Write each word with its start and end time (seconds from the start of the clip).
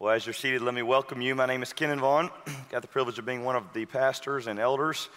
Well, 0.00 0.14
as 0.14 0.24
you're 0.24 0.32
seated, 0.32 0.62
let 0.62 0.74
me 0.74 0.82
welcome 0.82 1.20
you. 1.20 1.34
My 1.34 1.46
name 1.46 1.60
is 1.60 1.72
Kenan 1.72 1.98
Vaughn. 1.98 2.30
Got 2.70 2.82
the 2.82 2.88
privilege 2.88 3.18
of 3.18 3.26
being 3.26 3.42
one 3.42 3.56
of 3.56 3.64
the 3.72 3.84
pastors 3.84 4.46
and 4.46 4.60
elders 4.60 5.08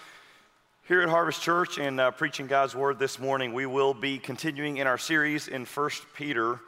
here 0.88 1.04
at 1.04 1.10
Harvest 1.10 1.40
Church 1.40 1.78
and 1.78 2.02
uh, 2.02 2.10
preaching 2.10 2.48
God's 2.48 2.76
word 2.76 2.98
this 2.98 3.20
morning. 3.20 3.54
We 3.54 3.68
will 3.68 3.94
be 3.94 4.18
continuing 4.18 4.78
in 4.78 4.88
our 4.88 4.98
series 4.98 5.48
in 5.48 5.66
1 5.66 5.90
Peter 6.16 6.60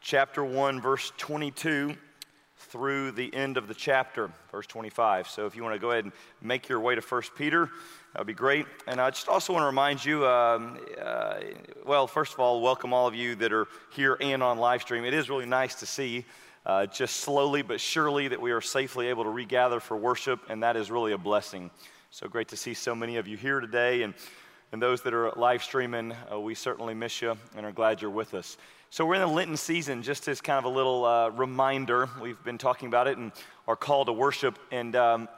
chapter 0.00 0.44
1 0.44 0.80
verse 0.80 1.12
22 1.18 1.96
through 2.58 3.10
the 3.10 3.34
end 3.34 3.56
of 3.56 3.66
the 3.66 3.74
chapter, 3.74 4.30
verse 4.52 4.68
25. 4.68 5.26
So 5.26 5.46
if 5.46 5.56
you 5.56 5.64
want 5.64 5.74
to 5.74 5.80
go 5.80 5.90
ahead 5.90 6.04
and 6.04 6.12
make 6.40 6.68
your 6.68 6.78
way 6.78 6.94
to 6.94 7.00
1 7.00 7.22
Peter, 7.36 7.70
that 8.12 8.20
would 8.20 8.28
be 8.28 8.34
great. 8.34 8.66
And 8.86 9.00
I 9.00 9.10
just 9.10 9.28
also 9.28 9.52
want 9.52 9.64
to 9.64 9.66
remind 9.66 10.04
you 10.04 10.24
um, 10.24 10.78
uh, 11.02 11.40
well, 11.84 12.06
first 12.06 12.34
of 12.34 12.38
all, 12.38 12.60
welcome 12.60 12.92
all 12.92 13.08
of 13.08 13.16
you 13.16 13.34
that 13.34 13.52
are 13.52 13.66
here 13.90 14.16
and 14.20 14.44
on 14.44 14.58
live 14.58 14.82
stream. 14.82 15.04
It 15.04 15.12
is 15.12 15.28
really 15.28 15.46
nice 15.46 15.74
to 15.76 15.86
see. 15.86 16.24
Uh, 16.66 16.86
just 16.86 17.16
slowly 17.16 17.62
but 17.62 17.80
surely 17.80 18.28
that 18.28 18.40
we 18.40 18.50
are 18.50 18.60
safely 18.60 19.08
able 19.08 19.24
to 19.24 19.30
regather 19.30 19.80
for 19.80 19.96
worship, 19.96 20.40
and 20.48 20.62
that 20.62 20.76
is 20.76 20.90
really 20.90 21.12
a 21.12 21.18
blessing. 21.18 21.70
So 22.10 22.28
great 22.28 22.48
to 22.48 22.56
see 22.56 22.74
so 22.74 22.94
many 22.94 23.16
of 23.16 23.26
you 23.28 23.36
here 23.36 23.60
today, 23.60 24.02
and, 24.02 24.14
and 24.72 24.82
those 24.82 25.02
that 25.02 25.14
are 25.14 25.30
live 25.32 25.62
streaming, 25.62 26.14
uh, 26.32 26.38
we 26.40 26.54
certainly 26.54 26.94
miss 26.94 27.22
you 27.22 27.36
and 27.56 27.64
are 27.64 27.72
glad 27.72 28.02
you're 28.02 28.10
with 28.10 28.34
us. 28.34 28.56
So, 28.90 29.04
we're 29.04 29.16
in 29.16 29.20
the 29.20 29.26
Lenten 29.26 29.58
season, 29.58 30.02
just 30.02 30.26
as 30.28 30.40
kind 30.40 30.58
of 30.58 30.64
a 30.64 30.74
little 30.74 31.04
uh, 31.04 31.28
reminder. 31.28 32.08
We've 32.22 32.42
been 32.42 32.56
talking 32.56 32.88
about 32.88 33.06
it 33.06 33.18
and 33.18 33.32
our 33.66 33.76
call 33.76 34.06
to 34.06 34.12
worship. 34.14 34.58
And 34.70 34.96
um, 34.96 35.28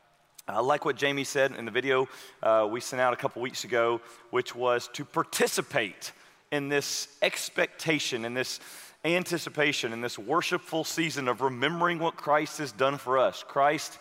I 0.48 0.60
like 0.60 0.84
what 0.84 0.96
Jamie 0.96 1.24
said 1.24 1.52
in 1.52 1.64
the 1.64 1.70
video 1.70 2.06
uh, 2.42 2.68
we 2.70 2.80
sent 2.80 3.00
out 3.00 3.14
a 3.14 3.16
couple 3.16 3.40
weeks 3.40 3.64
ago, 3.64 4.02
which 4.30 4.54
was 4.54 4.90
to 4.92 5.06
participate 5.06 6.12
in 6.52 6.68
this 6.68 7.08
expectation, 7.22 8.26
in 8.26 8.34
this 8.34 8.60
anticipation, 9.04 9.92
in 9.92 10.00
this 10.00 10.18
worshipful 10.18 10.84
season 10.84 11.28
of 11.28 11.40
remembering 11.40 11.98
what 11.98 12.16
Christ 12.16 12.58
has 12.58 12.72
done 12.72 12.98
for 12.98 13.18
us. 13.18 13.44
Christ. 13.46 13.98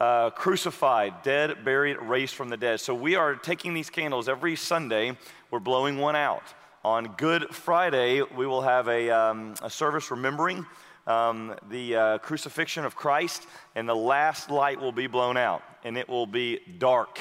Uh, 0.00 0.28
crucified, 0.30 1.22
dead, 1.22 1.64
buried, 1.64 1.96
raised 1.98 2.34
from 2.34 2.48
the 2.48 2.56
dead. 2.56 2.80
So 2.80 2.92
we 2.92 3.14
are 3.14 3.36
taking 3.36 3.74
these 3.74 3.90
candles 3.90 4.28
every 4.28 4.56
Sunday, 4.56 5.16
we're 5.52 5.60
blowing 5.60 5.98
one 5.98 6.16
out. 6.16 6.42
On 6.84 7.06
Good 7.16 7.54
Friday, 7.54 8.20
we 8.20 8.44
will 8.44 8.62
have 8.62 8.88
a, 8.88 9.08
um, 9.10 9.54
a 9.62 9.70
service 9.70 10.10
remembering 10.10 10.66
um, 11.06 11.54
the 11.70 11.96
uh, 11.96 12.18
crucifixion 12.18 12.84
of 12.84 12.96
Christ, 12.96 13.46
and 13.74 13.88
the 13.88 13.94
last 13.94 14.50
light 14.50 14.80
will 14.80 14.92
be 14.92 15.06
blown 15.06 15.36
out, 15.36 15.62
and 15.84 15.96
it 15.96 16.08
will 16.08 16.26
be 16.26 16.58
dark. 16.78 17.20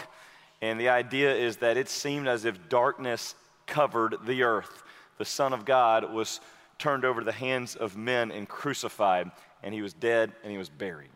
And 0.62 0.80
the 0.80 0.90
idea 0.90 1.36
is 1.36 1.58
that 1.58 1.78
it 1.78 1.90
seemed 1.90 2.28
as 2.28 2.44
if 2.44 2.70
darkness 2.70 3.36
covered 3.68 4.16
the 4.26 4.44
earth. 4.44 4.84
The 5.18 5.26
Son 5.26 5.54
of 5.54 5.64
God 5.64 6.12
was 6.12 6.40
turned 6.84 7.06
over 7.06 7.22
to 7.22 7.26
the 7.26 7.32
hands 7.32 7.78
of 7.78 7.96
men 7.96 8.30
and 8.30 8.46
crucified, 8.46 9.32
and 9.64 9.74
he 9.74 9.82
was 9.82 9.94
dead 9.94 10.34
and 10.44 10.52
he 10.52 10.58
was 10.58 10.68
buried. 10.68 11.10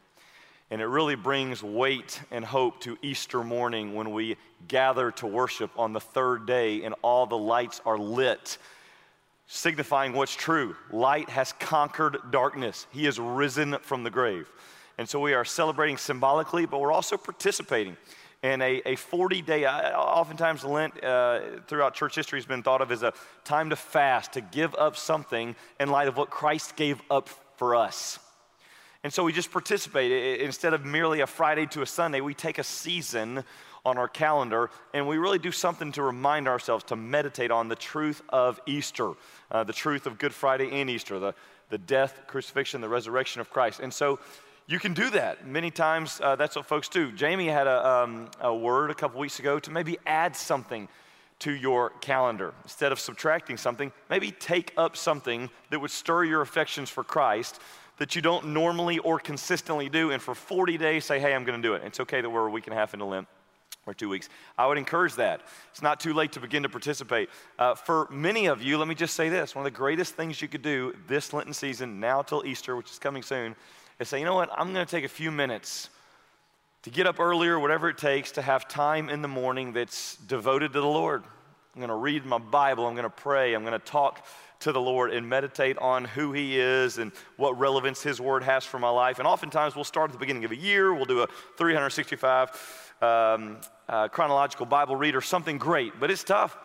And 0.71 0.81
it 0.81 0.85
really 0.85 1.15
brings 1.15 1.61
weight 1.61 2.21
and 2.31 2.45
hope 2.45 2.79
to 2.81 2.97
Easter 3.01 3.43
morning 3.43 3.93
when 3.93 4.13
we 4.13 4.37
gather 4.69 5.11
to 5.11 5.27
worship 5.27 5.69
on 5.77 5.91
the 5.91 5.99
third 5.99 6.45
day 6.45 6.83
and 6.83 6.95
all 7.01 7.25
the 7.25 7.37
lights 7.37 7.81
are 7.85 7.97
lit, 7.97 8.57
signifying 9.47 10.13
what's 10.13 10.33
true. 10.33 10.73
Light 10.89 11.29
has 11.29 11.51
conquered 11.59 12.17
darkness, 12.31 12.87
He 12.91 13.03
has 13.03 13.19
risen 13.19 13.77
from 13.81 14.05
the 14.05 14.09
grave. 14.09 14.49
And 14.97 15.07
so 15.07 15.19
we 15.19 15.33
are 15.33 15.43
celebrating 15.43 15.97
symbolically, 15.97 16.65
but 16.65 16.79
we're 16.79 16.93
also 16.93 17.17
participating 17.17 17.97
in 18.43 18.61
a, 18.61 18.81
a 18.85 18.95
40 18.95 19.41
day, 19.41 19.65
oftentimes 19.65 20.63
Lent 20.63 21.03
uh, 21.03 21.39
throughout 21.67 21.93
church 21.93 22.15
history 22.15 22.37
has 22.37 22.45
been 22.45 22.63
thought 22.63 22.81
of 22.81 22.91
as 22.91 23.03
a 23.03 23.13
time 23.43 23.71
to 23.71 23.75
fast, 23.75 24.33
to 24.33 24.41
give 24.41 24.75
up 24.75 24.95
something 24.95 25.55
in 25.79 25.89
light 25.89 26.07
of 26.07 26.17
what 26.17 26.29
Christ 26.29 26.75
gave 26.75 27.01
up 27.09 27.29
for 27.57 27.75
us. 27.75 28.19
And 29.03 29.13
so 29.13 29.23
we 29.23 29.33
just 29.33 29.51
participate. 29.51 30.41
Instead 30.41 30.73
of 30.73 30.85
merely 30.85 31.21
a 31.21 31.27
Friday 31.27 31.65
to 31.67 31.81
a 31.81 31.85
Sunday, 31.85 32.21
we 32.21 32.33
take 32.33 32.57
a 32.57 32.63
season 32.63 33.43
on 33.85 33.97
our 33.97 34.07
calendar 34.07 34.69
and 34.93 35.07
we 35.07 35.17
really 35.17 35.39
do 35.39 35.51
something 35.51 35.91
to 35.93 36.03
remind 36.03 36.47
ourselves 36.47 36.83
to 36.83 36.95
meditate 36.95 37.51
on 37.51 37.69
the 37.69 37.75
truth 37.75 38.21
of 38.29 38.59
Easter, 38.65 39.13
uh, 39.49 39.63
the 39.63 39.73
truth 39.73 40.05
of 40.05 40.17
Good 40.17 40.33
Friday 40.33 40.69
and 40.81 40.89
Easter, 40.89 41.19
the, 41.19 41.33
the 41.69 41.77
death, 41.77 42.21
crucifixion, 42.27 42.81
the 42.81 42.89
resurrection 42.89 43.39
of 43.39 43.49
Christ. 43.49 43.79
And 43.79 43.93
so 43.93 44.19
you 44.67 44.79
can 44.79 44.93
do 44.93 45.09
that. 45.11 45.47
Many 45.47 45.71
times, 45.71 46.19
uh, 46.21 46.35
that's 46.35 46.55
what 46.55 46.65
folks 46.65 46.89
do. 46.89 47.11
Jamie 47.13 47.47
had 47.47 47.67
a, 47.67 47.87
um, 47.87 48.29
a 48.41 48.53
word 48.53 48.91
a 48.91 48.93
couple 48.93 49.19
weeks 49.19 49.39
ago 49.39 49.59
to 49.59 49.71
maybe 49.71 49.97
add 50.05 50.35
something 50.35 50.89
to 51.39 51.53
your 51.53 51.91
calendar. 52.01 52.53
Instead 52.63 52.91
of 52.91 52.99
subtracting 52.99 53.55
something, 53.55 53.93
maybe 54.09 54.31
take 54.31 54.73
up 54.75 54.97
something 54.97 55.49
that 55.69 55.79
would 55.79 55.91
stir 55.91 56.25
your 56.25 56.41
affections 56.41 56.89
for 56.89 57.03
Christ 57.03 57.61
that 57.97 58.15
you 58.15 58.21
don't 58.21 58.47
normally 58.49 58.99
or 58.99 59.19
consistently 59.19 59.89
do, 59.89 60.11
and 60.11 60.21
for 60.21 60.35
40 60.35 60.77
days 60.77 61.05
say, 61.05 61.19
hey, 61.19 61.33
I'm 61.33 61.45
going 61.45 61.59
to 61.59 61.67
do 61.67 61.73
it. 61.73 61.83
It's 61.85 61.99
okay 62.01 62.21
that 62.21 62.29
we're 62.29 62.47
a 62.47 62.51
week 62.51 62.67
and 62.67 62.73
a 62.73 62.77
half 62.77 62.93
into 62.93 63.05
Lent 63.05 63.27
or 63.87 63.93
two 63.93 64.09
weeks. 64.09 64.27
I 64.57 64.67
would 64.67 64.77
encourage 64.77 65.15
that. 65.15 65.41
It's 65.71 65.81
not 65.81 65.99
too 65.99 66.13
late 66.13 66.33
to 66.33 66.39
begin 66.39 66.63
to 66.63 66.69
participate. 66.69 67.29
Uh, 67.57 67.73
for 67.73 68.07
many 68.11 68.47
of 68.47 68.61
you, 68.61 68.77
let 68.77 68.87
me 68.87 68.95
just 68.95 69.15
say 69.15 69.29
this 69.29 69.55
one 69.55 69.65
of 69.65 69.71
the 69.71 69.77
greatest 69.77 70.15
things 70.15 70.41
you 70.41 70.47
could 70.47 70.61
do 70.61 70.93
this 71.07 71.31
Lenten 71.31 71.53
season, 71.53 71.99
now 71.99 72.21
till 72.21 72.45
Easter, 72.45 72.75
which 72.75 72.91
is 72.91 72.99
coming 72.99 73.23
soon, 73.23 73.55
is 73.99 74.09
say, 74.09 74.19
you 74.19 74.25
know 74.25 74.35
what, 74.35 74.49
I'm 74.55 74.73
going 74.73 74.85
to 74.85 74.89
take 74.89 75.05
a 75.05 75.09
few 75.09 75.31
minutes 75.31 75.89
to 76.83 76.89
get 76.89 77.07
up 77.07 77.19
earlier, 77.19 77.59
whatever 77.59 77.89
it 77.89 77.97
takes, 77.97 78.31
to 78.33 78.41
have 78.41 78.67
time 78.67 79.09
in 79.09 79.21
the 79.21 79.27
morning 79.27 79.73
that's 79.73 80.15
devoted 80.17 80.73
to 80.73 80.81
the 80.81 80.87
Lord. 80.87 81.23
I'm 81.73 81.81
going 81.81 81.89
to 81.89 81.95
read 81.95 82.25
my 82.25 82.37
Bible, 82.37 82.85
I'm 82.87 82.93
going 82.93 83.03
to 83.03 83.09
pray, 83.09 83.53
I'm 83.53 83.63
going 83.63 83.79
to 83.79 83.85
talk 83.85 84.25
to 84.59 84.71
the 84.71 84.81
Lord 84.81 85.13
and 85.13 85.27
meditate 85.27 85.77
on 85.77 86.05
who 86.05 86.31
He 86.31 86.59
is 86.59 86.97
and 86.97 87.11
what 87.37 87.57
relevance 87.59 88.01
His 88.01 88.19
Word 88.19 88.43
has 88.43 88.65
for 88.65 88.79
my 88.79 88.89
life. 88.89 89.19
And 89.19 89.27
oftentimes 89.27 89.75
we'll 89.75 89.83
start 89.83 90.09
at 90.09 90.13
the 90.13 90.19
beginning 90.19 90.45
of 90.45 90.51
a 90.51 90.55
year, 90.55 90.93
we'll 90.93 91.05
do 91.05 91.21
a 91.21 91.27
365 91.57 92.93
um, 93.01 93.57
uh, 93.87 94.07
chronological 94.07 94.65
Bible 94.65 94.95
read 94.95 95.15
or 95.15 95.21
something 95.21 95.57
great, 95.57 95.99
but 95.99 96.09
it's 96.09 96.23
tough. 96.23 96.57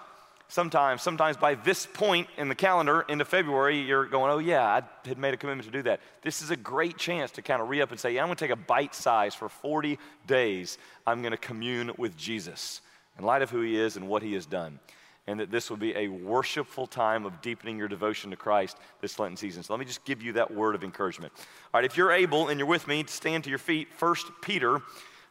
Sometimes, 0.53 1.01
sometimes 1.01 1.39
by 1.39 1.55
this 1.55 1.87
point 1.87 2.29
in 2.37 2.51
the 2.51 2.55
calendar, 2.55 3.07
into 3.09 3.25
February, 3.25 3.81
you're 3.81 4.05
going, 4.05 4.31
oh 4.31 4.37
yeah, 4.37 4.63
I 4.63 5.09
had 5.09 5.17
made 5.17 5.33
a 5.33 5.39
commitment 5.39 5.65
to 5.65 5.73
do 5.73 5.81
that. 5.85 6.01
This 6.21 6.43
is 6.43 6.51
a 6.51 6.57
great 6.57 6.99
chance 6.99 7.31
to 7.31 7.41
kind 7.41 7.63
of 7.63 7.71
re 7.71 7.81
up 7.81 7.91
and 7.91 7.99
say, 7.99 8.13
yeah, 8.13 8.21
I'm 8.21 8.29
going 8.29 8.37
to 8.37 8.45
take 8.45 8.51
a 8.51 8.57
bite 8.57 8.95
size 8.95 9.35
for 9.35 9.49
40 9.49 9.99
days. 10.27 10.77
I'm 11.07 11.23
going 11.23 11.31
to 11.31 11.39
commune 11.39 11.93
with 11.97 12.19
Jesus 12.19 12.83
in 13.19 13.25
light 13.25 13.41
of 13.41 13.49
who 13.49 13.62
he 13.62 13.81
is 13.81 13.97
and 13.97 14.07
what 14.07 14.23
he 14.23 14.35
has 14.35 14.45
done 14.45 14.79
and 15.27 15.41
that 15.41 15.51
this 15.51 15.71
will 15.71 15.79
be 15.79 15.97
a 15.97 16.09
worshipful 16.09 16.87
time 16.87 17.25
of 17.25 17.41
deepening 17.41 17.79
your 17.79 17.89
devotion 17.89 18.29
to 18.29 18.37
Christ 18.37 18.77
this 19.01 19.19
Lenten 19.19 19.39
season. 19.39 19.62
So 19.62 19.73
let 19.73 19.81
me 19.81 19.87
just 19.87 20.05
give 20.05 20.23
you 20.23 20.35
that 20.35 20.53
word 20.53 20.75
of 20.75 20.85
encouragement. 20.85 21.33
All 21.73 21.81
right, 21.81 21.85
if 21.87 21.97
you're 21.97 22.12
able 22.12 22.49
and 22.49 22.59
you're 22.59 22.69
with 22.69 22.87
me, 22.87 23.05
stand 23.07 23.45
to 23.45 23.51
your 23.51 23.59
feet. 23.59 23.89
First 23.95 24.27
Peter, 24.43 24.83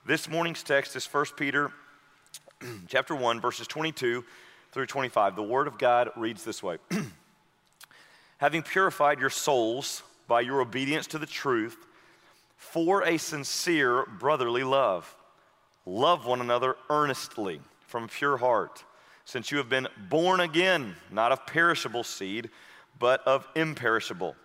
this 0.03 0.27
morning's 0.27 0.63
text 0.63 0.95
is 0.95 1.05
First 1.05 1.37
Peter 1.37 1.71
chapter 2.87 3.13
1, 3.13 3.39
verses 3.39 3.67
22 3.67 4.23
through 4.71 4.85
25. 4.85 5.35
The 5.35 5.43
word 5.43 5.67
of 5.67 5.77
God 5.77 6.09
reads 6.15 6.43
this 6.43 6.63
way 6.63 6.77
Having 8.37 8.63
purified 8.63 9.19
your 9.19 9.29
souls 9.29 10.03
by 10.27 10.41
your 10.41 10.61
obedience 10.61 11.07
to 11.07 11.17
the 11.17 11.25
truth 11.25 11.77
for 12.57 13.03
a 13.03 13.17
sincere 13.17 14.05
brotherly 14.05 14.63
love, 14.63 15.15
love 15.85 16.25
one 16.25 16.41
another 16.41 16.75
earnestly 16.89 17.59
from 17.87 18.07
pure 18.07 18.37
heart 18.37 18.83
since 19.25 19.51
you 19.51 19.57
have 19.57 19.69
been 19.69 19.87
born 20.09 20.39
again, 20.39 20.95
not 21.11 21.31
of 21.31 21.45
perishable 21.45 22.03
seed, 22.03 22.49
but 22.99 23.25
of 23.25 23.47
imperishable, 23.55 24.35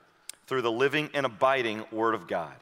through 0.46 0.62
the 0.62 0.70
living 0.70 1.10
and 1.12 1.26
abiding 1.26 1.84
Word 1.90 2.14
of 2.14 2.28
God. 2.28 2.54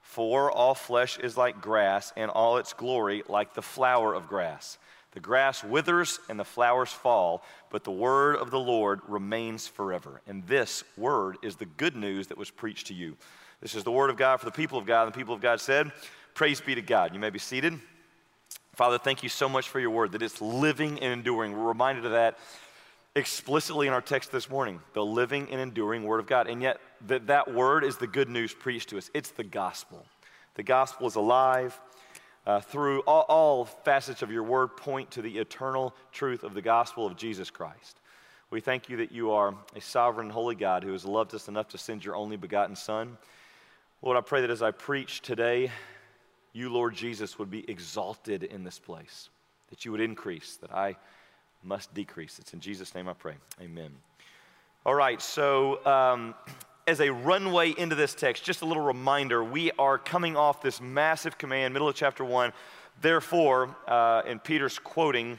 For 0.00 0.50
all 0.50 0.74
flesh 0.74 1.18
is 1.18 1.36
like 1.36 1.60
grass, 1.60 2.12
and 2.16 2.30
all 2.30 2.56
its 2.56 2.72
glory 2.72 3.22
like 3.28 3.54
the 3.54 3.62
flower 3.62 4.14
of 4.14 4.28
grass. 4.28 4.78
The 5.14 5.20
grass 5.20 5.62
withers 5.64 6.18
and 6.28 6.38
the 6.38 6.44
flowers 6.44 6.90
fall, 6.90 7.42
but 7.70 7.84
the 7.84 7.90
word 7.90 8.36
of 8.36 8.50
the 8.50 8.58
Lord 8.58 9.00
remains 9.06 9.66
forever. 9.66 10.20
And 10.26 10.46
this 10.46 10.84
word 10.96 11.38
is 11.42 11.56
the 11.56 11.66
good 11.66 11.96
news 11.96 12.26
that 12.26 12.38
was 12.38 12.50
preached 12.50 12.88
to 12.88 12.94
you. 12.94 13.16
This 13.60 13.74
is 13.74 13.84
the 13.84 13.92
word 13.92 14.10
of 14.10 14.16
God 14.16 14.38
for 14.38 14.44
the 14.44 14.52
people 14.52 14.76
of 14.76 14.86
God. 14.86 15.04
And 15.04 15.14
the 15.14 15.16
people 15.16 15.34
of 15.34 15.40
God 15.40 15.60
said, 15.60 15.92
Praise 16.34 16.60
be 16.60 16.74
to 16.74 16.82
God. 16.82 17.14
You 17.14 17.20
may 17.20 17.30
be 17.30 17.38
seated. 17.38 17.78
Father, 18.74 18.98
thank 18.98 19.22
you 19.22 19.28
so 19.28 19.48
much 19.48 19.68
for 19.68 19.78
your 19.78 19.90
word, 19.90 20.12
that 20.12 20.22
it's 20.22 20.40
living 20.40 20.98
and 20.98 21.12
enduring. 21.12 21.56
We're 21.56 21.68
reminded 21.68 22.04
of 22.04 22.10
that 22.10 22.38
explicitly 23.14 23.86
in 23.86 23.92
our 23.92 24.00
text 24.00 24.32
this 24.32 24.50
morning 24.50 24.80
the 24.92 25.04
living 25.04 25.48
and 25.50 25.60
enduring 25.60 26.02
word 26.02 26.18
of 26.18 26.26
God. 26.26 26.48
And 26.48 26.60
yet, 26.60 26.80
that, 27.06 27.28
that 27.28 27.54
word 27.54 27.84
is 27.84 27.96
the 27.96 28.08
good 28.08 28.28
news 28.28 28.52
preached 28.52 28.88
to 28.88 28.98
us. 28.98 29.10
It's 29.14 29.30
the 29.30 29.44
gospel. 29.44 30.04
The 30.56 30.64
gospel 30.64 31.06
is 31.06 31.14
alive. 31.14 31.78
Uh, 32.46 32.60
through 32.60 33.00
all, 33.00 33.24
all 33.28 33.64
facets 33.64 34.20
of 34.20 34.30
your 34.30 34.42
word, 34.42 34.76
point 34.76 35.10
to 35.10 35.22
the 35.22 35.38
eternal 35.38 35.94
truth 36.12 36.44
of 36.44 36.52
the 36.52 36.60
gospel 36.60 37.06
of 37.06 37.16
Jesus 37.16 37.50
Christ. 37.50 38.00
We 38.50 38.60
thank 38.60 38.88
you 38.88 38.98
that 38.98 39.12
you 39.12 39.32
are 39.32 39.54
a 39.74 39.80
sovereign, 39.80 40.28
holy 40.28 40.54
God 40.54 40.84
who 40.84 40.92
has 40.92 41.04
loved 41.04 41.34
us 41.34 41.48
enough 41.48 41.68
to 41.68 41.78
send 41.78 42.04
your 42.04 42.16
only 42.16 42.36
begotten 42.36 42.76
Son. 42.76 43.16
Lord, 44.02 44.18
I 44.18 44.20
pray 44.20 44.42
that 44.42 44.50
as 44.50 44.60
I 44.60 44.70
preach 44.70 45.22
today, 45.22 45.70
you, 46.52 46.68
Lord 46.68 46.94
Jesus, 46.94 47.38
would 47.38 47.50
be 47.50 47.68
exalted 47.68 48.44
in 48.44 48.62
this 48.62 48.78
place, 48.78 49.30
that 49.70 49.84
you 49.84 49.90
would 49.92 50.00
increase, 50.02 50.56
that 50.60 50.72
I 50.72 50.96
must 51.62 51.92
decrease. 51.94 52.38
It's 52.38 52.52
in 52.52 52.60
Jesus' 52.60 52.94
name 52.94 53.08
I 53.08 53.14
pray. 53.14 53.34
Amen. 53.60 53.90
All 54.86 54.94
right, 54.94 55.20
so 55.22 55.84
um, 55.86 56.34
as 56.86 57.00
a 57.00 57.10
runway 57.10 57.70
into 57.70 57.94
this 57.94 58.14
text, 58.14 58.44
just 58.44 58.62
a 58.62 58.66
little 58.66 58.82
reminder 58.82 59.42
we 59.42 59.70
are 59.78 59.96
coming 59.96 60.36
off 60.36 60.60
this 60.60 60.80
massive 60.80 61.38
command, 61.38 61.72
middle 61.72 61.88
of 61.88 61.94
chapter 61.94 62.24
one. 62.24 62.52
Therefore, 63.00 63.74
uh, 63.88 64.22
and 64.26 64.42
Peter's 64.42 64.78
quoting 64.78 65.38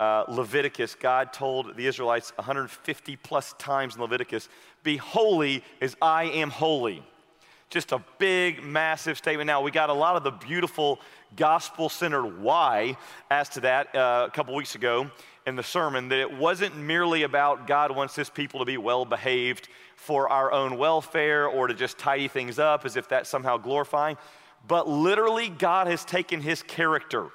uh, 0.00 0.24
Leviticus, 0.28 0.96
God 0.96 1.32
told 1.32 1.76
the 1.76 1.86
Israelites 1.86 2.32
150 2.36 3.16
plus 3.16 3.54
times 3.58 3.94
in 3.94 4.00
Leviticus, 4.00 4.48
Be 4.82 4.96
holy 4.96 5.62
as 5.80 5.96
I 6.02 6.24
am 6.24 6.50
holy. 6.50 7.02
Just 7.68 7.92
a 7.92 8.02
big, 8.18 8.64
massive 8.64 9.16
statement. 9.16 9.46
Now, 9.46 9.60
we 9.60 9.70
got 9.70 9.90
a 9.90 9.94
lot 9.94 10.16
of 10.16 10.24
the 10.24 10.32
beautiful 10.32 10.98
gospel 11.36 11.88
centered 11.88 12.40
why 12.40 12.96
as 13.30 13.48
to 13.50 13.60
that 13.60 13.94
uh, 13.94 14.26
a 14.26 14.30
couple 14.32 14.54
weeks 14.56 14.74
ago 14.74 15.08
in 15.46 15.54
the 15.54 15.62
sermon 15.62 16.08
that 16.08 16.18
it 16.18 16.32
wasn't 16.32 16.76
merely 16.76 17.22
about 17.22 17.66
God 17.66 17.94
wants 17.94 18.16
his 18.16 18.28
people 18.28 18.58
to 18.60 18.66
be 18.66 18.76
well 18.76 19.04
behaved 19.04 19.68
for 20.00 20.30
our 20.30 20.50
own 20.50 20.78
welfare 20.78 21.46
or 21.46 21.66
to 21.66 21.74
just 21.74 21.98
tidy 21.98 22.26
things 22.26 22.58
up 22.58 22.86
as 22.86 22.96
if 22.96 23.06
that's 23.06 23.28
somehow 23.28 23.58
glorifying, 23.58 24.16
but 24.66 24.88
literally, 24.88 25.50
God 25.50 25.88
has 25.88 26.06
taken 26.06 26.40
his 26.40 26.62
character 26.62 27.28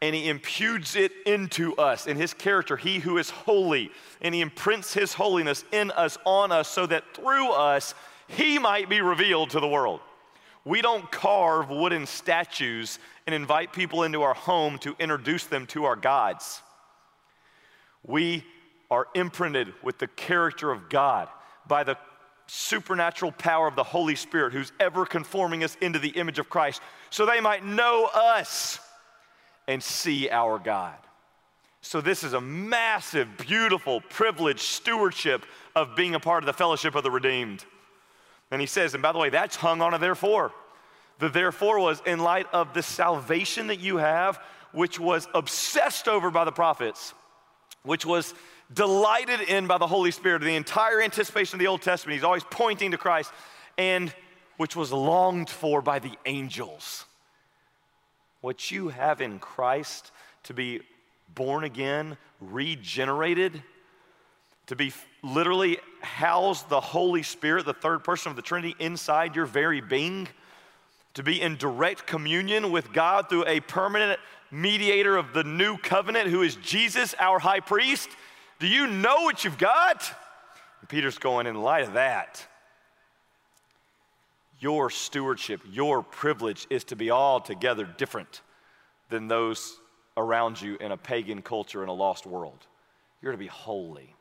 and 0.00 0.12
he 0.12 0.28
imputes 0.28 0.96
it 0.96 1.12
into 1.26 1.76
us 1.76 2.08
in 2.08 2.16
his 2.16 2.34
character, 2.34 2.76
he 2.76 2.98
who 2.98 3.18
is 3.18 3.30
holy, 3.30 3.88
and 4.20 4.34
he 4.34 4.40
imprints 4.40 4.92
his 4.92 5.14
holiness 5.14 5.64
in 5.70 5.92
us, 5.92 6.18
on 6.26 6.50
us, 6.50 6.66
so 6.66 6.86
that 6.86 7.04
through 7.14 7.52
us, 7.52 7.94
he 8.26 8.58
might 8.58 8.88
be 8.88 9.00
revealed 9.00 9.50
to 9.50 9.60
the 9.60 9.68
world. 9.68 10.00
We 10.64 10.82
don't 10.82 11.08
carve 11.12 11.70
wooden 11.70 12.06
statues 12.06 12.98
and 13.28 13.34
invite 13.34 13.72
people 13.72 14.02
into 14.02 14.22
our 14.22 14.34
home 14.34 14.76
to 14.78 14.96
introduce 14.98 15.44
them 15.44 15.66
to 15.68 15.84
our 15.84 15.96
gods. 15.96 16.62
We 18.04 18.44
are 18.90 19.06
imprinted 19.14 19.72
with 19.84 19.98
the 19.98 20.08
character 20.08 20.72
of 20.72 20.88
God 20.88 21.28
by 21.66 21.84
the 21.84 21.96
supernatural 22.46 23.32
power 23.32 23.66
of 23.66 23.76
the 23.76 23.82
Holy 23.82 24.14
Spirit 24.14 24.52
who's 24.52 24.72
ever 24.78 25.06
conforming 25.06 25.64
us 25.64 25.76
into 25.80 25.98
the 25.98 26.10
image 26.10 26.38
of 26.38 26.50
Christ 26.50 26.82
so 27.10 27.24
they 27.24 27.40
might 27.40 27.64
know 27.64 28.10
us 28.12 28.78
and 29.66 29.82
see 29.82 30.28
our 30.28 30.58
God. 30.58 30.96
So, 31.84 32.00
this 32.00 32.22
is 32.22 32.32
a 32.32 32.40
massive, 32.40 33.28
beautiful, 33.38 34.00
privileged 34.02 34.60
stewardship 34.60 35.44
of 35.74 35.96
being 35.96 36.14
a 36.14 36.20
part 36.20 36.42
of 36.42 36.46
the 36.46 36.52
fellowship 36.52 36.94
of 36.94 37.02
the 37.02 37.10
redeemed. 37.10 37.64
And 38.52 38.60
he 38.60 38.66
says, 38.66 38.94
and 38.94 39.02
by 39.02 39.12
the 39.12 39.18
way, 39.18 39.30
that's 39.30 39.56
hung 39.56 39.80
on 39.80 39.92
a 39.92 39.98
therefore. 39.98 40.52
The 41.18 41.28
therefore 41.28 41.80
was 41.80 42.02
in 42.06 42.20
light 42.20 42.46
of 42.52 42.74
the 42.74 42.82
salvation 42.82 43.68
that 43.68 43.80
you 43.80 43.96
have, 43.96 44.38
which 44.72 45.00
was 45.00 45.26
obsessed 45.34 46.06
over 46.06 46.30
by 46.30 46.44
the 46.44 46.52
prophets, 46.52 47.14
which 47.82 48.06
was 48.06 48.34
delighted 48.74 49.40
in 49.40 49.66
by 49.66 49.78
the 49.78 49.86
Holy 49.86 50.10
Spirit. 50.10 50.42
The 50.42 50.56
entire 50.56 51.00
anticipation 51.00 51.56
of 51.56 51.60
the 51.60 51.66
Old 51.66 51.82
Testament, 51.82 52.14
he's 52.16 52.24
always 52.24 52.44
pointing 52.44 52.90
to 52.92 52.98
Christ, 52.98 53.32
and 53.78 54.14
which 54.56 54.76
was 54.76 54.92
longed 54.92 55.50
for 55.50 55.82
by 55.82 55.98
the 55.98 56.12
angels. 56.26 57.04
What 58.40 58.70
you 58.70 58.88
have 58.88 59.20
in 59.20 59.38
Christ 59.38 60.10
to 60.44 60.54
be 60.54 60.80
born 61.34 61.64
again, 61.64 62.16
regenerated, 62.40 63.62
to 64.66 64.76
be 64.76 64.92
literally 65.22 65.78
house 66.00 66.62
the 66.62 66.80
Holy 66.80 67.22
Spirit, 67.22 67.64
the 67.64 67.74
third 67.74 68.04
person 68.04 68.30
of 68.30 68.36
the 68.36 68.42
Trinity, 68.42 68.74
inside 68.78 69.36
your 69.36 69.46
very 69.46 69.80
being, 69.80 70.28
to 71.14 71.22
be 71.22 71.40
in 71.40 71.56
direct 71.56 72.06
communion 72.06 72.70
with 72.70 72.92
God 72.92 73.28
through 73.28 73.46
a 73.46 73.60
permanent 73.60 74.18
mediator 74.50 75.16
of 75.16 75.32
the 75.32 75.44
new 75.44 75.76
covenant 75.78 76.28
who 76.28 76.42
is 76.42 76.56
Jesus, 76.56 77.14
our 77.18 77.38
high 77.38 77.60
priest. 77.60 78.10
Do 78.62 78.68
you 78.68 78.86
know 78.86 79.22
what 79.22 79.42
you've 79.42 79.58
got? 79.58 80.08
And 80.78 80.88
Peter's 80.88 81.18
going, 81.18 81.48
in 81.48 81.60
light 81.60 81.82
of 81.82 81.94
that, 81.94 82.46
your 84.60 84.88
stewardship, 84.88 85.62
your 85.68 86.04
privilege 86.04 86.68
is 86.70 86.84
to 86.84 86.94
be 86.94 87.10
altogether 87.10 87.84
different 87.84 88.40
than 89.10 89.26
those 89.26 89.80
around 90.16 90.62
you 90.62 90.76
in 90.80 90.92
a 90.92 90.96
pagan 90.96 91.42
culture 91.42 91.82
in 91.82 91.88
a 91.88 91.92
lost 91.92 92.24
world. 92.24 92.68
You're 93.20 93.32
to 93.32 93.36
be 93.38 93.48
holy. 93.48 94.14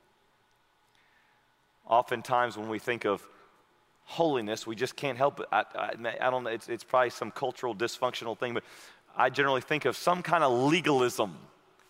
Oftentimes, 1.85 2.57
when 2.57 2.67
we 2.67 2.79
think 2.79 3.05
of 3.05 3.21
holiness, 4.05 4.65
we 4.65 4.75
just 4.75 4.95
can't 4.95 5.19
help 5.19 5.39
it. 5.39 5.45
I, 5.51 5.65
I, 5.75 5.91
I 6.19 6.29
don't 6.31 6.45
know, 6.45 6.49
it's, 6.49 6.67
it's 6.67 6.83
probably 6.83 7.11
some 7.11 7.29
cultural 7.29 7.75
dysfunctional 7.75 8.35
thing, 8.35 8.55
but 8.55 8.63
I 9.15 9.29
generally 9.29 9.61
think 9.61 9.85
of 9.85 9.95
some 9.95 10.23
kind 10.23 10.43
of 10.43 10.51
legalism, 10.51 11.38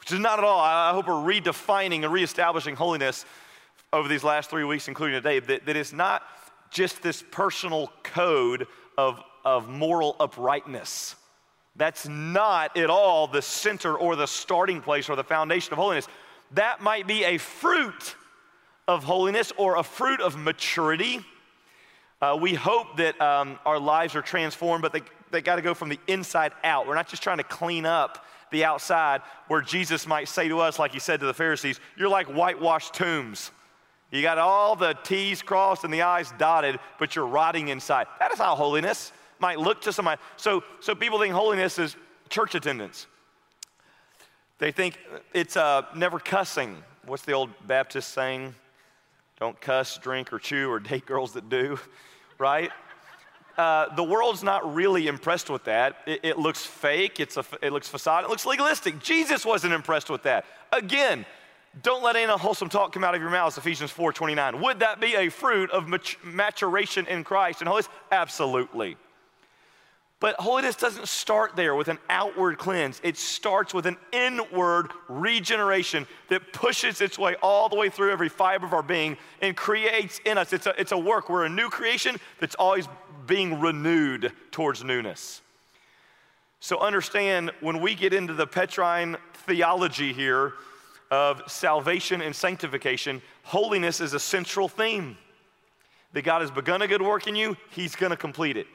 which 0.01 0.11
is 0.11 0.19
not 0.19 0.39
at 0.39 0.43
all. 0.43 0.59
I 0.59 0.91
hope 0.91 1.07
we're 1.07 1.13
redefining 1.13 2.03
and 2.03 2.11
reestablishing 2.11 2.75
holiness 2.75 3.23
over 3.93 4.09
these 4.09 4.23
last 4.23 4.49
three 4.49 4.63
weeks, 4.63 4.87
including 4.87 5.21
today, 5.21 5.39
that, 5.39 5.67
that 5.67 5.77
it's 5.77 5.93
not 5.93 6.23
just 6.71 7.03
this 7.03 7.23
personal 7.29 7.93
code 8.01 8.65
of, 8.97 9.21
of 9.45 9.69
moral 9.69 10.15
uprightness. 10.19 11.15
That's 11.75 12.07
not 12.07 12.75
at 12.75 12.89
all 12.89 13.27
the 13.27 13.43
center 13.43 13.95
or 13.95 14.15
the 14.15 14.25
starting 14.25 14.81
place 14.81 15.07
or 15.07 15.15
the 15.15 15.23
foundation 15.23 15.71
of 15.73 15.77
holiness. 15.77 16.07
That 16.53 16.81
might 16.81 17.05
be 17.05 17.23
a 17.23 17.37
fruit 17.37 18.15
of 18.87 19.03
holiness 19.03 19.53
or 19.55 19.77
a 19.77 19.83
fruit 19.83 20.19
of 20.19 20.35
maturity. 20.35 21.19
Uh, 22.19 22.37
we 22.41 22.55
hope 22.55 22.97
that 22.97 23.21
um, 23.21 23.59
our 23.67 23.77
lives 23.77 24.15
are 24.15 24.21
transformed, 24.23 24.81
but 24.81 24.93
they, 24.93 25.01
they 25.29 25.41
got 25.41 25.57
to 25.57 25.61
go 25.61 25.75
from 25.75 25.89
the 25.89 25.99
inside 26.07 26.53
out. 26.63 26.87
We're 26.87 26.95
not 26.95 27.07
just 27.07 27.21
trying 27.21 27.37
to 27.37 27.43
clean 27.43 27.85
up 27.85 28.25
the 28.51 28.65
outside, 28.65 29.21
where 29.47 29.61
Jesus 29.61 30.05
might 30.05 30.27
say 30.27 30.47
to 30.47 30.59
us, 30.59 30.77
like 30.77 30.91
he 30.91 30.99
said 30.99 31.19
to 31.21 31.25
the 31.25 31.33
Pharisees, 31.33 31.79
You're 31.97 32.09
like 32.09 32.27
whitewashed 32.27 32.93
tombs. 32.93 33.51
You 34.11 34.21
got 34.21 34.37
all 34.37 34.75
the 34.75 34.93
T's 35.03 35.41
crossed 35.41 35.85
and 35.85 35.93
the 35.93 36.01
I's 36.01 36.33
dotted, 36.37 36.79
but 36.99 37.15
you're 37.15 37.25
rotting 37.25 37.69
inside. 37.69 38.07
That 38.19 38.33
is 38.33 38.39
how 38.39 38.55
holiness 38.55 39.13
might 39.39 39.57
look 39.57 39.81
to 39.81 39.93
somebody. 39.93 40.21
So, 40.35 40.63
so 40.81 40.93
people 40.93 41.17
think 41.17 41.33
holiness 41.33 41.79
is 41.79 41.95
church 42.29 42.53
attendance. 42.53 43.07
They 44.59 44.71
think 44.71 44.99
it's 45.33 45.57
uh, 45.57 45.83
never 45.95 46.19
cussing. 46.19 46.83
What's 47.05 47.23
the 47.23 47.31
old 47.31 47.49
Baptist 47.65 48.09
saying? 48.09 48.53
Don't 49.39 49.59
cuss, 49.59 49.97
drink, 49.97 50.31
or 50.31 50.39
chew, 50.39 50.69
or 50.69 50.79
date 50.81 51.05
girls 51.05 51.33
that 51.33 51.49
do, 51.49 51.79
right? 52.37 52.69
Uh, 53.57 53.93
the 53.95 54.03
world's 54.03 54.43
not 54.43 54.73
really 54.73 55.07
impressed 55.07 55.49
with 55.49 55.63
that. 55.65 55.97
It, 56.05 56.21
it 56.23 56.39
looks 56.39 56.65
fake, 56.65 57.19
it's 57.19 57.37
a, 57.37 57.45
it 57.61 57.73
looks 57.73 57.87
facade, 57.87 58.23
it 58.23 58.29
looks 58.29 58.45
legalistic. 58.45 58.99
Jesus 58.99 59.45
wasn't 59.45 59.73
impressed 59.73 60.09
with 60.09 60.23
that. 60.23 60.45
Again, 60.71 61.25
don't 61.83 62.03
let 62.03 62.15
any 62.15 62.31
unwholesome 62.31 62.69
talk 62.69 62.91
come 62.91 63.03
out 63.03 63.15
of 63.15 63.21
your 63.21 63.29
mouths, 63.29 63.57
Ephesians 63.57 63.91
4.29. 63.91 64.61
Would 64.61 64.79
that 64.79 64.99
be 64.99 65.15
a 65.15 65.29
fruit 65.29 65.71
of 65.71 65.87
maturation 66.23 67.07
in 67.07 67.23
Christ 67.23 67.61
and 67.61 67.67
holiness? 67.67 67.89
Absolutely. 68.11 68.97
But 70.21 70.35
holiness 70.35 70.75
doesn't 70.75 71.07
start 71.07 71.55
there 71.55 71.73
with 71.73 71.87
an 71.87 71.97
outward 72.07 72.59
cleanse. 72.59 73.01
It 73.03 73.17
starts 73.17 73.73
with 73.73 73.87
an 73.87 73.97
inward 74.11 74.91
regeneration 75.09 76.05
that 76.29 76.53
pushes 76.53 77.01
its 77.01 77.17
way 77.17 77.35
all 77.41 77.69
the 77.69 77.75
way 77.75 77.89
through 77.89 78.11
every 78.11 78.29
fiber 78.29 78.67
of 78.67 78.73
our 78.73 78.83
being 78.83 79.17
and 79.41 79.57
creates 79.57 80.19
in 80.23 80.37
us. 80.37 80.53
It's 80.53 80.67
a, 80.67 80.79
it's 80.79 80.91
a 80.91 80.97
work. 80.97 81.27
We're 81.27 81.45
a 81.45 81.49
new 81.49 81.69
creation 81.69 82.17
that's 82.39 82.53
always 82.53 82.87
being 83.27 83.59
renewed 83.59 84.31
towards 84.51 84.83
newness. 84.83 85.41
So 86.59 86.79
understand 86.79 87.51
when 87.59 87.81
we 87.81 87.95
get 87.95 88.13
into 88.13 88.33
the 88.33 88.45
Petrine 88.45 89.17
theology 89.45 90.13
here 90.13 90.53
of 91.09 91.41
salvation 91.47 92.21
and 92.21 92.35
sanctification, 92.35 93.21
holiness 93.43 93.99
is 93.99 94.13
a 94.13 94.19
central 94.19 94.67
theme. 94.67 95.17
That 96.13 96.23
God 96.23 96.41
has 96.41 96.51
begun 96.51 96.81
a 96.81 96.87
good 96.87 97.01
work 97.01 97.27
in 97.27 97.35
you, 97.35 97.57
He's 97.71 97.95
gonna 97.95 98.17
complete 98.17 98.57
it. 98.57 98.67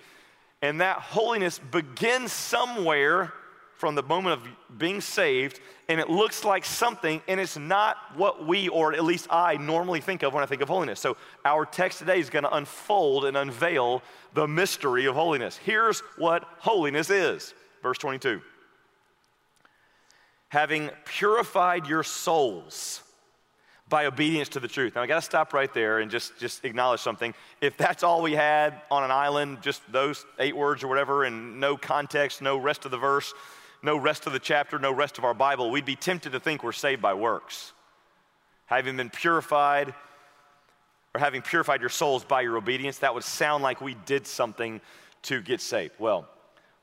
And 0.63 0.81
that 0.81 0.99
holiness 0.99 1.59
begins 1.59 2.33
somewhere 2.33 3.33
from 3.77 3.95
the 3.95 4.03
moment 4.03 4.41
of 4.41 4.79
being 4.79 5.01
saved, 5.01 5.61
and 5.89 6.01
it 6.01 6.09
looks 6.09 6.45
like 6.45 6.65
something, 6.65 7.21
and 7.29 7.39
it's 7.39 7.57
not 7.57 7.97
what 8.17 8.47
we, 8.47 8.69
or 8.69 8.95
at 8.95 9.05
least 9.05 9.27
I, 9.31 9.57
normally 9.57 10.01
think 10.01 10.23
of 10.23 10.33
when 10.33 10.43
I 10.43 10.47
think 10.47 10.63
of 10.63 10.69
holiness. 10.69 10.99
So, 10.99 11.17
our 11.45 11.67
text 11.67 11.99
today 11.99 12.19
is 12.19 12.31
going 12.31 12.45
to 12.45 12.55
unfold 12.55 13.27
and 13.27 13.37
unveil 13.37 14.03
the 14.35 14.49
mystery 14.49 15.07
of 15.07 15.15
holiness. 15.15 15.57
Here's 15.57 16.01
what 16.17 16.45
holiness 16.59 17.11
is. 17.11 17.55
Verse 17.83 17.99
22 17.99 18.41
Having 20.49 20.91
purified 21.05 21.87
your 21.87 22.03
souls 22.03 23.03
by 23.89 24.07
obedience 24.07 24.49
to 24.51 24.61
the 24.61 24.69
truth. 24.69 24.95
Now 24.95 25.03
I 25.03 25.07
got 25.07 25.17
to 25.17 25.23
stop 25.23 25.53
right 25.53 25.73
there 25.73 26.01
and 26.01 26.11
just 26.11 26.37
just 26.39 26.65
acknowledge 26.65 27.01
something. 27.01 27.35
If 27.61 27.77
that's 27.77 28.03
all 28.03 28.23
we 28.23 28.33
had 28.33 28.83
on 28.91 29.05
an 29.05 29.11
island, 29.11 29.59
just 29.63 29.81
those 29.91 30.25
eight 30.39 30.57
words 30.57 30.83
or 30.83 30.89
whatever, 30.89 31.25
and 31.25 31.61
no 31.61 31.77
context, 31.77 32.43
no 32.43 32.57
rest 32.57 32.85
of 32.85 32.91
the 32.91 32.99
verse, 32.99 33.33
no 33.83 33.97
rest 33.97 34.27
of 34.27 34.33
the 34.33 34.39
chapter, 34.39 34.79
no 34.79 34.93
rest 34.93 35.19
of 35.19 35.25
our 35.25 35.35
Bible, 35.35 35.71
we'd 35.71 35.85
be 35.85 35.97
tempted 35.97 36.33
to 36.33 36.41
think 36.41 36.63
we're 36.63 36.73
saved 36.73 37.03
by 37.03 37.15
works. 37.15 37.73
Having 38.67 38.97
been 38.97 39.11
purified, 39.11 39.95
or 41.15 41.21
having 41.21 41.43
purified 41.43 41.81
your 41.81 41.91
souls 41.91 42.25
by 42.25 42.41
your 42.41 42.57
obedience, 42.57 42.99
that 42.99 43.15
would 43.15 43.25
sound 43.25 43.63
like 43.63 43.81
we 43.81 43.95
did 44.07 44.27
something 44.27 44.81
to 45.23 45.41
get 45.41 45.61
saved. 45.61 45.95
Well, 45.99 46.29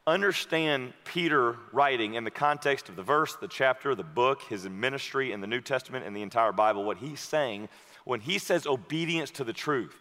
understand 0.05 0.93
Peter 1.05 1.57
writing 1.71 2.15
in 2.15 2.23
the 2.23 2.31
context 2.31 2.89
of 2.89 2.95
the 2.95 3.03
verse, 3.03 3.35
the 3.35 3.47
chapter, 3.47 3.95
the 3.95 4.03
book, 4.03 4.41
his 4.43 4.67
ministry 4.67 5.31
in 5.31 5.41
the 5.41 5.47
New 5.47 5.61
Testament 5.61 6.05
and 6.05 6.15
the 6.15 6.21
entire 6.21 6.51
Bible, 6.51 6.83
what 6.83 6.97
he's 6.97 7.19
saying 7.19 7.69
when 8.05 8.19
he 8.19 8.37
says 8.37 8.67
obedience 8.67 9.31
to 9.31 9.43
the 9.43 9.53
truth. 9.53 9.95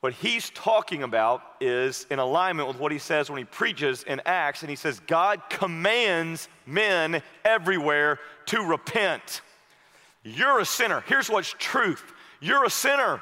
What 0.00 0.12
he's 0.12 0.50
talking 0.50 1.02
about 1.02 1.42
is 1.60 2.06
in 2.10 2.20
alignment 2.20 2.68
with 2.68 2.78
what 2.78 2.92
he 2.92 2.98
says 2.98 3.28
when 3.30 3.38
he 3.38 3.44
preaches 3.44 4.04
in 4.04 4.20
Acts, 4.24 4.62
and 4.62 4.70
he 4.70 4.76
says, 4.76 5.00
God 5.00 5.42
commands 5.50 6.48
men 6.66 7.20
everywhere 7.44 8.20
to 8.46 8.62
repent. 8.62 9.40
You're 10.22 10.60
a 10.60 10.64
sinner. 10.64 11.02
Here's 11.06 11.28
what's 11.28 11.54
truth 11.58 12.02
you're 12.40 12.64
a 12.64 12.70
sinner. 12.70 13.20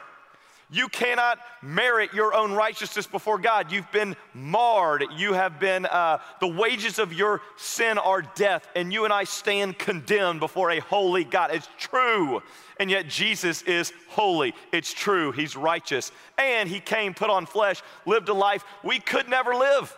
You 0.68 0.88
cannot 0.88 1.38
merit 1.62 2.12
your 2.12 2.34
own 2.34 2.52
righteousness 2.52 3.06
before 3.06 3.38
God. 3.38 3.70
You've 3.70 3.90
been 3.92 4.16
marred. 4.34 5.04
You 5.16 5.32
have 5.32 5.60
been, 5.60 5.86
uh, 5.86 6.18
the 6.40 6.48
wages 6.48 6.98
of 6.98 7.12
your 7.12 7.40
sin 7.56 7.98
are 7.98 8.22
death, 8.22 8.66
and 8.74 8.92
you 8.92 9.04
and 9.04 9.12
I 9.12 9.24
stand 9.24 9.78
condemned 9.78 10.40
before 10.40 10.72
a 10.72 10.80
holy 10.80 11.22
God. 11.22 11.50
It's 11.52 11.68
true. 11.78 12.42
And 12.80 12.90
yet 12.90 13.06
Jesus 13.08 13.62
is 13.62 13.92
holy. 14.08 14.54
It's 14.72 14.92
true. 14.92 15.30
He's 15.30 15.56
righteous. 15.56 16.10
And 16.36 16.68
He 16.68 16.80
came, 16.80 17.14
put 17.14 17.30
on 17.30 17.46
flesh, 17.46 17.80
lived 18.04 18.28
a 18.28 18.34
life 18.34 18.64
we 18.82 18.98
could 18.98 19.28
never 19.28 19.54
live. 19.54 19.96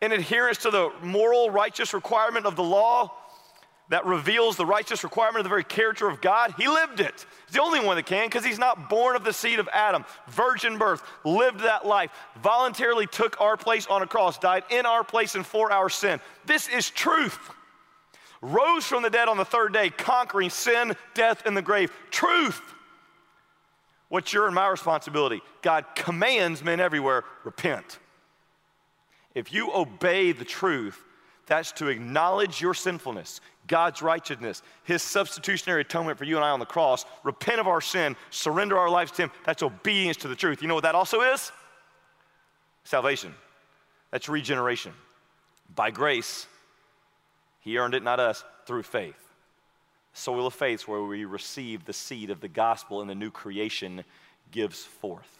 In 0.00 0.10
adherence 0.12 0.58
to 0.58 0.70
the 0.70 0.90
moral, 1.02 1.50
righteous 1.50 1.94
requirement 1.94 2.46
of 2.46 2.56
the 2.56 2.64
law, 2.64 3.12
that 3.90 4.04
reveals 4.04 4.56
the 4.56 4.66
righteous 4.66 5.02
requirement 5.02 5.38
of 5.38 5.44
the 5.44 5.48
very 5.48 5.64
character 5.64 6.08
of 6.08 6.20
God, 6.20 6.54
he 6.58 6.68
lived 6.68 7.00
it. 7.00 7.26
He's 7.46 7.54
the 7.54 7.62
only 7.62 7.80
one 7.80 7.96
that 7.96 8.06
can 8.06 8.26
because 8.26 8.44
he's 8.44 8.58
not 8.58 8.90
born 8.90 9.16
of 9.16 9.24
the 9.24 9.32
seed 9.32 9.58
of 9.58 9.68
Adam, 9.72 10.04
virgin 10.28 10.76
birth, 10.76 11.02
lived 11.24 11.60
that 11.60 11.86
life, 11.86 12.10
voluntarily 12.42 13.06
took 13.06 13.40
our 13.40 13.56
place 13.56 13.86
on 13.86 14.02
a 14.02 14.06
cross, 14.06 14.38
died 14.38 14.64
in 14.70 14.84
our 14.84 15.02
place 15.02 15.34
and 15.34 15.46
for 15.46 15.72
our 15.72 15.88
sin. 15.88 16.20
This 16.44 16.68
is 16.68 16.90
truth. 16.90 17.38
Rose 18.40 18.84
from 18.84 19.02
the 19.02 19.10
dead 19.10 19.28
on 19.28 19.36
the 19.36 19.44
third 19.44 19.72
day, 19.72 19.90
conquering 19.90 20.50
sin, 20.50 20.94
death, 21.14 21.42
and 21.46 21.56
the 21.56 21.62
grave. 21.62 21.90
Truth. 22.10 22.60
What's 24.08 24.32
your 24.32 24.46
and 24.46 24.54
my 24.54 24.68
responsibility? 24.68 25.42
God 25.62 25.84
commands 25.94 26.62
men 26.62 26.80
everywhere 26.80 27.24
repent. 27.44 27.98
If 29.34 29.52
you 29.52 29.72
obey 29.74 30.32
the 30.32 30.44
truth, 30.44 31.04
that's 31.46 31.72
to 31.72 31.88
acknowledge 31.88 32.60
your 32.60 32.74
sinfulness, 32.74 33.40
God's 33.68 34.02
righteousness, 34.02 34.62
His 34.82 35.02
substitutionary 35.02 35.82
atonement 35.82 36.18
for 36.18 36.24
you 36.24 36.36
and 36.36 36.44
I 36.44 36.50
on 36.50 36.58
the 36.58 36.66
cross, 36.66 37.04
repent 37.22 37.60
of 37.60 37.68
our 37.68 37.80
sin, 37.80 38.16
surrender 38.30 38.76
our 38.76 38.90
lives 38.90 39.12
to 39.12 39.22
Him. 39.22 39.30
That's 39.44 39.62
obedience 39.62 40.16
to 40.18 40.28
the 40.28 40.34
truth. 40.34 40.62
You 40.62 40.68
know 40.68 40.74
what 40.74 40.84
that 40.84 40.94
also 40.94 41.20
is? 41.20 41.52
Salvation. 42.84 43.34
That's 44.10 44.28
regeneration. 44.28 44.92
By 45.74 45.90
grace, 45.90 46.46
He 47.60 47.78
earned 47.78 47.94
it, 47.94 48.02
not 48.02 48.18
us, 48.18 48.42
through 48.66 48.82
faith. 48.82 49.14
Soil 50.14 50.46
of 50.46 50.54
faith 50.54 50.88
where 50.88 51.02
we 51.02 51.24
receive 51.24 51.84
the 51.84 51.92
seed 51.92 52.30
of 52.30 52.40
the 52.40 52.48
gospel 52.48 53.02
and 53.02 53.08
the 53.08 53.14
new 53.14 53.30
creation 53.30 54.02
gives 54.50 54.82
forth. 54.82 55.38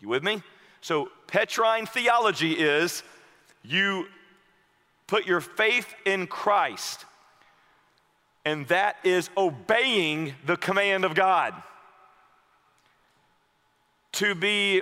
You 0.00 0.08
with 0.08 0.24
me? 0.24 0.42
So, 0.80 1.10
Petrine 1.26 1.86
theology 1.86 2.52
is 2.52 3.02
you 3.62 4.06
put 5.06 5.26
your 5.26 5.40
faith 5.40 5.94
in 6.04 6.26
Christ 6.26 7.04
and 8.48 8.66
that 8.68 8.96
is 9.04 9.28
obeying 9.36 10.32
the 10.46 10.56
command 10.56 11.04
of 11.04 11.14
God. 11.14 11.52
To 14.12 14.34
be 14.34 14.80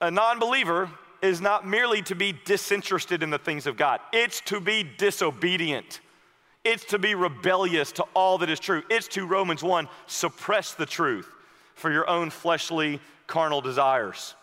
a 0.00 0.12
non 0.12 0.38
believer 0.38 0.88
is 1.22 1.40
not 1.40 1.66
merely 1.66 2.02
to 2.02 2.14
be 2.14 2.32
disinterested 2.44 3.24
in 3.24 3.30
the 3.30 3.38
things 3.38 3.66
of 3.66 3.76
God, 3.76 3.98
it's 4.12 4.40
to 4.42 4.60
be 4.60 4.88
disobedient. 4.96 6.00
It's 6.62 6.84
to 6.86 6.98
be 6.98 7.14
rebellious 7.14 7.90
to 7.92 8.04
all 8.14 8.36
that 8.38 8.50
is 8.50 8.60
true. 8.60 8.82
It's 8.90 9.08
to, 9.08 9.26
Romans 9.26 9.62
1, 9.62 9.88
suppress 10.06 10.74
the 10.74 10.84
truth 10.84 11.26
for 11.74 11.90
your 11.90 12.08
own 12.08 12.28
fleshly, 12.28 13.00
carnal 13.26 13.62
desires. 13.62 14.34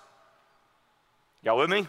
Y'all 1.44 1.60
with 1.60 1.70
me? 1.70 1.88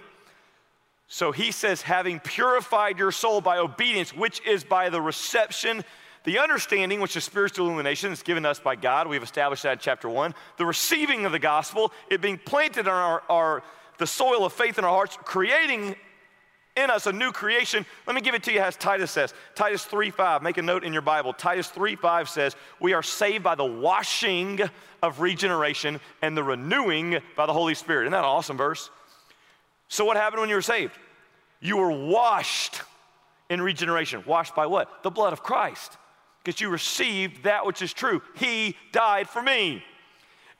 So 1.09 1.33
he 1.33 1.53
says, 1.53 1.81
having 1.83 2.21
purified 2.21 2.99
your 2.99 3.11
soul 3.11 3.41
by 3.41 3.59
obedience, 3.59 4.15
which 4.15 4.47
is 4.47 4.63
by 4.63 4.91
the 4.91 5.01
reception, 5.01 5.83
the 6.25 6.39
understanding, 6.39 7.01
which 7.01 7.17
is 7.17 7.25
spiritual 7.25 7.67
illumination, 7.67 8.13
is 8.13 8.23
given 8.23 8.45
us 8.45 8.61
by 8.61 8.77
God. 8.77 9.09
We've 9.09 9.23
established 9.23 9.63
that 9.63 9.73
in 9.73 9.79
chapter 9.79 10.09
one. 10.09 10.35
The 10.59 10.67
receiving 10.67 11.25
of 11.25 11.33
the 11.33 11.39
gospel, 11.39 11.93
it 12.11 12.21
being 12.21 12.39
planted 12.39 12.87
on 12.87 12.95
our, 12.95 13.23
our 13.31 13.63
the 13.97 14.07
soil 14.07 14.45
of 14.45 14.53
faith 14.53 14.79
in 14.79 14.85
our 14.85 14.91
hearts, 14.91 15.19
creating 15.25 15.97
in 16.77 16.91
us 16.91 17.07
a 17.07 17.13
new 17.13 17.33
creation. 17.33 17.85
Let 18.07 18.15
me 18.15 18.21
give 18.21 18.35
it 18.35 18.43
to 18.45 18.53
you 18.53 18.61
as 18.61 18.77
Titus 18.77 19.11
says. 19.11 19.35
Titus 19.55 19.85
3:5. 19.87 20.43
Make 20.43 20.59
a 20.59 20.63
note 20.63 20.85
in 20.85 20.93
your 20.93 21.03
Bible. 21.03 21.33
Titus 21.33 21.69
3:5 21.69 22.29
says, 22.29 22.55
"We 22.79 22.93
are 22.93 23.03
saved 23.03 23.43
by 23.43 23.55
the 23.55 23.65
washing 23.65 24.61
of 25.03 25.21
regeneration 25.21 26.01
and 26.23 26.37
the 26.37 26.45
renewing 26.45 27.21
by 27.35 27.47
the 27.47 27.53
Holy 27.53 27.75
Spirit." 27.75 28.03
Isn't 28.03 28.13
that 28.13 28.19
an 28.19 28.25
awesome 28.25 28.57
verse? 28.57 28.91
So, 29.89 30.05
what 30.05 30.17
happened 30.17 30.41
when 30.41 30.51
you 30.51 30.57
were 30.57 30.63
saved? 30.63 30.93
You 31.61 31.79
were 31.79 31.91
washed 31.91 32.83
in 33.51 33.61
regeneration. 33.61 34.23
Washed 34.27 34.55
by 34.55 34.67
what? 34.67 35.03
The 35.03 35.11
blood 35.11 35.33
of 35.33 35.43
Christ. 35.43 35.97
Because 36.45 36.61
you 36.61 36.69
received 36.69 37.45
that 37.45 37.67
which 37.67 37.83
is 37.83 37.93
true. 37.93 38.23
He 38.37 38.77
died 38.93 39.29
for 39.29 39.43
me. 39.43 39.83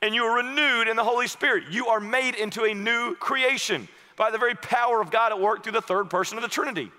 And 0.01 0.15
you 0.15 0.23
are 0.23 0.37
renewed 0.37 0.87
in 0.87 0.95
the 0.95 1.03
Holy 1.03 1.27
Spirit. 1.27 1.65
You 1.71 1.87
are 1.87 1.99
made 1.99 2.35
into 2.35 2.63
a 2.63 2.73
new 2.73 3.15
creation 3.15 3.87
by 4.15 4.31
the 4.31 4.37
very 4.37 4.55
power 4.55 5.01
of 5.01 5.11
God 5.11 5.31
at 5.31 5.39
work 5.39 5.63
through 5.63 5.73
the 5.73 5.81
third 5.81 6.09
person 6.09 6.37
of 6.37 6.41
the 6.41 6.49
Trinity. 6.49 6.91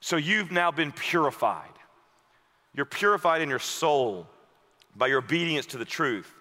So 0.00 0.16
you've 0.16 0.52
now 0.52 0.70
been 0.70 0.92
purified. 0.92 1.70
You're 2.74 2.86
purified 2.86 3.42
in 3.42 3.48
your 3.48 3.58
soul 3.58 4.26
by 4.96 5.08
your 5.08 5.18
obedience 5.18 5.66
to 5.66 5.78
the 5.78 5.84
truth. 5.84 6.32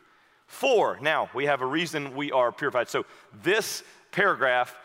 Four, 0.45 0.99
now 1.01 1.29
we 1.33 1.45
have 1.45 1.61
a 1.61 1.65
reason 1.65 2.15
we 2.15 2.31
are 2.31 2.51
purified. 2.51 2.89
So 2.89 3.05
this 3.43 3.83
paragraph 4.11 4.75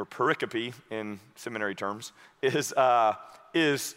or 0.00 0.06
pericope 0.06 0.72
in 0.90 1.20
seminary 1.36 1.74
terms, 1.74 2.12
is, 2.42 2.72
uh, 2.72 3.14
is 3.54 3.94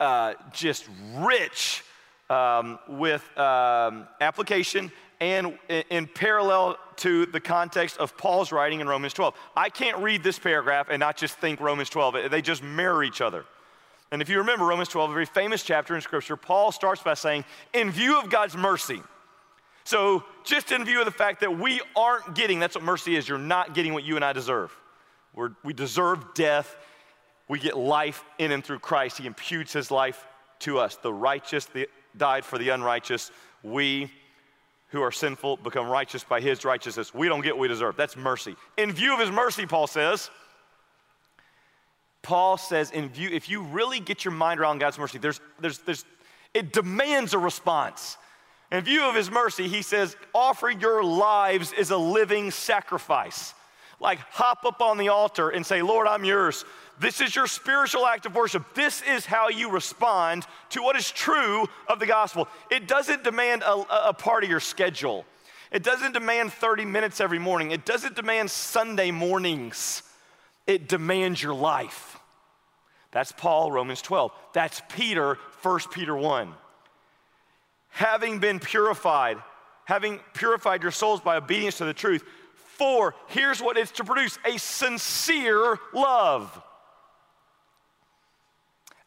uh, 0.00 0.34
just 0.52 0.88
rich 1.16 1.84
um, 2.30 2.78
with 2.88 3.22
um, 3.38 4.08
application 4.20 4.90
and 5.20 5.58
in, 5.90 6.06
parallel 6.06 6.76
to 6.96 7.26
the 7.26 7.40
context 7.40 7.98
of 7.98 8.16
Paul's 8.16 8.50
writing 8.52 8.80
in 8.80 8.88
Romans 8.88 9.12
12. 9.12 9.34
I 9.56 9.68
can't 9.68 9.98
read 9.98 10.22
this 10.22 10.38
paragraph 10.38 10.88
and 10.90 10.98
not 10.98 11.16
just 11.16 11.36
think 11.36 11.60
Romans 11.60 11.88
12, 11.90 12.30
they 12.30 12.42
just 12.42 12.62
mirror 12.62 13.04
each 13.04 13.20
other. 13.20 13.44
And 14.10 14.20
if 14.20 14.28
you 14.28 14.38
remember 14.38 14.64
Romans 14.64 14.88
12, 14.88 15.10
a 15.10 15.12
very 15.12 15.26
famous 15.26 15.62
chapter 15.62 15.94
in 15.94 16.00
Scripture, 16.00 16.36
Paul 16.36 16.72
starts 16.72 17.02
by 17.02 17.14
saying, 17.14 17.44
in 17.72 17.90
view 17.90 18.18
of 18.18 18.30
God's 18.30 18.56
mercy, 18.56 19.02
so, 19.84 20.24
just 20.44 20.72
in 20.72 20.84
view 20.84 21.00
of 21.00 21.04
the 21.04 21.10
fact 21.10 21.40
that 21.40 21.58
we 21.58 21.80
aren't 21.94 22.34
getting, 22.34 22.58
that's 22.58 22.74
what 22.74 22.84
mercy 22.84 23.16
is, 23.16 23.28
you're 23.28 23.36
not 23.36 23.74
getting 23.74 23.92
what 23.92 24.02
you 24.02 24.16
and 24.16 24.24
I 24.24 24.32
deserve. 24.32 24.74
We're, 25.34 25.50
we 25.64 25.72
deserve 25.72 26.34
death. 26.34 26.76
We 27.48 27.58
get 27.58 27.76
life 27.76 28.24
in 28.38 28.52
and 28.52 28.64
through 28.64 28.78
Christ. 28.78 29.18
He 29.18 29.26
imputes 29.26 29.72
his 29.72 29.90
life 29.90 30.26
to 30.60 30.78
us. 30.78 30.96
The 30.96 31.12
righteous 31.12 31.66
the, 31.66 31.88
died 32.16 32.44
for 32.44 32.58
the 32.58 32.70
unrighteous. 32.70 33.30
We 33.62 34.10
who 34.88 35.02
are 35.02 35.12
sinful 35.12 35.56
become 35.58 35.88
righteous 35.88 36.22
by 36.22 36.40
his 36.40 36.64
righteousness. 36.64 37.12
We 37.12 37.28
don't 37.28 37.40
get 37.40 37.56
what 37.56 37.62
we 37.62 37.68
deserve. 37.68 37.96
That's 37.96 38.16
mercy. 38.16 38.54
In 38.76 38.92
view 38.92 39.12
of 39.12 39.18
his 39.18 39.30
mercy, 39.30 39.66
Paul 39.66 39.88
says, 39.88 40.30
Paul 42.22 42.56
says, 42.56 42.92
in 42.92 43.08
view, 43.08 43.28
if 43.30 43.50
you 43.50 43.62
really 43.62 44.00
get 44.00 44.24
your 44.24 44.32
mind 44.32 44.60
around 44.60 44.78
God's 44.78 44.98
mercy, 44.98 45.18
there's, 45.18 45.40
there's, 45.58 45.78
there's, 45.78 46.04
it 46.54 46.72
demands 46.72 47.34
a 47.34 47.38
response. 47.38 48.16
In 48.70 48.82
view 48.82 49.02
of 49.02 49.14
his 49.14 49.30
mercy, 49.30 49.68
he 49.68 49.82
says, 49.82 50.16
offer 50.32 50.70
your 50.70 51.02
lives 51.04 51.74
as 51.78 51.90
a 51.90 51.96
living 51.98 52.50
sacrifice 52.50 53.52
like 54.00 54.18
hop 54.30 54.64
up 54.64 54.80
on 54.80 54.98
the 54.98 55.08
altar 55.08 55.50
and 55.50 55.64
say, 55.64 55.82
Lord, 55.82 56.06
I'm 56.06 56.24
yours. 56.24 56.64
This 57.00 57.20
is 57.20 57.34
your 57.34 57.46
spiritual 57.46 58.06
act 58.06 58.26
of 58.26 58.34
worship. 58.34 58.62
This 58.74 59.02
is 59.02 59.26
how 59.26 59.48
you 59.48 59.70
respond 59.70 60.46
to 60.70 60.82
what 60.82 60.96
is 60.96 61.10
true 61.10 61.66
of 61.88 61.98
the 61.98 62.06
gospel. 62.06 62.48
It 62.70 62.86
doesn't 62.86 63.24
demand 63.24 63.62
a, 63.62 64.08
a 64.08 64.12
part 64.12 64.44
of 64.44 64.50
your 64.50 64.60
schedule, 64.60 65.24
it 65.72 65.82
doesn't 65.82 66.12
demand 66.12 66.52
30 66.52 66.84
minutes 66.84 67.20
every 67.20 67.38
morning, 67.38 67.70
it 67.72 67.84
doesn't 67.84 68.16
demand 68.16 68.50
Sunday 68.50 69.10
mornings. 69.10 70.02
It 70.66 70.88
demands 70.88 71.42
your 71.42 71.54
life. 71.54 72.18
That's 73.10 73.32
Paul, 73.32 73.70
Romans 73.70 74.02
12. 74.02 74.32
That's 74.54 74.80
Peter, 74.88 75.38
1 75.62 75.80
Peter 75.92 76.16
1. 76.16 76.52
Having 77.90 78.38
been 78.40 78.58
purified, 78.58 79.38
having 79.84 80.20
purified 80.32 80.82
your 80.82 80.90
souls 80.90 81.20
by 81.20 81.36
obedience 81.36 81.78
to 81.78 81.84
the 81.84 81.94
truth, 81.94 82.24
Here's 83.28 83.60
what 83.60 83.76
it's 83.76 83.92
to 83.92 84.04
produce 84.04 84.38
a 84.44 84.58
sincere 84.58 85.78
love. 85.92 86.62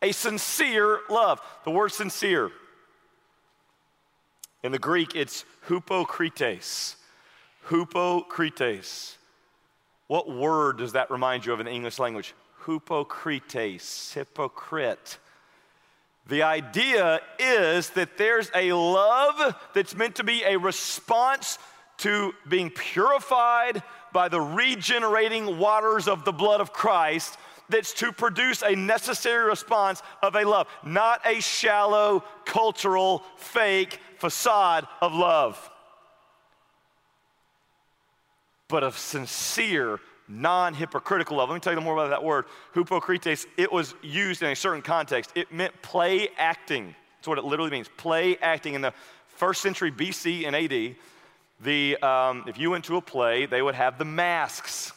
A 0.01 0.11
sincere 0.11 0.99
love. 1.09 1.41
The 1.63 1.71
word 1.71 1.91
sincere. 1.91 2.51
In 4.63 4.71
the 4.71 4.79
Greek, 4.79 5.15
it's 5.15 5.45
hupokrites. 5.67 6.95
Hupokrites. 7.67 9.15
What 10.07 10.29
word 10.29 10.77
does 10.77 10.93
that 10.93 11.11
remind 11.11 11.45
you 11.45 11.53
of 11.53 11.59
in 11.59 11.65
the 11.65 11.71
English 11.71 11.99
language? 11.99 12.33
Hupokrites, 12.63 14.13
hypocrite. 14.13 15.17
The 16.27 16.43
idea 16.43 17.21
is 17.39 17.91
that 17.91 18.17
there's 18.17 18.51
a 18.53 18.73
love 18.73 19.55
that's 19.73 19.95
meant 19.95 20.15
to 20.15 20.23
be 20.23 20.43
a 20.43 20.57
response 20.57 21.57
to 21.97 22.33
being 22.47 22.69
purified 22.69 23.81
by 24.13 24.29
the 24.29 24.39
regenerating 24.39 25.57
waters 25.57 26.07
of 26.07 26.25
the 26.25 26.31
blood 26.31 26.61
of 26.61 26.71
Christ 26.71 27.37
that's 27.69 27.93
to 27.93 28.11
produce 28.11 28.61
a 28.61 28.75
necessary 28.75 29.45
response 29.45 30.01
of 30.21 30.35
a 30.35 30.43
love, 30.43 30.67
not 30.85 31.25
a 31.25 31.41
shallow, 31.41 32.23
cultural, 32.45 33.23
fake 33.35 33.99
facade 34.17 34.87
of 35.01 35.13
love, 35.13 35.69
but 38.67 38.83
of 38.83 38.97
sincere, 38.97 39.99
non 40.27 40.73
hypocritical 40.73 41.37
love. 41.37 41.49
Let 41.49 41.55
me 41.55 41.59
tell 41.59 41.73
you 41.73 41.81
more 41.81 41.93
about 41.93 42.09
that 42.09 42.23
word. 42.23 42.45
Hypocrites, 42.73 43.45
it 43.57 43.71
was 43.71 43.95
used 44.01 44.43
in 44.43 44.49
a 44.49 44.55
certain 44.55 44.81
context. 44.81 45.31
It 45.35 45.51
meant 45.51 45.79
play 45.81 46.29
acting. 46.37 46.95
That's 47.17 47.27
what 47.27 47.37
it 47.37 47.45
literally 47.45 47.71
means 47.71 47.89
play 47.97 48.37
acting. 48.37 48.73
In 48.73 48.81
the 48.81 48.93
first 49.27 49.61
century 49.61 49.91
BC 49.91 50.45
and 50.45 50.55
AD, 50.55 50.95
the, 51.61 51.97
um, 51.97 52.43
if 52.47 52.57
you 52.57 52.69
went 52.71 52.85
to 52.85 52.97
a 52.97 53.01
play, 53.01 53.45
they 53.45 53.61
would 53.61 53.75
have 53.75 53.97
the 53.97 54.05
masks. 54.05 54.91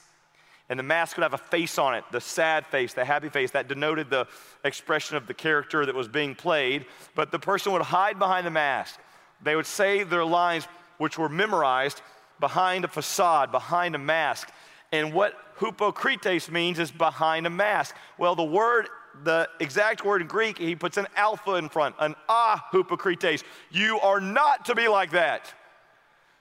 And 0.68 0.78
the 0.78 0.84
mask 0.84 1.16
would 1.16 1.24
have 1.24 1.34
a 1.34 1.38
face 1.38 1.78
on 1.78 1.94
it, 1.94 2.04
the 2.12 2.20
sad 2.20 2.64
face, 2.66 2.94
the 2.94 3.04
happy 3.04 3.28
face, 3.28 3.50
that 3.52 3.66
denoted 3.66 4.08
the 4.08 4.28
expression 4.64 5.16
of 5.16 5.26
the 5.26 5.34
character 5.34 5.84
that 5.84 5.94
was 5.94 6.06
being 6.06 6.34
played. 6.34 6.86
But 7.16 7.32
the 7.32 7.40
person 7.40 7.72
would 7.72 7.82
hide 7.82 8.18
behind 8.18 8.46
the 8.46 8.52
mask. 8.52 9.00
They 9.42 9.56
would 9.56 9.66
say 9.66 10.04
their 10.04 10.24
lines, 10.24 10.68
which 10.98 11.18
were 11.18 11.28
memorized, 11.28 12.02
behind 12.38 12.84
a 12.84 12.88
facade, 12.88 13.50
behind 13.50 13.94
a 13.96 13.98
mask. 13.98 14.50
And 14.92 15.12
what 15.12 15.34
hypocrites 15.58 16.50
means 16.50 16.78
is 16.78 16.90
behind 16.90 17.46
a 17.46 17.50
mask. 17.50 17.96
Well, 18.16 18.36
the 18.36 18.44
word, 18.44 18.88
the 19.24 19.48
exact 19.58 20.04
word 20.04 20.22
in 20.22 20.28
Greek, 20.28 20.58
he 20.58 20.76
puts 20.76 20.96
an 20.98 21.06
alpha 21.16 21.54
in 21.54 21.68
front, 21.68 21.96
an 21.98 22.14
ah 22.28 22.68
hypocrites. 22.70 23.42
You 23.70 23.98
are 24.00 24.20
not 24.20 24.66
to 24.66 24.74
be 24.74 24.86
like 24.86 25.10
that. 25.12 25.52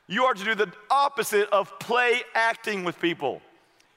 You 0.10 0.26
are 0.26 0.34
to 0.34 0.44
do 0.44 0.56
the 0.56 0.72
opposite 0.90 1.48
of 1.52 1.78
play 1.78 2.24
acting 2.34 2.84
with 2.84 3.00
people. 3.00 3.44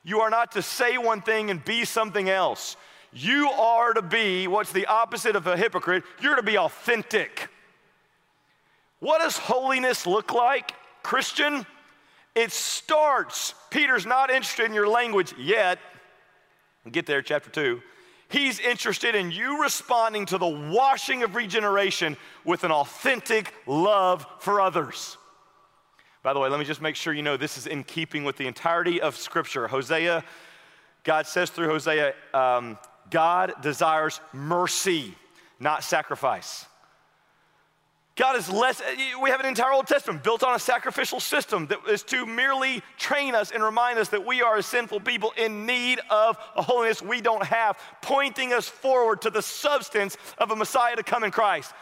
You 0.04 0.20
are 0.20 0.28
not 0.28 0.52
to 0.52 0.62
say 0.62 0.98
one 0.98 1.22
thing 1.22 1.50
and 1.50 1.64
be 1.64 1.86
something 1.86 2.28
else. 2.28 2.76
You 3.14 3.48
are 3.48 3.94
to 3.94 4.02
be 4.02 4.46
what's 4.46 4.72
the 4.72 4.84
opposite 4.86 5.36
of 5.36 5.46
a 5.46 5.56
hypocrite? 5.56 6.04
You're 6.20 6.36
to 6.36 6.42
be 6.42 6.58
authentic. 6.58 7.48
What 9.00 9.20
does 9.20 9.38
holiness 9.38 10.06
look 10.06 10.34
like, 10.34 10.74
Christian? 11.02 11.64
It 12.34 12.52
starts, 12.52 13.54
Peter's 13.70 14.04
not 14.04 14.30
interested 14.30 14.66
in 14.66 14.74
your 14.74 14.88
language 14.88 15.32
yet. 15.38 15.78
Get 16.90 17.06
there, 17.06 17.22
chapter 17.22 17.48
2. 17.48 17.80
He's 18.28 18.60
interested 18.60 19.14
in 19.14 19.30
you 19.30 19.62
responding 19.62 20.26
to 20.26 20.36
the 20.36 20.46
washing 20.46 21.22
of 21.22 21.36
regeneration 21.36 22.18
with 22.44 22.64
an 22.64 22.70
authentic 22.70 23.54
love 23.66 24.26
for 24.40 24.60
others. 24.60 25.16
By 26.22 26.32
the 26.32 26.38
way, 26.38 26.48
let 26.48 26.60
me 26.60 26.64
just 26.64 26.80
make 26.80 26.94
sure 26.94 27.12
you 27.12 27.22
know 27.22 27.36
this 27.36 27.58
is 27.58 27.66
in 27.66 27.82
keeping 27.82 28.22
with 28.22 28.36
the 28.36 28.46
entirety 28.46 29.00
of 29.00 29.16
Scripture. 29.16 29.66
Hosea, 29.66 30.22
God 31.02 31.26
says 31.26 31.50
through 31.50 31.68
Hosea, 31.68 32.14
um, 32.32 32.78
God 33.10 33.54
desires 33.60 34.20
mercy, 34.32 35.14
not 35.58 35.82
sacrifice. 35.82 36.66
God 38.14 38.36
is 38.36 38.48
less, 38.50 38.82
we 39.22 39.30
have 39.30 39.40
an 39.40 39.46
entire 39.46 39.72
Old 39.72 39.86
Testament 39.86 40.22
built 40.22 40.42
on 40.42 40.54
a 40.54 40.58
sacrificial 40.58 41.18
system 41.18 41.66
that 41.68 41.78
is 41.88 42.02
to 42.04 42.26
merely 42.26 42.82
train 42.98 43.34
us 43.34 43.50
and 43.50 43.62
remind 43.62 43.98
us 43.98 44.10
that 44.10 44.24
we 44.24 44.42
are 44.42 44.58
a 44.58 44.62
sinful 44.62 45.00
people 45.00 45.32
in 45.38 45.64
need 45.64 45.98
of 46.10 46.36
a 46.54 46.60
holiness 46.60 47.00
we 47.00 47.22
don't 47.22 47.44
have, 47.44 47.78
pointing 48.02 48.52
us 48.52 48.68
forward 48.68 49.22
to 49.22 49.30
the 49.30 49.40
substance 49.40 50.18
of 50.36 50.50
a 50.50 50.56
Messiah 50.56 50.94
to 50.94 51.02
come 51.02 51.24
in 51.24 51.30
Christ. 51.30 51.72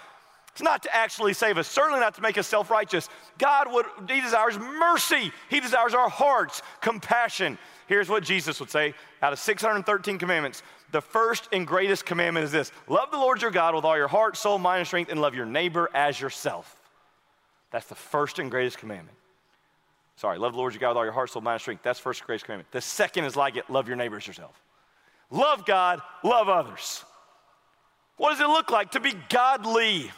It's 0.60 0.64
not 0.66 0.82
to 0.82 0.94
actually 0.94 1.32
save 1.32 1.56
us, 1.56 1.66
certainly 1.66 2.00
not 2.00 2.16
to 2.16 2.20
make 2.20 2.36
us 2.36 2.46
self 2.46 2.70
righteous. 2.70 3.08
God 3.38 3.72
would, 3.72 3.86
He 4.10 4.20
desires 4.20 4.58
mercy. 4.58 5.32
He 5.48 5.58
desires 5.58 5.94
our 5.94 6.10
hearts, 6.10 6.60
compassion. 6.82 7.56
Here's 7.86 8.10
what 8.10 8.22
Jesus 8.22 8.60
would 8.60 8.68
say 8.68 8.92
out 9.22 9.32
of 9.32 9.38
613 9.38 10.18
commandments 10.18 10.62
the 10.90 11.00
first 11.00 11.48
and 11.50 11.66
greatest 11.66 12.04
commandment 12.04 12.44
is 12.44 12.52
this 12.52 12.72
love 12.88 13.10
the 13.10 13.16
Lord 13.16 13.40
your 13.40 13.50
God 13.50 13.74
with 13.74 13.86
all 13.86 13.96
your 13.96 14.06
heart, 14.06 14.36
soul, 14.36 14.58
mind, 14.58 14.80
and 14.80 14.86
strength, 14.86 15.10
and 15.10 15.18
love 15.18 15.34
your 15.34 15.46
neighbor 15.46 15.88
as 15.94 16.20
yourself. 16.20 16.78
That's 17.70 17.86
the 17.86 17.94
first 17.94 18.38
and 18.38 18.50
greatest 18.50 18.76
commandment. 18.76 19.16
Sorry, 20.16 20.36
love 20.36 20.52
the 20.52 20.58
Lord 20.58 20.74
your 20.74 20.80
God 20.80 20.90
with 20.90 20.98
all 20.98 21.04
your 21.04 21.14
heart, 21.14 21.30
soul, 21.30 21.40
mind, 21.40 21.54
and 21.54 21.62
strength. 21.62 21.82
That's 21.82 21.98
first 21.98 22.20
and 22.20 22.26
greatest 22.26 22.44
commandment. 22.44 22.70
The 22.70 22.82
second 22.82 23.24
is 23.24 23.34
like 23.34 23.56
it 23.56 23.70
love 23.70 23.88
your 23.88 23.96
neighbor 23.96 24.18
as 24.18 24.26
yourself. 24.26 24.60
Love 25.30 25.64
God, 25.64 26.02
love 26.22 26.50
others. 26.50 27.02
What 28.18 28.32
does 28.32 28.40
it 28.40 28.48
look 28.48 28.70
like 28.70 28.90
to 28.90 29.00
be 29.00 29.14
godly? 29.30 30.10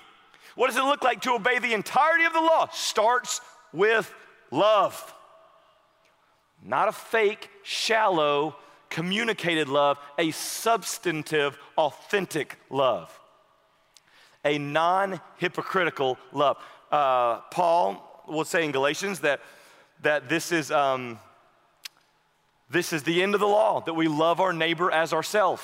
What 0.54 0.68
does 0.68 0.76
it 0.76 0.84
look 0.84 1.02
like 1.02 1.22
to 1.22 1.32
obey 1.32 1.58
the 1.58 1.72
entirety 1.72 2.24
of 2.24 2.32
the 2.32 2.40
law? 2.40 2.68
Starts 2.72 3.40
with 3.72 4.12
love. 4.50 5.14
Not 6.64 6.88
a 6.88 6.92
fake, 6.92 7.50
shallow, 7.62 8.56
communicated 8.90 9.68
love, 9.68 9.98
a 10.18 10.30
substantive, 10.30 11.58
authentic 11.76 12.58
love. 12.70 13.18
A 14.44 14.58
non 14.58 15.20
hypocritical 15.38 16.18
love. 16.32 16.58
Uh, 16.90 17.38
Paul 17.50 18.24
will 18.28 18.44
say 18.44 18.64
in 18.64 18.72
Galatians 18.72 19.20
that, 19.20 19.40
that 20.02 20.28
this, 20.28 20.52
is, 20.52 20.70
um, 20.70 21.18
this 22.70 22.92
is 22.92 23.02
the 23.02 23.22
end 23.22 23.34
of 23.34 23.40
the 23.40 23.48
law, 23.48 23.80
that 23.80 23.94
we 23.94 24.08
love 24.08 24.40
our 24.40 24.52
neighbor 24.52 24.90
as 24.90 25.12
ourselves. 25.12 25.62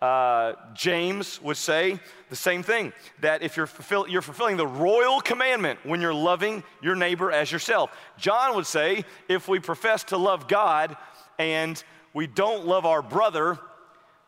Uh, 0.00 0.52
James 0.74 1.42
would 1.42 1.56
say 1.56 1.98
the 2.30 2.36
same 2.36 2.62
thing 2.62 2.92
that 3.20 3.42
if 3.42 3.56
you're, 3.56 3.66
fulfill, 3.66 4.08
you're 4.08 4.22
fulfilling 4.22 4.56
the 4.56 4.66
royal 4.66 5.20
commandment 5.20 5.80
when 5.84 6.00
you're 6.00 6.14
loving 6.14 6.62
your 6.80 6.94
neighbor 6.94 7.32
as 7.32 7.50
yourself. 7.50 7.90
John 8.16 8.54
would 8.54 8.66
say 8.66 9.04
if 9.28 9.48
we 9.48 9.58
profess 9.58 10.04
to 10.04 10.16
love 10.16 10.46
God 10.46 10.96
and 11.38 11.82
we 12.14 12.28
don't 12.28 12.64
love 12.64 12.86
our 12.86 13.02
brother, 13.02 13.58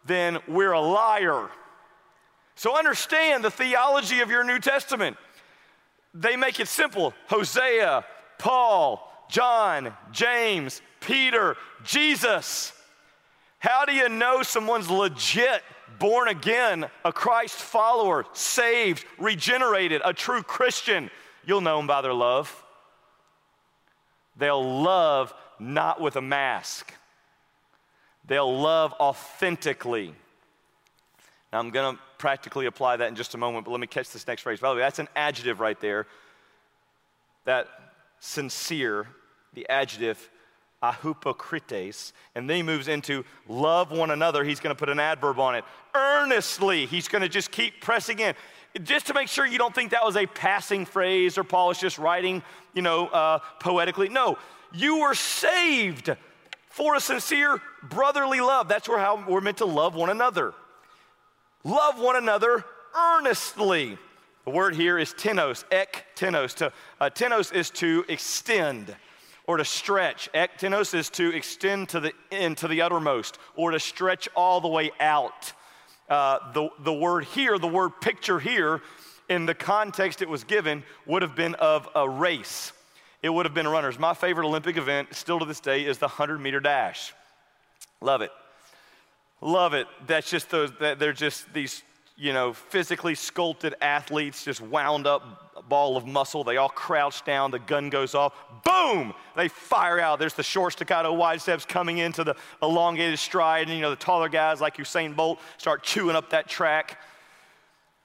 then 0.06 0.38
we're 0.48 0.72
a 0.72 0.80
liar. 0.80 1.48
So 2.56 2.76
understand 2.76 3.44
the 3.44 3.50
theology 3.50 4.20
of 4.20 4.30
your 4.30 4.42
New 4.42 4.58
Testament. 4.58 5.16
They 6.14 6.36
make 6.36 6.58
it 6.58 6.66
simple 6.66 7.14
Hosea, 7.28 8.04
Paul, 8.38 9.08
John, 9.30 9.94
James, 10.10 10.82
Peter, 11.00 11.56
Jesus. 11.84 12.72
How 13.60 13.84
do 13.84 13.92
you 13.92 14.08
know 14.08 14.42
someone's 14.42 14.90
legit 14.90 15.62
born 15.98 16.28
again, 16.28 16.86
a 17.04 17.12
Christ 17.12 17.56
follower, 17.56 18.24
saved, 18.32 19.04
regenerated, 19.18 20.00
a 20.02 20.14
true 20.14 20.42
Christian? 20.42 21.10
You'll 21.44 21.60
know 21.60 21.76
them 21.76 21.86
by 21.86 22.00
their 22.00 22.14
love. 22.14 22.64
They'll 24.36 24.82
love 24.82 25.34
not 25.58 26.00
with 26.00 26.16
a 26.16 26.22
mask, 26.22 26.92
they'll 28.26 28.58
love 28.60 28.94
authentically. 28.94 30.14
Now, 31.52 31.58
I'm 31.58 31.70
going 31.70 31.96
to 31.96 32.02
practically 32.16 32.66
apply 32.66 32.96
that 32.96 33.08
in 33.08 33.16
just 33.16 33.34
a 33.34 33.38
moment, 33.38 33.66
but 33.66 33.72
let 33.72 33.80
me 33.80 33.86
catch 33.86 34.10
this 34.10 34.26
next 34.26 34.42
phrase. 34.42 34.60
By 34.60 34.70
the 34.70 34.76
way, 34.76 34.82
that's 34.82 35.00
an 35.00 35.08
adjective 35.16 35.60
right 35.60 35.78
there. 35.80 36.06
That 37.44 37.66
sincere, 38.20 39.08
the 39.52 39.68
adjective 39.68 40.30
ahupocrites, 40.82 42.12
and 42.34 42.48
then 42.48 42.56
he 42.56 42.62
moves 42.62 42.88
into 42.88 43.24
love 43.48 43.90
one 43.90 44.10
another. 44.10 44.44
He's 44.44 44.60
going 44.60 44.74
to 44.74 44.78
put 44.78 44.88
an 44.88 45.00
adverb 45.00 45.38
on 45.38 45.54
it. 45.54 45.64
Earnestly, 45.94 46.86
he's 46.86 47.08
going 47.08 47.22
to 47.22 47.28
just 47.28 47.50
keep 47.50 47.80
pressing 47.80 48.18
in. 48.18 48.34
Just 48.82 49.06
to 49.08 49.14
make 49.14 49.28
sure 49.28 49.46
you 49.46 49.58
don't 49.58 49.74
think 49.74 49.90
that 49.90 50.04
was 50.04 50.16
a 50.16 50.26
passing 50.26 50.86
phrase 50.86 51.36
or 51.36 51.44
Paul 51.44 51.70
is 51.70 51.78
just 51.78 51.98
writing, 51.98 52.42
you 52.72 52.82
know, 52.82 53.08
uh, 53.08 53.40
poetically. 53.58 54.08
No, 54.08 54.38
you 54.72 55.00
were 55.00 55.14
saved 55.14 56.14
for 56.68 56.94
a 56.94 57.00
sincere 57.00 57.60
brotherly 57.82 58.40
love. 58.40 58.68
That's 58.68 58.88
where 58.88 58.98
how 58.98 59.24
we're 59.28 59.40
meant 59.40 59.58
to 59.58 59.66
love 59.66 59.94
one 59.94 60.08
another. 60.08 60.54
Love 61.64 62.00
one 62.00 62.16
another 62.16 62.64
earnestly. 62.96 63.98
The 64.44 64.50
word 64.50 64.74
here 64.74 64.98
is 64.98 65.12
tenos, 65.12 65.64
ek 65.70 66.06
tenos. 66.16 66.54
To, 66.56 66.72
uh, 67.00 67.10
tenos 67.10 67.52
is 67.52 67.70
to 67.70 68.04
extend 68.08 68.94
or 69.50 69.56
to 69.56 69.64
stretch. 69.64 70.30
Ektenos 70.32 70.94
is 70.94 71.10
to 71.10 71.34
extend 71.34 71.88
to 71.88 71.98
the 71.98 72.12
end, 72.30 72.56
to 72.56 72.68
the 72.68 72.82
uttermost, 72.82 73.36
or 73.56 73.72
to 73.72 73.80
stretch 73.80 74.28
all 74.36 74.60
the 74.60 74.68
way 74.68 74.92
out. 75.00 75.52
Uh, 76.08 76.52
the, 76.52 76.68
the 76.78 76.92
word 76.92 77.24
here, 77.24 77.58
the 77.58 77.66
word 77.66 77.90
picture 78.00 78.38
here, 78.38 78.80
in 79.28 79.46
the 79.46 79.54
context 79.54 80.22
it 80.22 80.28
was 80.28 80.44
given, 80.44 80.84
would 81.04 81.22
have 81.22 81.34
been 81.34 81.56
of 81.56 81.88
a 81.96 82.08
race. 82.08 82.70
It 83.24 83.30
would 83.30 83.44
have 83.44 83.52
been 83.52 83.66
runners. 83.66 83.98
My 83.98 84.14
favorite 84.14 84.46
Olympic 84.46 84.76
event, 84.76 85.16
still 85.16 85.40
to 85.40 85.44
this 85.44 85.58
day, 85.58 85.84
is 85.84 85.98
the 85.98 86.06
100 86.06 86.38
meter 86.38 86.60
dash. 86.60 87.12
Love 88.00 88.22
it. 88.22 88.30
Love 89.40 89.74
it. 89.74 89.88
That's 90.06 90.30
just 90.30 90.48
those, 90.50 90.70
they're 90.78 91.12
just 91.12 91.52
these 91.52 91.82
you 92.20 92.34
know, 92.34 92.52
physically 92.52 93.14
sculpted 93.14 93.74
athletes, 93.80 94.44
just 94.44 94.60
wound 94.60 95.06
up 95.06 95.68
ball 95.70 95.96
of 95.96 96.06
muscle. 96.06 96.44
They 96.44 96.58
all 96.58 96.68
crouch 96.68 97.24
down, 97.24 97.50
the 97.50 97.58
gun 97.58 97.88
goes 97.88 98.14
off, 98.14 98.34
boom, 98.62 99.14
they 99.36 99.48
fire 99.48 99.98
out. 99.98 100.18
There's 100.18 100.34
the 100.34 100.42
short 100.42 100.74
staccato 100.74 101.14
wide 101.14 101.40
steps 101.40 101.64
coming 101.64 101.96
into 101.98 102.22
the 102.22 102.36
elongated 102.62 103.18
stride, 103.18 103.68
and 103.68 103.76
you 103.76 103.80
know, 103.80 103.90
the 103.90 103.96
taller 103.96 104.28
guys 104.28 104.60
like 104.60 104.76
Usain 104.76 105.16
Bolt 105.16 105.40
start 105.56 105.82
chewing 105.82 106.14
up 106.14 106.30
that 106.30 106.46
track. 106.46 106.98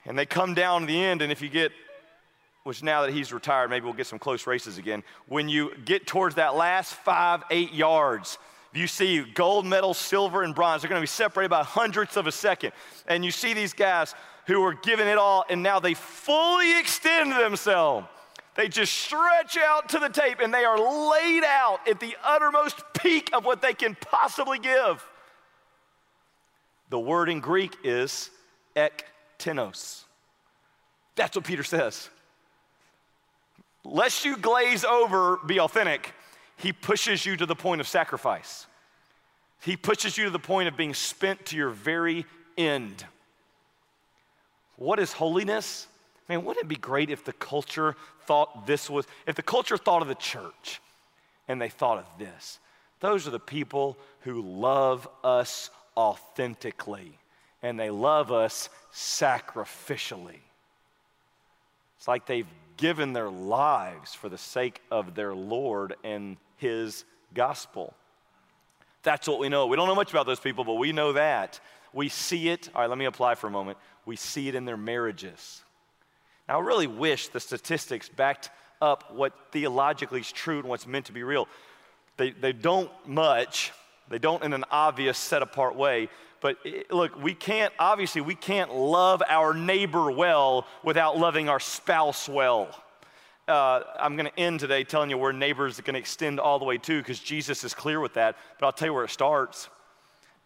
And 0.05 0.17
they 0.17 0.25
come 0.25 0.53
down 0.53 0.81
to 0.81 0.87
the 0.87 1.03
end, 1.03 1.21
and 1.21 1.31
if 1.31 1.41
you 1.41 1.49
get 1.49 1.73
which 2.63 2.81
now 2.81 3.03
that 3.03 3.13
he's 3.13 3.31
retired, 3.31 3.69
maybe 3.69 3.83
we'll 3.83 3.93
get 3.93 4.07
some 4.07 4.17
close 4.17 4.47
races 4.47 4.79
again. 4.79 5.03
When 5.27 5.47
you 5.47 5.75
get 5.85 6.07
towards 6.07 6.35
that 6.35 6.55
last 6.55 6.93
five, 6.93 7.43
eight 7.51 7.73
yards, 7.73 8.39
you 8.75 8.87
see 8.87 9.23
gold 9.23 9.65
medal, 9.65 9.93
silver, 9.93 10.43
and 10.43 10.53
bronze. 10.53 10.81
They're 10.81 10.89
going 10.89 10.99
to 10.99 11.03
be 11.03 11.07
separated 11.07 11.49
by 11.49 11.63
hundredths 11.63 12.17
of 12.17 12.27
a 12.27 12.31
second. 12.31 12.73
And 13.07 13.23
you 13.23 13.31
see 13.31 13.53
these 13.53 13.73
guys 13.73 14.13
who 14.47 14.61
are 14.63 14.73
giving 14.73 15.07
it 15.07 15.17
all, 15.17 15.45
and 15.49 15.63
now 15.63 15.79
they 15.79 15.93
fully 15.93 16.79
extend 16.79 17.31
themselves. 17.31 18.07
They 18.55 18.69
just 18.69 18.93
stretch 18.93 19.57
out 19.57 19.89
to 19.89 19.99
the 19.99 20.07
tape 20.07 20.39
and 20.41 20.53
they 20.53 20.63
are 20.63 20.77
laid 20.77 21.43
out 21.43 21.79
at 21.87 21.99
the 21.99 22.15
uttermost 22.23 22.81
peak 22.93 23.29
of 23.33 23.43
what 23.43 23.61
they 23.61 23.73
can 23.73 23.95
possibly 23.95 24.59
give. 24.59 25.05
The 26.89 26.99
word 26.99 27.27
in 27.27 27.41
Greek 27.41 27.75
is 27.83 28.29
ektenos. 28.75 30.03
That's 31.15 31.35
what 31.35 31.45
Peter 31.45 31.63
says. 31.63 32.09
Lest 33.83 34.23
you 34.23 34.37
glaze 34.37 34.85
over, 34.85 35.37
be 35.45 35.59
authentic, 35.59 36.13
he 36.57 36.71
pushes 36.73 37.25
you 37.25 37.35
to 37.37 37.45
the 37.45 37.55
point 37.55 37.81
of 37.81 37.87
sacrifice. 37.87 38.67
He 39.61 39.75
pushes 39.75 40.17
you 40.17 40.25
to 40.25 40.29
the 40.29 40.39
point 40.39 40.67
of 40.67 40.77
being 40.77 40.93
spent 40.93 41.45
to 41.47 41.57
your 41.57 41.69
very 41.69 42.25
end. 42.57 43.05
What 44.77 44.99
is 44.99 45.11
holiness? 45.11 45.87
Man, 46.27 46.43
wouldn't 46.43 46.65
it 46.65 46.67
be 46.69 46.75
great 46.75 47.09
if 47.09 47.23
the 47.23 47.33
culture 47.33 47.95
thought 48.25 48.67
this 48.67 48.89
was, 48.89 49.05
if 49.27 49.35
the 49.35 49.43
culture 49.43 49.77
thought 49.77 50.01
of 50.01 50.07
the 50.07 50.15
church 50.15 50.81
and 51.47 51.61
they 51.61 51.69
thought 51.69 51.97
of 51.97 52.05
this? 52.17 52.59
Those 52.99 53.27
are 53.27 53.31
the 53.31 53.39
people 53.39 53.97
who 54.21 54.41
love 54.41 55.07
us 55.23 55.69
authentically 55.95 57.17
and 57.61 57.79
they 57.79 57.89
love 57.89 58.31
us 58.31 58.69
sacrificially. 58.93 60.39
It's 61.97 62.07
like 62.07 62.25
they've 62.25 62.47
given 62.77 63.13
their 63.13 63.29
lives 63.29 64.13
for 64.13 64.29
the 64.29 64.37
sake 64.37 64.81
of 64.91 65.15
their 65.15 65.33
Lord 65.33 65.95
and 66.03 66.37
His 66.57 67.05
gospel. 67.33 67.93
That's 69.03 69.27
what 69.27 69.39
we 69.39 69.49
know. 69.49 69.67
We 69.67 69.75
don't 69.75 69.87
know 69.87 69.95
much 69.95 70.11
about 70.11 70.25
those 70.25 70.39
people, 70.39 70.63
but 70.63 70.75
we 70.75 70.91
know 70.91 71.13
that. 71.13 71.59
We 71.93 72.09
see 72.09 72.49
it. 72.49 72.69
All 72.73 72.81
right, 72.81 72.89
let 72.89 72.97
me 72.97 73.05
apply 73.05 73.35
for 73.35 73.47
a 73.47 73.51
moment. 73.51 73.77
We 74.05 74.15
see 74.15 74.47
it 74.47 74.55
in 74.55 74.65
their 74.65 74.77
marriages. 74.77 75.63
Now, 76.47 76.59
I 76.59 76.63
really 76.63 76.87
wish 76.87 77.29
the 77.29 77.39
statistics 77.39 78.09
backed 78.09 78.49
up 78.81 79.13
what 79.13 79.33
theologically 79.51 80.19
is 80.19 80.31
true 80.31 80.59
and 80.59 80.67
what's 80.67 80.85
meant 80.85 81.05
to 81.05 81.11
be 81.11 81.23
real. 81.23 81.47
They, 82.17 82.31
they 82.31 82.53
don't 82.53 82.91
much, 83.07 83.71
they 84.09 84.19
don't 84.19 84.43
in 84.43 84.53
an 84.53 84.63
obvious, 84.71 85.17
set 85.17 85.41
apart 85.41 85.75
way. 85.75 86.09
But 86.41 86.57
it, 86.63 86.91
look, 86.91 87.21
we 87.21 87.33
can't, 87.33 87.73
obviously, 87.79 88.21
we 88.21 88.35
can't 88.35 88.73
love 88.73 89.23
our 89.27 89.53
neighbor 89.53 90.11
well 90.11 90.67
without 90.83 91.17
loving 91.17 91.49
our 91.49 91.59
spouse 91.59 92.29
well. 92.29 92.69
Uh, 93.47 93.83
I'm 93.99 94.15
going 94.15 94.25
to 94.25 94.39
end 94.39 94.59
today 94.59 94.83
telling 94.83 95.11
you 95.11 95.17
where 95.19 95.31
neighbors 95.31 95.77
are 95.77 95.83
going 95.83 95.93
to 95.93 95.99
extend 95.99 96.39
all 96.39 96.57
the 96.57 96.65
way 96.65 96.79
to 96.79 96.99
because 96.99 97.19
Jesus 97.19 97.63
is 97.63 97.75
clear 97.75 97.99
with 97.99 98.15
that. 98.15 98.37
But 98.59 98.65
I'll 98.65 98.71
tell 98.71 98.87
you 98.87 98.93
where 98.93 99.03
it 99.03 99.11
starts. 99.11 99.69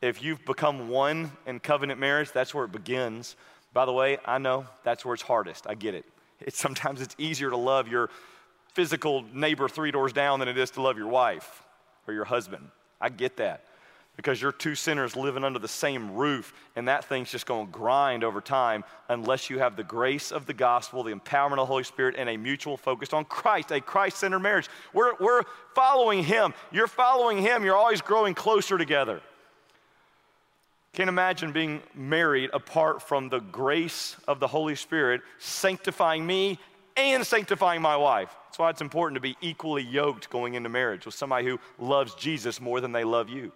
If 0.02 0.22
you've 0.22 0.44
become 0.46 0.90
one 0.90 1.32
in 1.46 1.60
covenant 1.60 2.00
marriage, 2.00 2.32
that's 2.34 2.54
where 2.54 2.66
it 2.66 2.74
begins. 2.74 3.38
By 3.74 3.86
the 3.86 3.94
way, 3.94 4.18
I 4.26 4.38
know 4.38 4.66
that's 4.84 5.06
where 5.06 5.14
it's 5.14 5.24
hardest. 5.24 5.66
I 5.68 5.76
get 5.76 5.96
it. 5.96 6.06
It's, 6.42 6.58
sometimes 6.58 7.02
it's 7.02 7.16
easier 7.18 7.50
to 7.50 7.58
love 7.58 7.88
your 7.88 8.10
physical 8.74 9.24
neighbor 9.34 9.70
three 9.70 9.92
doors 9.92 10.14
down 10.14 10.40
than 10.40 10.48
it 10.48 10.58
is 10.58 10.72
to 10.72 10.82
love 10.82 10.98
your 10.98 11.08
wife 11.08 11.64
or 12.08 12.14
your 12.14 12.26
husband. 12.26 12.70
I 13.00 13.10
get 13.10 13.38
that 13.38 13.64
because 14.20 14.42
you're 14.42 14.52
two 14.52 14.76
sinners 14.76 15.16
living 15.16 15.46
under 15.46 15.60
the 15.60 15.68
same 15.70 16.14
roof, 16.14 16.54
and 16.76 16.90
that 16.90 17.06
thing's 17.06 17.32
just 17.32 17.46
going 17.46 17.66
to 17.66 17.72
grind 17.72 18.22
over 18.22 18.42
time 18.42 18.84
unless 19.08 19.50
you 19.50 19.60
have 19.60 19.78
the 19.78 19.84
grace 19.84 20.34
of 20.34 20.46
the 20.46 20.54
gospel, 20.54 21.04
the 21.04 21.16
empowerment 21.16 21.54
of 21.54 21.60
the 21.60 21.66
Holy 21.66 21.86
Spirit, 21.86 22.16
and 22.18 22.28
a 22.28 22.36
mutual 22.36 22.76
focus 22.76 23.14
on 23.14 23.24
Christ, 23.24 23.72
a 23.72 23.80
Christ 23.80 24.18
centered 24.18 24.40
marriage. 24.40 24.68
We're, 24.92 25.14
we're 25.22 25.44
following 25.74 26.22
Him. 26.22 26.54
You're 26.70 26.88
following 26.88 27.42
Him. 27.42 27.64
You're 27.64 27.78
always 27.78 28.02
growing 28.02 28.34
closer 28.34 28.78
together. 28.78 29.22
Can't 30.92 31.08
imagine 31.08 31.54
being 31.54 31.82
married 31.96 32.50
apart 32.52 33.02
from 33.02 33.30
the 33.30 33.40
grace 33.40 34.18
of 34.28 34.42
the 34.42 34.48
Holy 34.48 34.76
Spirit 34.76 35.22
sanctifying 35.38 36.28
me 36.28 36.60
and 36.98 37.26
sanctifying 37.26 37.82
my 37.82 37.96
wife. 37.96 38.36
That's 38.48 38.60
why 38.60 38.70
it's 38.70 38.82
important 38.82 39.16
to 39.16 39.22
be 39.22 39.38
equally 39.40 39.84
yoked 39.84 40.30
going 40.30 40.56
into 40.56 40.68
marriage 40.68 41.06
with 41.06 41.16
somebody 41.16 41.46
who 41.46 41.58
loves 41.78 42.16
Jesus 42.16 42.60
more 42.60 42.82
than 42.82 42.92
they 42.92 43.06
love 43.06 43.30
you. 43.30 43.54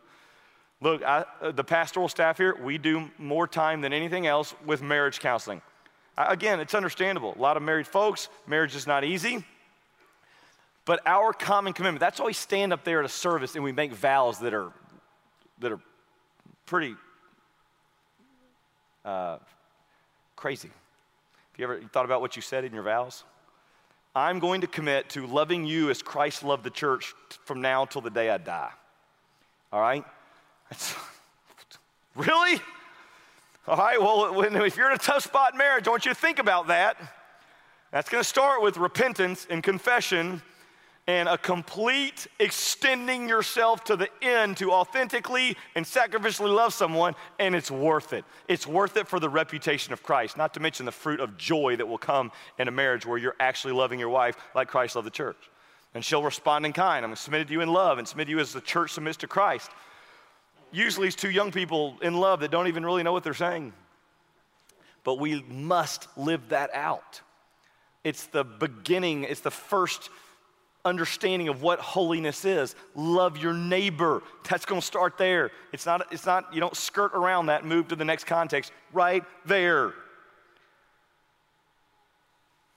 Look, 0.84 1.02
I, 1.02 1.24
uh, 1.42 1.52
the 1.52 1.64
pastoral 1.64 2.10
staff 2.10 2.38
here, 2.38 2.58
we 2.62 2.78
do 2.78 3.10
more 3.18 3.48
time 3.48 3.80
than 3.80 3.94
anything 3.94 4.28
else 4.28 4.54
with 4.66 4.82
marriage 4.82 5.22
counseling. 5.22 5.62
Again, 6.18 6.60
it's 6.60 6.76
understandable. 6.76 7.34
A 7.38 7.42
lot 7.42 7.56
of 7.56 7.64
married 7.64 7.88
folks, 7.88 8.28
marriage 8.48 8.76
is 8.76 8.86
not 8.86 9.06
easy. 9.06 9.46
But 10.84 11.00
our 11.06 11.32
common 11.32 11.72
commitment, 11.72 12.02
that's 12.02 12.20
why 12.20 12.26
we 12.26 12.34
stand 12.34 12.74
up 12.74 12.84
there 12.84 13.00
at 13.00 13.06
a 13.06 13.10
service 13.10 13.56
and 13.56 13.64
we 13.64 13.72
make 13.72 13.94
vows 13.94 14.40
that 14.40 14.54
are, 14.54 14.74
that 15.60 15.72
are 15.72 15.80
pretty 16.66 16.96
uh, 19.06 19.38
crazy. 20.36 20.68
Have 20.68 21.60
you 21.60 21.64
ever 21.64 21.80
thought 21.94 22.04
about 22.04 22.20
what 22.20 22.36
you 22.36 22.42
said 22.42 22.66
in 22.66 22.74
your 22.74 22.84
vows? 22.84 23.24
I'm 24.14 24.40
going 24.40 24.60
to 24.60 24.68
commit 24.68 25.08
to 25.12 25.26
loving 25.28 25.66
you 25.66 25.90
as 25.90 26.02
Christ 26.02 26.44
loved 26.44 26.66
the 26.66 26.70
church 26.70 27.14
from 27.46 27.62
now 27.62 27.86
till 27.86 28.02
the 28.02 28.10
day 28.10 28.30
I 28.30 28.38
die. 28.38 28.72
All 29.72 29.80
right? 29.80 30.04
really? 32.16 32.62
All 33.68 33.78
right, 33.78 34.02
well, 34.02 34.34
when, 34.34 34.56
if 34.58 34.76
you're 34.76 34.90
in 34.90 34.96
a 34.96 35.00
tough 35.00 35.24
spot 35.24 35.54
in 35.54 35.58
marriage, 35.58 35.88
I 35.88 35.92
want 35.92 36.06
you 36.06 36.14
to 36.14 36.20
think 36.20 36.40
about 36.40 36.68
that. 36.68 36.98
That's 37.92 38.10
going 38.10 38.22
to 38.22 38.28
start 38.28 38.62
with 38.62 38.78
repentance 38.78 39.48
and 39.50 39.64
confession 39.64 40.42
and 41.08 41.28
a 41.28 41.38
complete 41.38 42.28
extending 42.40 43.28
yourself 43.28 43.84
to 43.84 43.96
the 43.96 44.10
end 44.22 44.58
to 44.58 44.72
authentically 44.72 45.58
and 45.76 45.86
sacrificially 45.86 46.54
love 46.54 46.74
someone, 46.74 47.14
and 47.40 47.56
it's 47.56 47.70
worth 47.70 48.14
it. 48.14 48.24
It's 48.48 48.66
worth 48.66 48.96
it 48.96 49.08
for 49.08 49.20
the 49.20 49.30
reputation 49.30 49.92
of 49.92 50.02
Christ, 50.02 50.38
not 50.38 50.54
to 50.54 50.60
mention 50.60 50.86
the 50.86 50.92
fruit 50.92 51.20
of 51.20 51.38
joy 51.38 51.76
that 51.76 51.88
will 51.88 51.98
come 51.98 52.32
in 52.58 52.68
a 52.68 52.72
marriage 52.72 53.06
where 53.06 53.18
you're 53.18 53.36
actually 53.40 53.74
loving 53.74 54.00
your 54.00 54.10
wife 54.10 54.38
like 54.56 54.70
Christ 54.70 54.96
loved 54.96 55.06
the 55.06 55.12
church. 55.12 55.50
And 55.94 56.04
she'll 56.04 56.24
respond 56.24 56.66
in 56.66 56.74
kind. 56.74 57.06
I'm 57.06 57.16
submitted 57.16 57.48
to 57.48 57.54
you 57.54 57.62
in 57.62 57.72
love 57.72 57.98
and 57.98 58.08
submit 58.08 58.28
to 58.28 58.32
you 58.32 58.40
as 58.40 58.54
the 58.54 58.62
church 58.62 58.92
submits 58.92 59.18
to 59.18 59.28
Christ. 59.28 59.70
Usually 60.74 61.08
it's 61.08 61.16
two 61.16 61.30
young 61.30 61.52
people 61.52 61.98
in 62.02 62.16
love 62.16 62.40
that 62.40 62.50
don't 62.50 62.68
even 62.68 62.84
really 62.84 63.04
know 63.04 63.14
what 63.14 63.24
they're 63.24 63.36
saying. 63.36 63.74
But 65.04 65.20
we 65.20 65.44
must 65.44 66.08
live 66.18 66.50
that 66.50 66.74
out. 66.74 67.22
It's 68.04 68.26
the 68.26 68.44
beginning, 68.44 69.24
it's 69.24 69.42
the 69.42 69.52
first 69.52 70.10
understanding 70.84 71.48
of 71.48 71.62
what 71.62 71.80
holiness 71.80 72.44
is. 72.44 72.76
Love 72.96 73.38
your 73.38 73.54
neighbor. 73.54 74.24
That's 74.50 74.66
going 74.66 74.82
to 74.82 74.86
start 74.86 75.18
there. 75.18 75.52
It's 75.72 75.86
not, 75.86 76.12
it's 76.12 76.26
not, 76.26 76.54
you 76.54 76.60
don't 76.60 76.76
skirt 76.76 77.14
around 77.14 77.46
that, 77.46 77.64
move 77.64 77.90
to 77.90 77.96
the 77.96 78.04
next 78.04 78.26
context. 78.26 78.72
Right 78.92 79.24
there. 79.46 79.94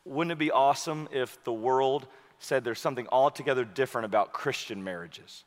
Wouldn't 0.04 0.32
it 0.32 0.38
be 0.38 0.50
awesome 0.50 1.09
if 1.12 1.42
the 1.44 1.52
world 1.52 2.06
said 2.38 2.62
there's 2.62 2.78
something 2.78 3.09
altogether 3.11 3.64
different 3.64 4.04
about 4.04 4.35
Christian 4.35 4.85
marriages? 4.85 5.44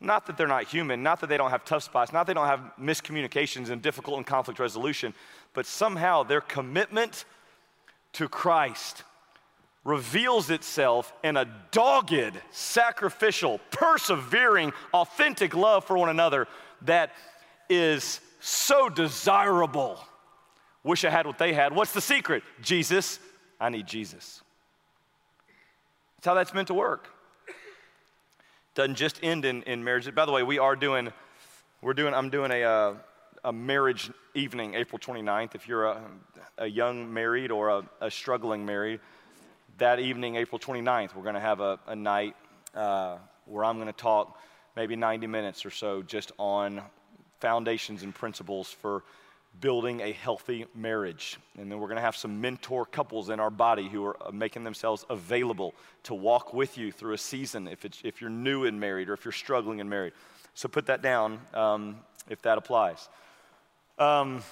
Not 0.00 0.26
that 0.26 0.36
they're 0.36 0.46
not 0.46 0.64
human, 0.64 1.02
not 1.02 1.20
that 1.20 1.28
they 1.28 1.36
don't 1.36 1.50
have 1.50 1.64
tough 1.64 1.82
spots, 1.82 2.12
not 2.12 2.26
that 2.26 2.34
they 2.34 2.38
don't 2.38 2.46
have 2.46 2.72
miscommunications 2.80 3.70
and 3.70 3.80
difficult 3.80 4.18
and 4.18 4.26
conflict 4.26 4.60
resolution, 4.60 5.14
but 5.54 5.66
somehow 5.66 6.22
their 6.22 6.40
commitment 6.40 7.24
to 8.14 8.28
Christ 8.28 9.02
reveals 9.84 10.50
itself 10.50 11.12
in 11.22 11.36
a 11.36 11.46
dogged, 11.70 12.40
sacrificial, 12.50 13.60
persevering, 13.70 14.72
authentic 14.92 15.54
love 15.54 15.84
for 15.84 15.96
one 15.96 16.08
another 16.08 16.48
that 16.82 17.12
is 17.68 18.20
so 18.40 18.88
desirable. 18.88 19.98
Wish 20.82 21.04
I 21.04 21.10
had 21.10 21.26
what 21.26 21.38
they 21.38 21.52
had. 21.52 21.74
What's 21.74 21.92
the 21.92 22.00
secret? 22.00 22.42
Jesus. 22.60 23.18
I 23.60 23.68
need 23.68 23.86
Jesus. 23.86 24.42
That's 26.16 26.26
how 26.26 26.34
that's 26.34 26.54
meant 26.54 26.68
to 26.68 26.74
work. 26.74 27.08
Doesn't 28.74 28.96
just 28.96 29.20
end 29.22 29.44
in, 29.44 29.62
in 29.62 29.84
marriage. 29.84 30.12
By 30.12 30.26
the 30.26 30.32
way, 30.32 30.42
we 30.42 30.58
are 30.58 30.74
doing, 30.74 31.12
we're 31.80 31.94
doing, 31.94 32.12
I'm 32.12 32.28
doing 32.28 32.50
a, 32.50 32.64
uh, 32.64 32.94
a 33.44 33.52
marriage 33.52 34.10
evening 34.34 34.74
April 34.74 34.98
29th. 34.98 35.54
If 35.54 35.68
you're 35.68 35.84
a, 35.84 36.02
a 36.58 36.66
young 36.66 37.14
married 37.14 37.52
or 37.52 37.68
a, 37.68 37.82
a 38.00 38.10
struggling 38.10 38.66
married, 38.66 38.98
that 39.78 40.00
evening, 40.00 40.34
April 40.34 40.58
29th, 40.58 41.14
we're 41.14 41.22
going 41.22 41.36
to 41.36 41.40
have 41.40 41.60
a, 41.60 41.78
a 41.86 41.94
night 41.94 42.34
uh, 42.74 43.18
where 43.46 43.64
I'm 43.64 43.76
going 43.76 43.86
to 43.86 43.92
talk 43.92 44.40
maybe 44.74 44.96
90 44.96 45.28
minutes 45.28 45.64
or 45.64 45.70
so 45.70 46.02
just 46.02 46.32
on 46.36 46.82
foundations 47.38 48.02
and 48.02 48.12
principles 48.12 48.72
for 48.72 49.04
building 49.60 50.00
a 50.00 50.12
healthy 50.12 50.66
marriage. 50.74 51.38
And 51.58 51.70
then 51.70 51.78
we're 51.78 51.86
going 51.88 51.96
to 51.96 52.02
have 52.02 52.16
some 52.16 52.40
mentor 52.40 52.84
couples 52.84 53.30
in 53.30 53.40
our 53.40 53.50
body 53.50 53.88
who 53.88 54.04
are 54.04 54.16
uh, 54.22 54.30
making 54.32 54.64
themselves 54.64 55.04
available 55.08 55.74
to 56.04 56.14
walk 56.14 56.52
with 56.52 56.76
you 56.76 56.92
through 56.92 57.14
a 57.14 57.18
season 57.18 57.68
if, 57.68 57.84
it's, 57.84 58.00
if 58.04 58.20
you're 58.20 58.30
new 58.30 58.64
and 58.64 58.78
married 58.78 59.08
or 59.08 59.14
if 59.14 59.24
you're 59.24 59.32
struggling 59.32 59.80
and 59.80 59.88
married. 59.88 60.12
So 60.54 60.68
put 60.68 60.86
that 60.86 61.02
down 61.02 61.40
um, 61.52 61.96
if 62.28 62.42
that 62.42 62.58
applies. 62.58 63.08
Um, 63.98 64.42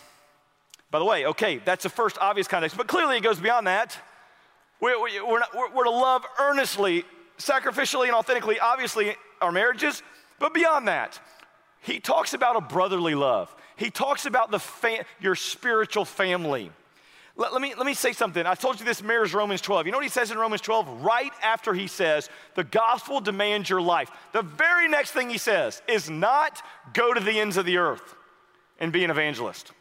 by 0.90 0.98
the 0.98 1.04
way, 1.04 1.26
okay, 1.26 1.60
that's 1.64 1.82
the 1.82 1.88
first 1.88 2.18
obvious 2.20 2.46
context, 2.46 2.76
but 2.76 2.86
clearly 2.86 3.16
it 3.16 3.22
goes 3.22 3.40
beyond 3.40 3.66
that. 3.66 3.96
We, 4.80 4.94
we, 4.96 5.20
we're, 5.20 5.38
not, 5.38 5.54
we're, 5.54 5.70
we're 5.72 5.84
to 5.84 5.90
love 5.90 6.24
earnestly, 6.38 7.04
sacrificially, 7.38 8.06
and 8.06 8.14
authentically, 8.14 8.60
obviously, 8.60 9.16
our 9.40 9.52
marriages, 9.52 10.02
but 10.38 10.52
beyond 10.52 10.88
that, 10.88 11.20
he 11.80 11.98
talks 11.98 12.34
about 12.34 12.56
a 12.56 12.60
brotherly 12.60 13.14
love. 13.14 13.54
He 13.76 13.90
talks 13.90 14.26
about 14.26 14.50
the 14.50 14.58
fam- 14.58 15.04
your 15.20 15.34
spiritual 15.34 16.04
family. 16.04 16.70
Let, 17.36 17.52
let, 17.52 17.62
me, 17.62 17.74
let 17.74 17.86
me 17.86 17.94
say 17.94 18.12
something. 18.12 18.44
I 18.44 18.54
told 18.54 18.78
you 18.78 18.84
this 18.84 19.02
mirrors 19.02 19.32
Romans 19.32 19.62
12. 19.62 19.86
You 19.86 19.92
know 19.92 19.98
what 19.98 20.04
he 20.04 20.10
says 20.10 20.30
in 20.30 20.38
Romans 20.38 20.60
12? 20.60 21.02
Right 21.02 21.32
after 21.42 21.72
he 21.72 21.86
says, 21.86 22.28
the 22.54 22.64
gospel 22.64 23.20
demands 23.20 23.70
your 23.70 23.80
life. 23.80 24.10
The 24.32 24.42
very 24.42 24.88
next 24.88 25.12
thing 25.12 25.30
he 25.30 25.38
says 25.38 25.80
is 25.88 26.10
not 26.10 26.62
go 26.92 27.14
to 27.14 27.20
the 27.20 27.40
ends 27.40 27.56
of 27.56 27.64
the 27.64 27.78
earth 27.78 28.14
and 28.78 28.92
be 28.92 29.04
an 29.04 29.10
evangelist. 29.10 29.72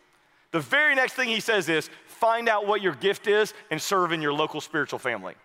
The 0.52 0.60
very 0.60 0.96
next 0.96 1.14
thing 1.14 1.30
he 1.30 1.40
says 1.40 1.68
is 1.68 1.90
find 2.08 2.48
out 2.48 2.68
what 2.68 2.82
your 2.82 2.96
gift 2.96 3.28
is 3.28 3.54
and 3.70 3.82
serve 3.82 4.12
in 4.12 4.22
your 4.22 4.34
local 4.34 4.62
spiritual 4.62 5.00
family. 5.00 5.36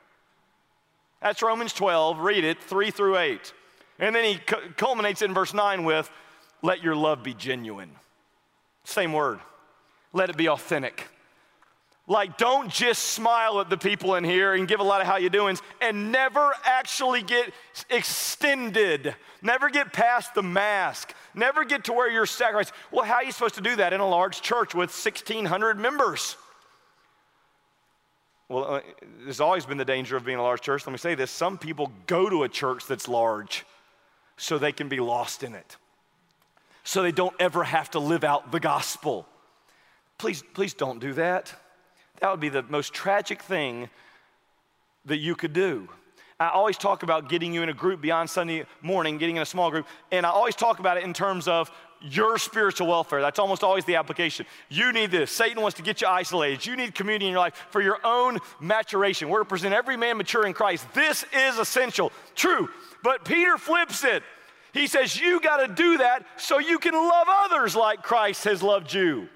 That's 1.20 1.42
Romans 1.42 1.72
12. 1.72 2.20
Read 2.20 2.44
it, 2.44 2.62
3 2.62 2.90
through 2.90 3.18
8. 3.18 3.52
And 3.98 4.14
then 4.14 4.24
he 4.24 4.38
culminates 4.76 5.22
in 5.22 5.34
verse 5.34 5.54
9 5.54 5.84
with, 5.84 6.10
let 6.62 6.82
your 6.82 6.94
love 6.94 7.22
be 7.22 7.34
genuine. 7.34 7.90
Same 8.86 9.12
word. 9.12 9.40
Let 10.12 10.30
it 10.30 10.36
be 10.36 10.48
authentic. 10.48 11.08
Like, 12.06 12.38
don't 12.38 12.70
just 12.70 13.02
smile 13.02 13.60
at 13.60 13.68
the 13.68 13.76
people 13.76 14.14
in 14.14 14.22
here 14.22 14.54
and 14.54 14.68
give 14.68 14.78
a 14.78 14.84
lot 14.84 15.00
of 15.00 15.08
how 15.08 15.16
you 15.16 15.28
doings 15.28 15.60
and 15.80 16.12
never 16.12 16.52
actually 16.64 17.22
get 17.22 17.52
extended. 17.90 19.16
Never 19.42 19.70
get 19.70 19.92
past 19.92 20.34
the 20.34 20.42
mask. 20.42 21.12
Never 21.34 21.64
get 21.64 21.84
to 21.84 21.92
where 21.92 22.08
you're 22.08 22.26
sacrificed. 22.26 22.72
Well, 22.92 23.04
how 23.04 23.14
are 23.14 23.24
you 23.24 23.32
supposed 23.32 23.56
to 23.56 23.60
do 23.60 23.74
that 23.76 23.92
in 23.92 24.00
a 24.00 24.08
large 24.08 24.40
church 24.40 24.72
with 24.72 24.90
1,600 24.90 25.78
members? 25.78 26.36
Well, 28.48 28.74
uh, 28.74 28.80
there's 29.24 29.40
always 29.40 29.66
been 29.66 29.76
the 29.76 29.84
danger 29.84 30.16
of 30.16 30.24
being 30.24 30.38
a 30.38 30.42
large 30.42 30.60
church. 30.60 30.86
Let 30.86 30.92
me 30.92 30.98
say 30.98 31.16
this 31.16 31.32
some 31.32 31.58
people 31.58 31.90
go 32.06 32.30
to 32.30 32.44
a 32.44 32.48
church 32.48 32.86
that's 32.86 33.08
large 33.08 33.66
so 34.36 34.58
they 34.58 34.70
can 34.70 34.88
be 34.88 35.00
lost 35.00 35.42
in 35.42 35.56
it, 35.56 35.76
so 36.86 37.02
they 37.02 37.12
don't 37.12 37.34
ever 37.40 37.64
have 37.64 37.90
to 37.90 37.98
live 37.98 38.22
out 38.22 38.52
the 38.52 38.60
gospel. 38.60 39.26
Please, 40.18 40.42
please 40.54 40.72
don't 40.72 41.00
do 41.00 41.12
that. 41.14 41.52
That 42.20 42.30
would 42.30 42.38
be 42.38 42.48
the 42.48 42.62
most 42.62 42.94
tragic 42.94 43.42
thing 43.42 43.90
that 45.04 45.16
you 45.16 45.34
could 45.34 45.52
do. 45.52 45.88
I 46.38 46.50
always 46.50 46.78
talk 46.78 47.02
about 47.02 47.28
getting 47.28 47.52
you 47.52 47.64
in 47.64 47.70
a 47.70 47.74
group 47.74 48.00
beyond 48.00 48.30
Sunday 48.30 48.66
morning, 48.82 49.18
getting 49.18 49.34
in 49.34 49.42
a 49.42 49.46
small 49.46 49.70
group, 49.70 49.86
and 50.12 50.24
I 50.24 50.28
always 50.30 50.54
talk 50.54 50.78
about 50.78 50.96
it 50.96 51.02
in 51.02 51.12
terms 51.12 51.48
of 51.48 51.72
your 52.00 52.38
spiritual 52.38 52.86
welfare. 52.86 53.20
That's 53.20 53.40
almost 53.40 53.64
always 53.64 53.84
the 53.84 53.96
application. 53.96 54.46
You 54.68 54.92
need 54.92 55.10
this. 55.10 55.32
Satan 55.32 55.60
wants 55.62 55.76
to 55.78 55.82
get 55.82 56.00
you 56.00 56.06
isolated. 56.06 56.64
You 56.64 56.76
need 56.76 56.94
community 56.94 57.26
in 57.26 57.32
your 57.32 57.40
life 57.40 57.66
for 57.70 57.82
your 57.82 57.98
own 58.04 58.38
maturation. 58.60 59.28
We're 59.28 59.40
to 59.40 59.44
present 59.44 59.74
every 59.74 59.96
man 59.96 60.18
mature 60.18 60.46
in 60.46 60.52
Christ. 60.52 60.86
This 60.94 61.24
is 61.32 61.58
essential. 61.58 62.12
True. 62.36 62.68
But 63.02 63.24
Peter 63.24 63.58
flips 63.58 64.04
it. 64.04 64.22
He 64.76 64.86
says, 64.86 65.18
You 65.18 65.40
got 65.40 65.66
to 65.66 65.68
do 65.68 65.98
that 65.98 66.24
so 66.36 66.58
you 66.58 66.78
can 66.78 66.92
love 66.92 67.26
others 67.30 67.74
like 67.74 68.02
Christ 68.02 68.44
has 68.44 68.62
loved 68.62 68.92
you. 68.92 69.28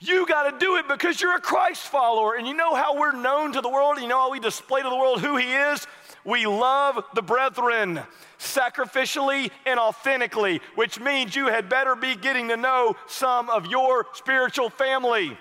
You 0.00 0.26
got 0.26 0.50
to 0.50 0.58
do 0.58 0.76
it 0.76 0.88
because 0.88 1.20
you're 1.20 1.36
a 1.36 1.40
Christ 1.40 1.82
follower. 1.82 2.34
And 2.34 2.46
you 2.46 2.54
know 2.54 2.74
how 2.74 2.98
we're 2.98 3.12
known 3.12 3.52
to 3.52 3.60
the 3.60 3.68
world? 3.68 3.98
You 4.00 4.08
know 4.08 4.18
how 4.18 4.32
we 4.32 4.40
display 4.40 4.82
to 4.82 4.88
the 4.88 4.96
world 4.96 5.20
who 5.20 5.36
He 5.36 5.52
is? 5.52 5.86
We 6.24 6.46
love 6.46 7.04
the 7.14 7.22
brethren 7.22 8.00
sacrificially 8.38 9.50
and 9.64 9.78
authentically, 9.78 10.60
which 10.74 10.98
means 10.98 11.36
you 11.36 11.46
had 11.46 11.68
better 11.68 11.94
be 11.94 12.16
getting 12.16 12.48
to 12.48 12.56
know 12.56 12.96
some 13.06 13.48
of 13.48 13.66
your 13.66 14.06
spiritual 14.14 14.70
family. 14.70 15.38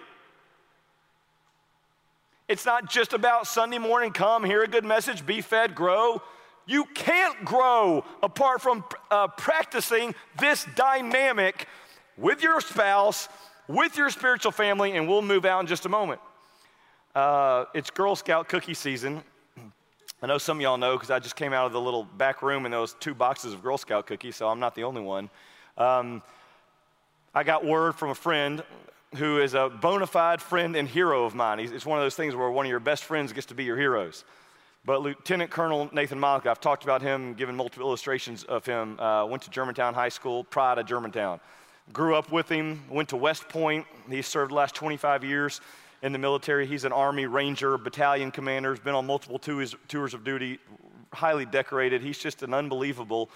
It's 2.48 2.66
not 2.66 2.88
just 2.88 3.14
about 3.14 3.48
Sunday 3.48 3.80
morning, 3.80 4.12
come, 4.12 4.44
hear 4.44 4.62
a 4.62 4.68
good 4.68 4.86
message, 4.86 5.26
be 5.26 5.42
fed, 5.42 5.74
grow. 5.74 6.22
You 6.66 6.86
can't 6.94 7.44
grow 7.44 8.06
apart 8.22 8.62
from 8.62 8.84
uh, 9.12 9.28
practicing 9.28 10.16
this 10.40 10.66
dynamic 10.76 11.68
with 12.18 12.42
your 12.42 12.62
spouse 12.62 13.28
with 13.68 13.98
your 13.98 14.10
spiritual 14.10 14.52
family, 14.52 14.96
and 14.96 15.08
we'll 15.08 15.22
move 15.22 15.46
out 15.46 15.62
in 15.62 15.68
just 15.68 15.86
a 15.86 15.90
moment. 15.90 16.22
Uh, 17.16 17.66
it's 17.74 17.90
Girl 17.90 18.16
Scout 18.16 18.50
cookie 18.50 18.74
season. 18.74 19.24
I 20.22 20.28
know 20.28 20.38
some 20.38 20.58
of 20.58 20.62
y'all 20.62 20.78
know 20.78 20.96
because 20.96 21.12
I 21.12 21.20
just 21.20 21.36
came 21.36 21.54
out 21.54 21.66
of 21.66 21.74
the 21.74 21.82
little 21.82 22.04
back 22.04 22.42
room 22.42 22.66
and 22.66 22.74
there 22.74 22.82
was 22.82 22.96
two 23.00 23.14
boxes 23.14 23.54
of 23.54 23.62
Girl 23.62 23.78
Scout 23.78 24.08
cookies, 24.08 24.36
so 24.36 24.48
I'm 24.48 24.60
not 24.60 24.76
the 24.76 24.84
only 24.84 25.02
one. 25.02 25.30
Um, 25.78 26.22
I 27.34 27.44
got 27.44 27.66
word 27.66 27.96
from 27.96 28.10
a 28.10 28.16
friend 28.16 28.64
who 29.16 29.40
is 29.40 29.54
a 29.54 29.70
bona 29.70 30.08
fide 30.08 30.42
friend 30.42 30.76
and 30.76 30.88
hero 30.88 31.26
of 31.26 31.36
mine. 31.36 31.60
He's, 31.60 31.72
it's 31.72 31.86
one 31.86 32.00
of 32.00 32.06
those 32.06 32.16
things 32.16 32.36
where 32.36 32.50
one 32.50 32.66
of 32.66 32.70
your 32.70 32.80
best 32.80 33.04
friends 33.04 33.32
gets 33.32 33.48
to 33.48 33.54
be 33.54 33.64
your 33.64 33.78
heroes. 33.78 34.24
But 34.86 35.02
Lieutenant 35.02 35.50
Colonel 35.50 35.90
Nathan 35.94 36.20
Malika, 36.20 36.52
I've 36.52 36.60
talked 36.60 36.84
about 36.84 37.02
him, 37.02 37.36
given 37.36 37.56
multiple 37.56 37.88
illustrations 37.88 38.44
of 38.44 38.66
him. 38.66 39.00
Uh, 39.00 39.26
went 39.26 39.42
to 39.44 39.50
Germantown 39.50 39.94
High 39.94 40.10
School, 40.10 40.44
pride 40.44 40.78
of 40.78 40.86
Germantown. 40.86 41.40
Grew 41.94 42.16
up 42.16 42.34
with 42.34 42.50
him, 42.50 42.84
went 42.90 43.08
to 43.10 43.16
West 43.16 43.48
Point. 43.48 43.86
He 44.10 44.22
served 44.22 44.52
the 44.52 44.56
last 44.56 44.76
25 44.76 45.24
years 45.24 45.62
in 46.02 46.12
the 46.12 46.20
military. 46.20 46.68
He's 46.68 46.84
an 46.84 46.92
Army 46.92 47.28
Ranger, 47.28 47.78
battalion 47.78 48.30
commander, 48.30 48.72
has 48.72 48.80
been 48.80 48.94
on 48.94 49.06
multiple 49.06 49.40
tours 49.40 50.14
of 50.14 50.24
duty, 50.26 50.60
highly 51.14 51.46
decorated. 51.46 52.02
He's 52.02 52.20
just 52.20 52.44
an 52.44 52.54
unbelievable 52.54 53.30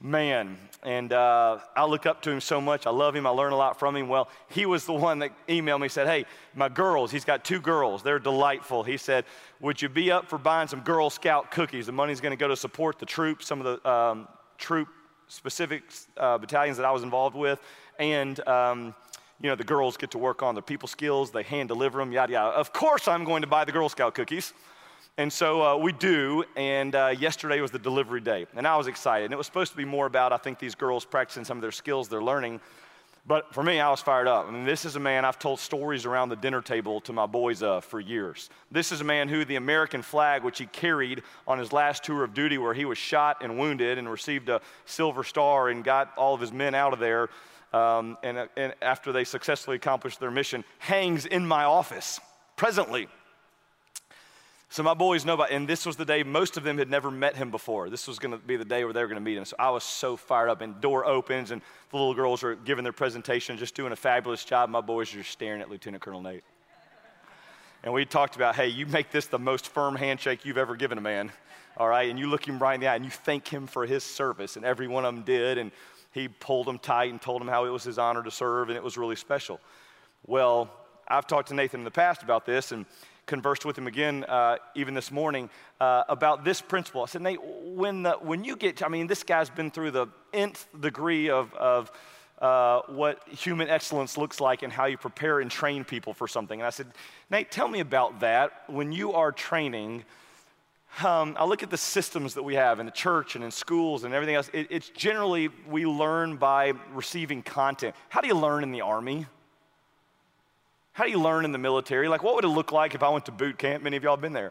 man. 0.00 0.56
And 0.84 1.12
uh, 1.12 1.58
I 1.74 1.84
look 1.86 2.06
up 2.06 2.22
to 2.22 2.30
him 2.30 2.40
so 2.40 2.60
much. 2.60 2.86
I 2.86 2.90
love 2.90 3.16
him. 3.16 3.26
I 3.26 3.30
learn 3.30 3.52
a 3.52 3.56
lot 3.56 3.78
from 3.78 3.96
him. 3.96 4.08
Well, 4.08 4.28
he 4.48 4.64
was 4.64 4.84
the 4.84 4.92
one 4.92 5.18
that 5.20 5.32
emailed 5.48 5.80
me, 5.80 5.88
said, 5.88 6.06
Hey, 6.06 6.24
my 6.54 6.68
girls, 6.68 7.10
he's 7.10 7.24
got 7.24 7.44
two 7.44 7.60
girls. 7.60 8.02
They're 8.02 8.20
delightful. 8.20 8.84
He 8.84 8.96
said, 8.96 9.24
Would 9.60 9.82
you 9.82 9.88
be 9.88 10.10
up 10.10 10.28
for 10.28 10.38
buying 10.38 10.68
some 10.68 10.80
Girl 10.80 11.10
Scout 11.10 11.50
cookies? 11.50 11.86
The 11.86 11.92
money's 11.92 12.20
going 12.20 12.30
to 12.30 12.36
go 12.36 12.48
to 12.48 12.56
support 12.56 12.98
the 12.98 13.06
troops, 13.06 13.46
some 13.46 13.60
of 13.60 13.82
the 13.82 13.90
um, 13.90 14.28
troop 14.56 14.88
specific 15.26 15.82
uh, 16.16 16.38
battalions 16.38 16.76
that 16.76 16.86
I 16.86 16.92
was 16.92 17.02
involved 17.02 17.36
with 17.36 17.60
and 17.98 18.46
um, 18.46 18.94
you 19.40 19.48
know 19.48 19.56
the 19.56 19.64
girls 19.64 19.96
get 19.96 20.10
to 20.12 20.18
work 20.18 20.42
on 20.42 20.54
their 20.54 20.62
people 20.62 20.88
skills 20.88 21.30
they 21.30 21.42
hand 21.42 21.68
deliver 21.68 21.98
them 21.98 22.12
yada 22.12 22.32
yada 22.32 22.56
of 22.56 22.72
course 22.72 23.08
i'm 23.08 23.24
going 23.24 23.42
to 23.42 23.46
buy 23.46 23.64
the 23.64 23.72
girl 23.72 23.88
scout 23.88 24.14
cookies 24.14 24.52
and 25.18 25.30
so 25.30 25.62
uh, 25.62 25.76
we 25.76 25.92
do 25.92 26.44
and 26.56 26.94
uh, 26.94 27.14
yesterday 27.18 27.60
was 27.60 27.70
the 27.70 27.78
delivery 27.78 28.20
day 28.20 28.46
and 28.56 28.66
i 28.66 28.76
was 28.76 28.86
excited 28.86 29.26
and 29.26 29.34
it 29.34 29.36
was 29.36 29.46
supposed 29.46 29.72
to 29.72 29.76
be 29.76 29.84
more 29.84 30.06
about 30.06 30.32
i 30.32 30.38
think 30.38 30.58
these 30.58 30.74
girls 30.74 31.04
practicing 31.04 31.44
some 31.44 31.58
of 31.58 31.62
their 31.62 31.72
skills 31.72 32.08
they're 32.08 32.22
learning 32.22 32.60
but 33.28 33.52
for 33.52 33.62
me, 33.62 33.78
I 33.78 33.90
was 33.90 34.00
fired 34.00 34.26
up. 34.26 34.48
I 34.48 34.50
mean, 34.50 34.64
this 34.64 34.86
is 34.86 34.96
a 34.96 35.00
man 35.00 35.26
I've 35.26 35.38
told 35.38 35.60
stories 35.60 36.06
around 36.06 36.30
the 36.30 36.36
dinner 36.36 36.62
table 36.62 37.02
to 37.02 37.12
my 37.12 37.26
boys 37.26 37.62
uh, 37.62 37.82
for 37.82 38.00
years. 38.00 38.48
This 38.70 38.90
is 38.90 39.02
a 39.02 39.04
man 39.04 39.28
who 39.28 39.44
the 39.44 39.56
American 39.56 40.00
flag, 40.00 40.42
which 40.42 40.58
he 40.58 40.64
carried 40.64 41.22
on 41.46 41.58
his 41.58 41.70
last 41.70 42.02
tour 42.02 42.24
of 42.24 42.32
duty, 42.32 42.56
where 42.56 42.72
he 42.72 42.86
was 42.86 42.96
shot 42.96 43.42
and 43.42 43.58
wounded 43.58 43.98
and 43.98 44.10
received 44.10 44.48
a 44.48 44.62
Silver 44.86 45.24
Star 45.24 45.68
and 45.68 45.84
got 45.84 46.16
all 46.16 46.34
of 46.34 46.40
his 46.40 46.52
men 46.52 46.74
out 46.74 46.94
of 46.94 47.00
there, 47.00 47.28
um, 47.74 48.16
and, 48.22 48.48
and 48.56 48.74
after 48.80 49.12
they 49.12 49.24
successfully 49.24 49.76
accomplished 49.76 50.20
their 50.20 50.30
mission, 50.30 50.64
hangs 50.78 51.26
in 51.26 51.46
my 51.46 51.64
office 51.64 52.20
presently. 52.56 53.08
So 54.70 54.82
my 54.82 54.92
boys 54.92 55.24
know 55.24 55.32
about, 55.32 55.50
and 55.50 55.66
this 55.66 55.86
was 55.86 55.96
the 55.96 56.04
day 56.04 56.22
most 56.22 56.58
of 56.58 56.62
them 56.62 56.76
had 56.76 56.90
never 56.90 57.10
met 57.10 57.36
him 57.36 57.50
before. 57.50 57.88
This 57.88 58.06
was 58.06 58.18
going 58.18 58.32
to 58.32 58.38
be 58.38 58.56
the 58.56 58.66
day 58.66 58.84
where 58.84 58.92
they 58.92 59.00
were 59.00 59.06
going 59.06 59.16
to 59.16 59.24
meet 59.24 59.38
him. 59.38 59.46
So 59.46 59.56
I 59.58 59.70
was 59.70 59.82
so 59.82 60.16
fired 60.16 60.50
up, 60.50 60.60
and 60.60 60.78
door 60.80 61.06
opens, 61.06 61.50
and 61.50 61.62
the 61.90 61.96
little 61.96 62.12
girls 62.12 62.44
are 62.44 62.54
giving 62.54 62.84
their 62.84 62.92
presentation, 62.92 63.56
just 63.56 63.74
doing 63.74 63.92
a 63.92 63.96
fabulous 63.96 64.44
job. 64.44 64.68
My 64.68 64.82
boys 64.82 65.12
are 65.14 65.18
just 65.18 65.30
staring 65.30 65.62
at 65.62 65.70
Lieutenant 65.70 66.02
Colonel 66.02 66.20
Nate. 66.20 66.44
And 67.82 67.94
we 67.94 68.04
talked 68.04 68.36
about, 68.36 68.56
hey, 68.56 68.68
you 68.68 68.84
make 68.86 69.10
this 69.10 69.26
the 69.26 69.38
most 69.38 69.68
firm 69.68 69.96
handshake 69.96 70.44
you've 70.44 70.58
ever 70.58 70.76
given 70.76 70.98
a 70.98 71.00
man, 71.00 71.32
all 71.78 71.88
right? 71.88 72.10
And 72.10 72.18
you 72.18 72.28
look 72.28 72.46
him 72.46 72.58
right 72.58 72.74
in 72.74 72.80
the 72.80 72.88
eye, 72.88 72.96
and 72.96 73.06
you 73.06 73.10
thank 73.10 73.48
him 73.48 73.66
for 73.66 73.86
his 73.86 74.04
service, 74.04 74.56
and 74.56 74.66
every 74.66 74.86
one 74.86 75.06
of 75.06 75.14
them 75.14 75.24
did. 75.24 75.56
And 75.56 75.72
he 76.12 76.28
pulled 76.28 76.66
them 76.66 76.78
tight 76.78 77.10
and 77.10 77.22
told 77.22 77.40
them 77.40 77.48
how 77.48 77.64
it 77.64 77.70
was 77.70 77.84
his 77.84 77.98
honor 77.98 78.22
to 78.22 78.30
serve, 78.30 78.68
and 78.68 78.76
it 78.76 78.82
was 78.82 78.98
really 78.98 79.16
special. 79.16 79.60
Well, 80.26 80.68
I've 81.06 81.26
talked 81.26 81.48
to 81.48 81.54
Nathan 81.54 81.80
in 81.80 81.84
the 81.84 81.90
past 81.90 82.22
about 82.22 82.44
this 82.44 82.72
and 82.72 82.84
conversed 83.28 83.64
with 83.64 83.78
him 83.78 83.86
again 83.86 84.24
uh, 84.24 84.56
even 84.74 84.94
this 84.94 85.12
morning 85.12 85.48
uh, 85.80 86.02
about 86.08 86.44
this 86.44 86.60
principle. 86.60 87.02
I 87.02 87.06
said, 87.06 87.22
Nate, 87.22 87.38
when, 87.42 88.02
the, 88.02 88.12
when 88.14 88.42
you 88.42 88.56
get, 88.56 88.78
to, 88.78 88.86
I 88.86 88.88
mean, 88.88 89.06
this 89.06 89.22
guy's 89.22 89.50
been 89.50 89.70
through 89.70 89.92
the 89.92 90.08
nth 90.32 90.66
degree 90.80 91.30
of, 91.30 91.54
of 91.54 91.92
uh, 92.40 92.80
what 92.88 93.22
human 93.28 93.68
excellence 93.68 94.16
looks 94.16 94.40
like 94.40 94.62
and 94.62 94.72
how 94.72 94.86
you 94.86 94.96
prepare 94.96 95.38
and 95.38 95.50
train 95.50 95.84
people 95.84 96.14
for 96.14 96.26
something. 96.26 96.60
And 96.60 96.66
I 96.66 96.70
said, 96.70 96.88
Nate, 97.30 97.50
tell 97.52 97.68
me 97.68 97.80
about 97.80 98.20
that. 98.20 98.64
When 98.66 98.90
you 98.90 99.12
are 99.12 99.30
training, 99.30 100.04
um, 101.04 101.36
I 101.38 101.44
look 101.44 101.62
at 101.62 101.70
the 101.70 101.76
systems 101.76 102.34
that 102.34 102.42
we 102.42 102.54
have 102.54 102.80
in 102.80 102.86
the 102.86 102.92
church 102.92 103.36
and 103.36 103.44
in 103.44 103.50
schools 103.50 104.04
and 104.04 104.14
everything 104.14 104.34
else. 104.34 104.50
It, 104.52 104.68
it's 104.70 104.88
generally 104.88 105.50
we 105.68 105.84
learn 105.86 106.36
by 106.36 106.72
receiving 106.92 107.42
content. 107.42 107.94
How 108.08 108.20
do 108.20 108.28
you 108.28 108.34
learn 108.34 108.62
in 108.62 108.72
the 108.72 108.80
army? 108.80 109.26
How 110.98 111.04
do 111.04 111.10
you 111.10 111.20
learn 111.20 111.44
in 111.44 111.52
the 111.52 111.58
military? 111.58 112.08
Like, 112.08 112.24
what 112.24 112.34
would 112.34 112.44
it 112.44 112.48
look 112.48 112.72
like 112.72 112.96
if 112.96 113.04
I 113.04 113.08
went 113.08 113.24
to 113.26 113.30
boot 113.30 113.56
camp? 113.56 113.84
Many 113.84 113.96
of 113.96 114.02
y'all 114.02 114.16
have 114.16 114.20
been 114.20 114.32
there. 114.32 114.50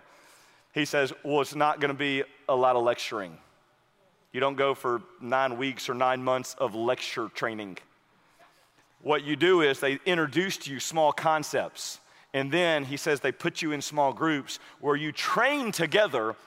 He 0.74 0.86
says, 0.86 1.12
Well, 1.22 1.42
it's 1.42 1.56
not 1.56 1.82
going 1.82 1.90
to 1.90 1.98
be 1.98 2.24
a 2.48 2.56
lot 2.56 2.78
of 2.78 2.84
lecturing. 2.84 3.38
You 4.32 4.40
don't 4.40 4.56
go 4.56 4.74
for 4.74 5.02
nine 5.20 5.58
weeks 5.58 5.90
or 5.90 5.94
nine 5.94 6.24
months 6.24 6.56
of 6.58 6.74
lecture 6.74 7.28
training. 7.36 7.80
What 9.02 9.26
you 9.26 9.36
do 9.36 9.60
is 9.60 9.82
they 9.82 10.00
introduce 10.06 10.56
to 10.60 10.72
you 10.72 10.80
small 10.80 11.12
concepts 11.12 12.00
And 12.34 12.50
then 12.50 12.86
he 12.86 12.96
says 12.96 13.20
they 13.20 13.34
put 13.34 13.62
you 13.62 13.74
in 13.74 13.82
small 13.82 14.14
groups 14.14 14.60
where 14.80 14.96
you 14.96 15.12
train 15.12 15.74
together 15.74 16.38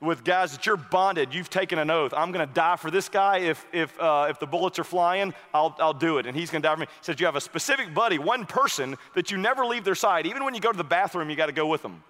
with 0.00 0.24
guys 0.24 0.52
that 0.52 0.64
you're 0.64 0.76
bonded. 0.76 1.34
You've 1.34 1.50
taken 1.50 1.78
an 1.78 1.90
oath. 1.90 2.14
I'm 2.16 2.32
going 2.32 2.46
to 2.46 2.52
die 2.52 2.76
for 2.76 2.90
this 2.90 3.08
guy. 3.08 3.38
If, 3.38 3.66
if, 3.72 3.98
uh, 4.00 4.28
if 4.30 4.38
the 4.38 4.46
bullets 4.46 4.78
are 4.78 4.84
flying, 4.84 5.34
I'll, 5.52 5.76
I'll 5.78 5.94
do 5.94 6.18
it. 6.18 6.26
And 6.26 6.36
he's 6.36 6.50
going 6.50 6.62
to 6.62 6.68
die 6.68 6.74
for 6.74 6.80
me. 6.80 6.86
He 6.86 7.04
says 7.04 7.20
you 7.20 7.26
have 7.26 7.36
a 7.36 7.40
specific 7.40 7.94
buddy, 7.94 8.18
one 8.18 8.46
person 8.46 8.96
that 9.14 9.30
you 9.30 9.36
never 9.36 9.66
leave 9.66 9.84
their 9.84 9.94
side. 9.94 10.26
Even 10.26 10.44
when 10.44 10.54
you 10.54 10.60
go 10.60 10.72
to 10.72 10.78
the 10.78 10.84
bathroom, 10.84 11.28
you 11.28 11.36
got 11.36 11.46
to 11.46 11.52
go 11.52 11.66
with 11.66 11.82
them. 11.82 12.02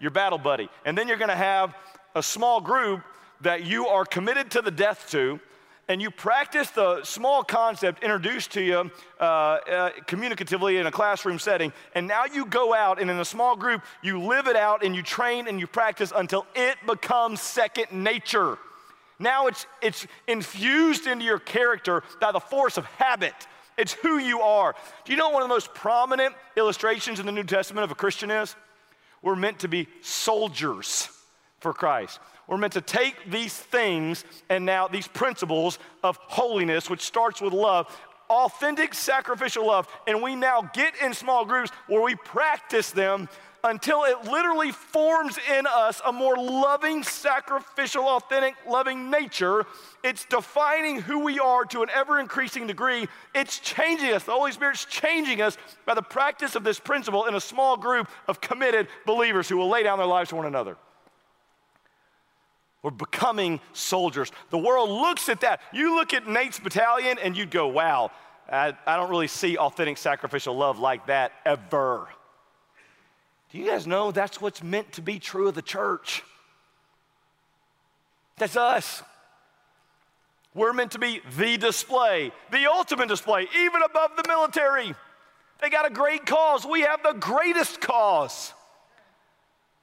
Your 0.00 0.10
battle 0.10 0.38
buddy. 0.38 0.68
And 0.84 0.98
then 0.98 1.08
you're 1.08 1.16
going 1.16 1.30
to 1.30 1.36
have 1.36 1.74
a 2.14 2.22
small 2.22 2.60
group 2.60 3.02
that 3.40 3.64
you 3.64 3.86
are 3.88 4.04
committed 4.04 4.50
to 4.52 4.62
the 4.62 4.70
death 4.70 5.08
to 5.10 5.40
and 5.88 6.00
you 6.00 6.10
practice 6.10 6.70
the 6.70 7.02
small 7.04 7.44
concept 7.44 8.02
introduced 8.02 8.52
to 8.52 8.62
you 8.62 8.90
uh, 9.20 9.24
uh, 9.24 9.90
communicatively 10.06 10.80
in 10.80 10.86
a 10.86 10.90
classroom 10.90 11.38
setting, 11.38 11.72
and 11.94 12.06
now 12.06 12.24
you 12.24 12.46
go 12.46 12.74
out 12.74 13.00
and 13.00 13.10
in 13.10 13.18
a 13.18 13.24
small 13.24 13.56
group, 13.56 13.82
you 14.02 14.20
live 14.20 14.46
it 14.46 14.56
out 14.56 14.84
and 14.84 14.94
you 14.96 15.02
train 15.02 15.48
and 15.48 15.60
you 15.60 15.66
practice 15.66 16.12
until 16.14 16.46
it 16.54 16.76
becomes 16.86 17.40
second 17.40 17.86
nature. 17.92 18.58
Now 19.18 19.46
it's, 19.46 19.66
it's 19.80 20.06
infused 20.26 21.06
into 21.06 21.24
your 21.24 21.38
character 21.38 22.02
by 22.20 22.32
the 22.32 22.40
force 22.40 22.76
of 22.76 22.84
habit. 22.86 23.34
It's 23.76 23.92
who 23.92 24.18
you 24.18 24.40
are. 24.40 24.74
Do 25.04 25.12
you 25.12 25.18
know 25.18 25.30
one 25.30 25.42
of 25.42 25.48
the 25.48 25.54
most 25.54 25.74
prominent 25.74 26.34
illustrations 26.56 27.20
in 27.20 27.26
the 27.26 27.32
New 27.32 27.44
Testament 27.44 27.84
of 27.84 27.90
a 27.90 27.94
Christian 27.94 28.30
is? 28.30 28.54
We're 29.22 29.36
meant 29.36 29.60
to 29.60 29.68
be 29.68 29.88
soldiers 30.02 31.08
for 31.64 31.72
Christ. 31.72 32.20
We're 32.46 32.58
meant 32.58 32.74
to 32.74 32.82
take 32.82 33.30
these 33.30 33.54
things 33.54 34.22
and 34.50 34.66
now 34.66 34.86
these 34.86 35.08
principles 35.08 35.78
of 36.02 36.18
holiness, 36.20 36.90
which 36.90 37.00
starts 37.00 37.40
with 37.40 37.54
love, 37.54 37.86
authentic 38.28 38.92
sacrificial 38.92 39.66
love, 39.66 39.88
and 40.06 40.22
we 40.22 40.36
now 40.36 40.70
get 40.74 40.92
in 41.02 41.14
small 41.14 41.46
groups 41.46 41.70
where 41.88 42.02
we 42.02 42.16
practice 42.16 42.90
them 42.90 43.30
until 43.64 44.04
it 44.04 44.24
literally 44.24 44.72
forms 44.72 45.38
in 45.58 45.66
us 45.66 46.02
a 46.04 46.12
more 46.12 46.36
loving, 46.36 47.02
sacrificial, 47.02 48.04
authentic, 48.04 48.54
loving 48.68 49.10
nature. 49.10 49.64
It's 50.02 50.26
defining 50.26 51.00
who 51.00 51.20
we 51.20 51.38
are 51.38 51.64
to 51.64 51.82
an 51.82 51.88
ever 51.94 52.20
increasing 52.20 52.66
degree. 52.66 53.08
It's 53.34 53.58
changing 53.58 54.12
us. 54.12 54.24
The 54.24 54.32
Holy 54.32 54.52
Spirit's 54.52 54.84
changing 54.84 55.40
us 55.40 55.56
by 55.86 55.94
the 55.94 56.02
practice 56.02 56.56
of 56.56 56.62
this 56.62 56.78
principle 56.78 57.24
in 57.24 57.36
a 57.36 57.40
small 57.40 57.78
group 57.78 58.06
of 58.28 58.42
committed 58.42 58.88
believers 59.06 59.48
who 59.48 59.56
will 59.56 59.70
lay 59.70 59.82
down 59.82 59.96
their 59.96 60.06
lives 60.06 60.28
for 60.28 60.36
one 60.36 60.46
another. 60.46 60.76
We're 62.84 62.90
becoming 62.90 63.60
soldiers. 63.72 64.30
The 64.50 64.58
world 64.58 64.90
looks 64.90 65.30
at 65.30 65.40
that. 65.40 65.62
You 65.72 65.96
look 65.96 66.12
at 66.12 66.28
Nate's 66.28 66.60
battalion 66.60 67.16
and 67.18 67.34
you'd 67.34 67.50
go, 67.50 67.66
wow, 67.66 68.10
I, 68.46 68.74
I 68.86 68.96
don't 68.96 69.08
really 69.08 69.26
see 69.26 69.56
authentic 69.56 69.96
sacrificial 69.96 70.54
love 70.54 70.78
like 70.78 71.06
that 71.06 71.32
ever. 71.46 72.06
Do 73.50 73.58
you 73.58 73.66
guys 73.66 73.86
know 73.86 74.12
that's 74.12 74.38
what's 74.38 74.62
meant 74.62 74.92
to 74.92 75.00
be 75.00 75.18
true 75.18 75.48
of 75.48 75.54
the 75.54 75.62
church? 75.62 76.22
That's 78.36 78.54
us. 78.54 79.02
We're 80.54 80.74
meant 80.74 80.90
to 80.90 80.98
be 80.98 81.22
the 81.38 81.56
display, 81.56 82.32
the 82.52 82.70
ultimate 82.70 83.08
display, 83.08 83.48
even 83.58 83.80
above 83.82 84.10
the 84.14 84.28
military. 84.28 84.94
They 85.62 85.70
got 85.70 85.86
a 85.86 85.90
great 85.90 86.26
cause. 86.26 86.66
We 86.66 86.82
have 86.82 87.02
the 87.02 87.14
greatest 87.14 87.80
cause 87.80 88.52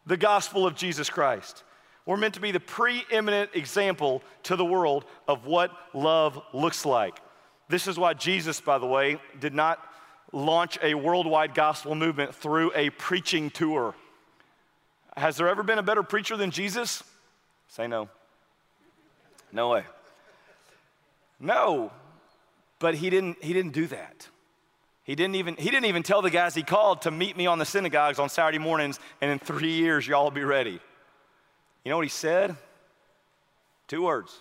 the 0.06 0.18
gospel 0.18 0.68
of 0.68 0.76
Jesus 0.76 1.10
Christ. 1.10 1.64
We're 2.06 2.18
meant 2.18 2.34
to 2.34 2.40
be 2.40 2.52
the 2.52 2.60
preeminent 2.60 3.52
example 3.54 4.24
to 4.44 4.56
the 4.56 4.66
world 4.66 5.06
of 5.28 5.46
what 5.46 5.72
love 5.94 6.42
looks 6.54 6.86
like. 6.86 7.20
This 7.70 7.88
is 7.88 7.98
why 7.98 8.14
Jesus, 8.14 8.60
by 8.60 8.80
the 8.80 8.88
way, 8.88 9.20
did 9.40 9.54
not 9.54 9.80
launch 10.34 10.78
a 10.82 10.94
worldwide 10.94 11.54
gospel 11.54 11.94
movement 11.96 12.34
through 12.34 12.72
a 12.76 12.90
preaching 12.90 13.50
tour. 13.50 13.96
Has 15.16 15.38
there 15.38 15.48
ever 15.48 15.62
been 15.62 15.78
a 15.78 15.84
better 15.84 16.04
preacher 16.04 16.38
than 16.38 16.52
Jesus? 16.52 17.04
Say 17.68 17.88
no. 17.88 18.10
No 19.52 19.70
way. 19.70 19.84
No. 21.40 21.92
But 22.80 22.96
he 22.96 23.10
didn't 23.10 23.44
he 23.44 23.54
didn't 23.54 23.74
do 23.74 23.88
that. 23.88 24.28
He 25.04 25.16
didn't 25.16 25.36
even 25.36 25.56
he 25.56 25.70
didn't 25.70 25.86
even 25.86 26.04
tell 26.04 26.22
the 26.22 26.30
guys 26.30 26.56
he 26.56 26.64
called 26.64 27.04
to 27.04 27.12
meet 27.12 27.36
me 27.36 27.46
on 27.46 27.60
the 27.60 27.66
synagogues 27.66 28.20
on 28.20 28.30
Saturday 28.30 28.58
mornings 28.58 29.00
and 29.20 29.30
in 29.30 29.40
3 29.40 29.70
years 29.70 30.08
y'all 30.08 30.24
will 30.24 30.32
be 30.32 30.44
ready. 30.44 30.80
You 31.84 31.90
know 31.90 31.98
what 31.98 32.06
he 32.06 32.10
said? 32.10 32.56
Two 33.88 34.04
words 34.04 34.32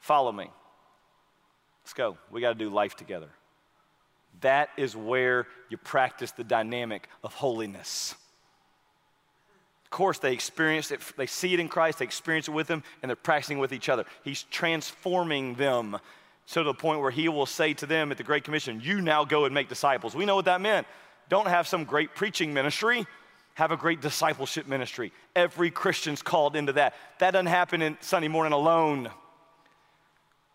follow 0.00 0.32
me. 0.32 0.50
Let's 1.82 1.94
go. 1.94 2.16
We 2.30 2.40
got 2.40 2.52
to 2.52 2.58
do 2.58 2.70
life 2.70 2.94
together. 2.96 3.28
That 4.40 4.70
is 4.76 4.96
where 4.96 5.46
you 5.68 5.76
practice 5.76 6.30
the 6.32 6.44
dynamic 6.44 7.08
of 7.22 7.34
holiness. 7.34 8.14
Of 9.84 9.90
course, 9.90 10.18
they 10.18 10.32
experience 10.32 10.90
it, 10.90 11.00
they 11.16 11.26
see 11.26 11.54
it 11.54 11.60
in 11.60 11.68
Christ, 11.68 12.00
they 12.00 12.04
experience 12.04 12.48
it 12.48 12.52
with 12.52 12.68
Him, 12.68 12.82
and 13.00 13.08
they're 13.08 13.16
practicing 13.16 13.58
with 13.58 13.72
each 13.72 13.88
other. 13.88 14.04
He's 14.24 14.42
transforming 14.44 15.54
them 15.54 15.98
so 16.46 16.62
to 16.62 16.66
the 16.66 16.74
point 16.74 17.00
where 17.00 17.10
He 17.10 17.28
will 17.28 17.46
say 17.46 17.74
to 17.74 17.86
them 17.86 18.10
at 18.10 18.18
the 18.18 18.24
Great 18.24 18.44
Commission, 18.44 18.80
You 18.82 19.00
now 19.00 19.24
go 19.24 19.44
and 19.44 19.54
make 19.54 19.68
disciples. 19.68 20.14
We 20.14 20.26
know 20.26 20.36
what 20.36 20.46
that 20.46 20.60
meant. 20.60 20.86
Don't 21.28 21.48
have 21.48 21.66
some 21.66 21.84
great 21.84 22.14
preaching 22.14 22.52
ministry 22.52 23.06
have 23.54 23.70
a 23.70 23.76
great 23.76 24.00
discipleship 24.00 24.66
ministry. 24.66 25.12
Every 25.34 25.70
Christian's 25.70 26.22
called 26.22 26.56
into 26.56 26.72
that. 26.74 26.94
That 27.18 27.32
doesn't 27.32 27.46
happen 27.46 27.82
in 27.82 27.96
Sunday 28.00 28.28
morning 28.28 28.52
alone. 28.52 29.10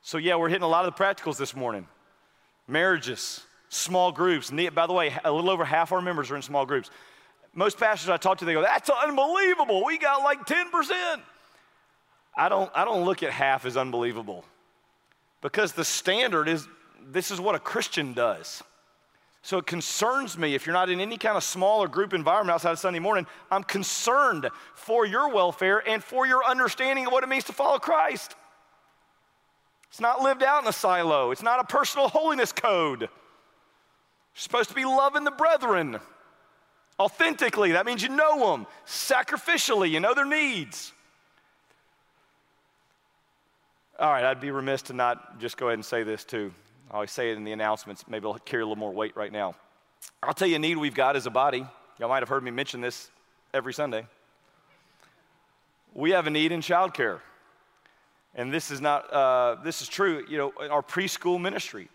So, 0.01 0.17
yeah, 0.17 0.35
we're 0.35 0.49
hitting 0.49 0.63
a 0.63 0.67
lot 0.67 0.85
of 0.85 0.95
the 0.95 1.01
practicals 1.03 1.37
this 1.37 1.55
morning. 1.55 1.87
Marriages, 2.67 3.41
small 3.69 4.11
groups. 4.11 4.51
By 4.51 4.87
the 4.87 4.93
way, 4.93 5.13
a 5.23 5.31
little 5.31 5.49
over 5.49 5.65
half 5.65 5.91
our 5.91 6.01
members 6.01 6.29
are 6.29 6.35
in 6.35 6.41
small 6.41 6.65
groups. 6.65 6.89
Most 7.53 7.79
pastors 7.79 8.09
I 8.09 8.17
talk 8.17 8.37
to, 8.39 8.45
they 8.45 8.53
go, 8.53 8.61
That's 8.61 8.89
unbelievable. 8.89 9.83
We 9.85 9.97
got 9.97 10.21
like 10.21 10.45
10%. 10.45 11.21
I 12.35 12.47
don't, 12.47 12.71
I 12.75 12.85
don't 12.85 13.05
look 13.05 13.23
at 13.23 13.31
half 13.31 13.65
as 13.65 13.75
unbelievable 13.75 14.45
because 15.41 15.73
the 15.73 15.85
standard 15.85 16.47
is 16.47 16.67
this 17.07 17.31
is 17.31 17.41
what 17.41 17.55
a 17.55 17.59
Christian 17.59 18.13
does. 18.13 18.61
So 19.41 19.57
it 19.57 19.65
concerns 19.65 20.37
me 20.37 20.53
if 20.53 20.65
you're 20.65 20.73
not 20.73 20.89
in 20.89 20.99
any 20.99 21.17
kind 21.17 21.37
of 21.37 21.43
small 21.43 21.81
or 21.81 21.87
group 21.87 22.13
environment 22.13 22.55
outside 22.55 22.71
of 22.71 22.79
Sunday 22.79 22.99
morning, 22.99 23.25
I'm 23.49 23.63
concerned 23.63 24.49
for 24.75 25.05
your 25.05 25.33
welfare 25.33 25.81
and 25.87 26.03
for 26.03 26.27
your 26.27 26.43
understanding 26.43 27.05
of 27.05 27.13
what 27.13 27.23
it 27.23 27.29
means 27.29 27.45
to 27.45 27.53
follow 27.53 27.79
Christ. 27.79 28.35
It's 29.89 30.01
not 30.01 30.21
lived 30.21 30.43
out 30.43 30.61
in 30.61 30.67
a 30.67 30.73
silo, 30.73 31.31
it's 31.31 31.41
not 31.41 31.59
a 31.59 31.63
personal 31.63 32.09
holiness 32.09 32.51
code. 32.51 33.01
You're 33.01 33.09
supposed 34.35 34.69
to 34.69 34.75
be 34.75 34.85
loving 34.85 35.23
the 35.23 35.31
brethren 35.31 35.99
authentically. 36.99 37.71
That 37.71 37.85
means 37.85 38.03
you 38.03 38.09
know 38.09 38.51
them, 38.51 38.67
sacrificially, 38.85 39.89
you 39.89 39.99
know 39.99 40.13
their 40.13 40.25
needs. 40.25 40.91
All 43.97 44.11
right, 44.11 44.23
I'd 44.23 44.39
be 44.39 44.51
remiss 44.51 44.83
to 44.83 44.93
not 44.93 45.39
just 45.39 45.57
go 45.57 45.67
ahead 45.67 45.77
and 45.77 45.85
say 45.85 46.03
this 46.03 46.23
too. 46.23 46.53
I 46.91 46.95
always 46.95 47.11
say 47.11 47.31
it 47.31 47.37
in 47.37 47.43
the 47.43 47.51
announcements. 47.51 48.05
Maybe 48.07 48.25
I'll 48.25 48.39
carry 48.39 48.63
a 48.63 48.65
little 48.65 48.75
more 48.75 48.91
weight 48.91 49.15
right 49.15 49.31
now. 49.31 49.53
I'll 50.23 50.33
tell 50.33 50.47
you 50.47 50.55
a 50.55 50.59
need 50.59 50.77
we've 50.77 50.95
got 50.95 51.15
as 51.15 51.27
a 51.27 51.29
body. 51.29 51.65
Y'all 51.99 52.09
might 52.09 52.21
have 52.21 52.29
heard 52.29 52.43
me 52.43 52.49
mention 52.49 52.81
this 52.81 53.11
every 53.53 53.73
Sunday. 53.73 54.07
We 55.93 56.11
have 56.11 56.25
a 56.25 56.31
need 56.31 56.51
in 56.51 56.61
childcare. 56.61 57.19
And 58.33 58.51
this 58.51 58.71
is 58.71 58.81
not, 58.81 59.11
uh, 59.13 59.57
this 59.63 59.81
is 59.81 59.87
true, 59.87 60.25
you 60.27 60.37
know, 60.37 60.53
our 60.69 60.81
preschool 60.81 61.39
ministry. 61.39 61.89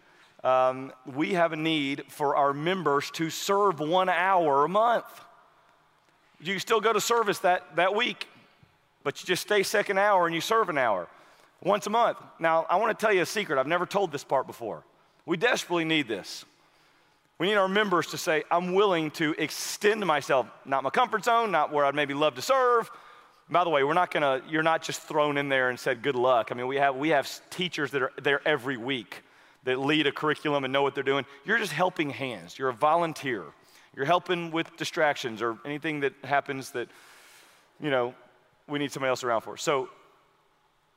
Um, 0.44 0.92
we 1.06 1.32
have 1.34 1.52
a 1.52 1.56
need 1.56 2.04
for 2.08 2.36
our 2.36 2.52
members 2.52 3.10
to 3.12 3.30
serve 3.30 3.80
one 3.80 4.08
hour 4.08 4.64
a 4.64 4.68
month. 4.68 5.06
You 6.40 6.58
still 6.58 6.80
go 6.80 6.92
to 6.92 7.00
service 7.00 7.38
that, 7.40 7.76
that 7.76 7.94
week, 7.96 8.28
but 9.02 9.20
you 9.20 9.26
just 9.26 9.42
stay 9.42 9.62
second 9.62 9.98
hour 9.98 10.26
and 10.26 10.34
you 10.34 10.40
serve 10.40 10.68
an 10.68 10.78
hour 10.78 11.08
once 11.64 11.86
a 11.86 11.90
month. 11.90 12.18
Now, 12.38 12.66
I 12.68 12.76
want 12.76 12.96
to 12.96 13.04
tell 13.04 13.12
you 13.12 13.22
a 13.22 13.26
secret. 13.26 13.58
I've 13.58 13.66
never 13.66 13.86
told 13.86 14.12
this 14.12 14.22
part 14.22 14.46
before. 14.46 14.84
We 15.26 15.36
desperately 15.36 15.84
need 15.84 16.06
this. 16.06 16.44
We 17.38 17.48
need 17.48 17.56
our 17.56 17.68
members 17.68 18.08
to 18.08 18.18
say, 18.18 18.44
I'm 18.50 18.74
willing 18.74 19.10
to 19.12 19.34
extend 19.38 20.04
myself, 20.06 20.46
not 20.64 20.84
my 20.84 20.90
comfort 20.90 21.24
zone, 21.24 21.50
not 21.50 21.72
where 21.72 21.84
I'd 21.84 21.94
maybe 21.94 22.14
love 22.14 22.36
to 22.36 22.42
serve. 22.42 22.90
By 23.50 23.64
the 23.64 23.70
way, 23.70 23.82
we're 23.82 23.94
not 23.94 24.10
gonna, 24.10 24.40
you're 24.48 24.62
not 24.62 24.82
just 24.82 25.02
thrown 25.02 25.36
in 25.36 25.48
there 25.48 25.68
and 25.68 25.78
said, 25.78 26.02
good 26.02 26.14
luck. 26.14 26.50
I 26.52 26.54
mean, 26.54 26.66
we 26.66 26.76
have, 26.76 26.94
we 26.94 27.08
have 27.08 27.28
teachers 27.50 27.90
that 27.90 28.02
are 28.02 28.12
there 28.22 28.46
every 28.46 28.76
week 28.76 29.22
that 29.64 29.78
lead 29.78 30.06
a 30.06 30.12
curriculum 30.12 30.64
and 30.64 30.72
know 30.72 30.82
what 30.82 30.94
they're 30.94 31.02
doing. 31.02 31.24
You're 31.44 31.58
just 31.58 31.72
helping 31.72 32.10
hands. 32.10 32.58
You're 32.58 32.68
a 32.68 32.74
volunteer. 32.74 33.44
You're 33.96 34.06
helping 34.06 34.50
with 34.50 34.76
distractions 34.76 35.42
or 35.42 35.58
anything 35.64 36.00
that 36.00 36.12
happens 36.22 36.70
that, 36.70 36.88
you 37.80 37.90
know, 37.90 38.14
we 38.68 38.78
need 38.78 38.92
somebody 38.92 39.08
else 39.08 39.24
around 39.24 39.40
for. 39.40 39.56
So 39.56 39.88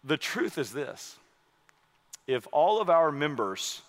the 0.03 0.17
truth 0.17 0.57
is 0.57 0.71
this 0.71 1.17
if 2.27 2.47
all 2.51 2.81
of 2.81 2.89
our 2.89 3.11
members, 3.11 3.81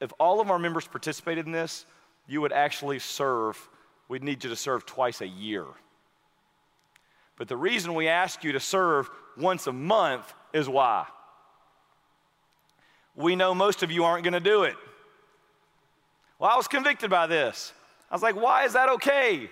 if 0.00 0.12
all 0.18 0.40
of 0.40 0.50
our 0.50 0.58
members 0.58 0.86
participated 0.86 1.46
in 1.46 1.52
this, 1.52 1.86
you 2.26 2.40
would 2.40 2.52
actually 2.52 2.98
serve, 2.98 3.58
we'd 4.08 4.22
need 4.22 4.42
you 4.42 4.50
to 4.50 4.56
serve 4.56 4.84
twice 4.86 5.20
a 5.20 5.26
year. 5.26 5.64
But 7.36 7.48
the 7.48 7.56
reason 7.56 7.94
we 7.94 8.08
ask 8.08 8.44
you 8.44 8.52
to 8.52 8.60
serve 8.60 9.08
once 9.36 9.66
a 9.66 9.72
month 9.72 10.32
is 10.52 10.68
why? 10.68 11.06
We 13.14 13.36
know 13.36 13.54
most 13.54 13.82
of 13.82 13.90
you 13.90 14.04
aren't 14.04 14.24
going 14.24 14.32
to 14.34 14.40
do 14.40 14.64
it. 14.64 14.76
Well, 16.38 16.50
I 16.50 16.56
was 16.56 16.66
convicted 16.66 17.10
by 17.10 17.26
this. 17.26 17.72
I 18.10 18.14
was 18.14 18.22
like, 18.22 18.36
why 18.36 18.64
is 18.64 18.72
that 18.72 18.88
okay? 18.90 19.48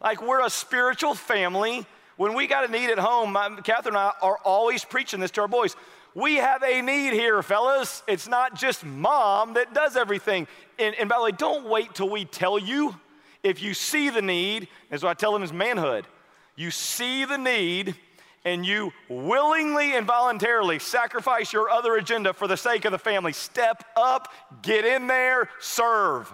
Like, 0.00 0.20
we're 0.20 0.44
a 0.44 0.50
spiritual 0.50 1.14
family. 1.14 1.86
When 2.16 2.34
we 2.34 2.46
got 2.46 2.68
a 2.68 2.72
need 2.72 2.90
at 2.90 2.98
home, 2.98 3.32
my, 3.32 3.48
Catherine 3.62 3.94
and 3.94 3.98
I 3.98 4.12
are 4.20 4.38
always 4.44 4.84
preaching 4.84 5.20
this 5.20 5.30
to 5.32 5.42
our 5.42 5.48
boys. 5.48 5.76
We 6.14 6.36
have 6.36 6.62
a 6.62 6.82
need 6.82 7.14
here, 7.14 7.42
fellas. 7.42 8.02
It's 8.06 8.28
not 8.28 8.54
just 8.54 8.84
mom 8.84 9.54
that 9.54 9.72
does 9.72 9.96
everything. 9.96 10.46
And, 10.78 10.94
and 10.96 11.08
by 11.08 11.16
the 11.16 11.24
way, 11.24 11.32
don't 11.32 11.66
wait 11.66 11.94
till 11.94 12.10
we 12.10 12.24
tell 12.24 12.58
you. 12.58 12.94
If 13.42 13.62
you 13.62 13.74
see 13.74 14.10
the 14.10 14.22
need, 14.22 14.68
as 14.90 15.02
what 15.02 15.10
I 15.10 15.14
tell 15.14 15.32
them 15.32 15.42
is 15.42 15.52
manhood. 15.52 16.06
You 16.54 16.70
see 16.70 17.24
the 17.24 17.38
need 17.38 17.96
and 18.44 18.66
you 18.66 18.92
willingly 19.08 19.96
and 19.96 20.06
voluntarily 20.06 20.78
sacrifice 20.78 21.52
your 21.52 21.70
other 21.70 21.96
agenda 21.96 22.32
for 22.32 22.46
the 22.46 22.56
sake 22.56 22.84
of 22.84 22.92
the 22.92 22.98
family. 22.98 23.32
Step 23.32 23.84
up, 23.96 24.32
get 24.62 24.84
in 24.84 25.06
there, 25.06 25.48
serve. 25.60 26.32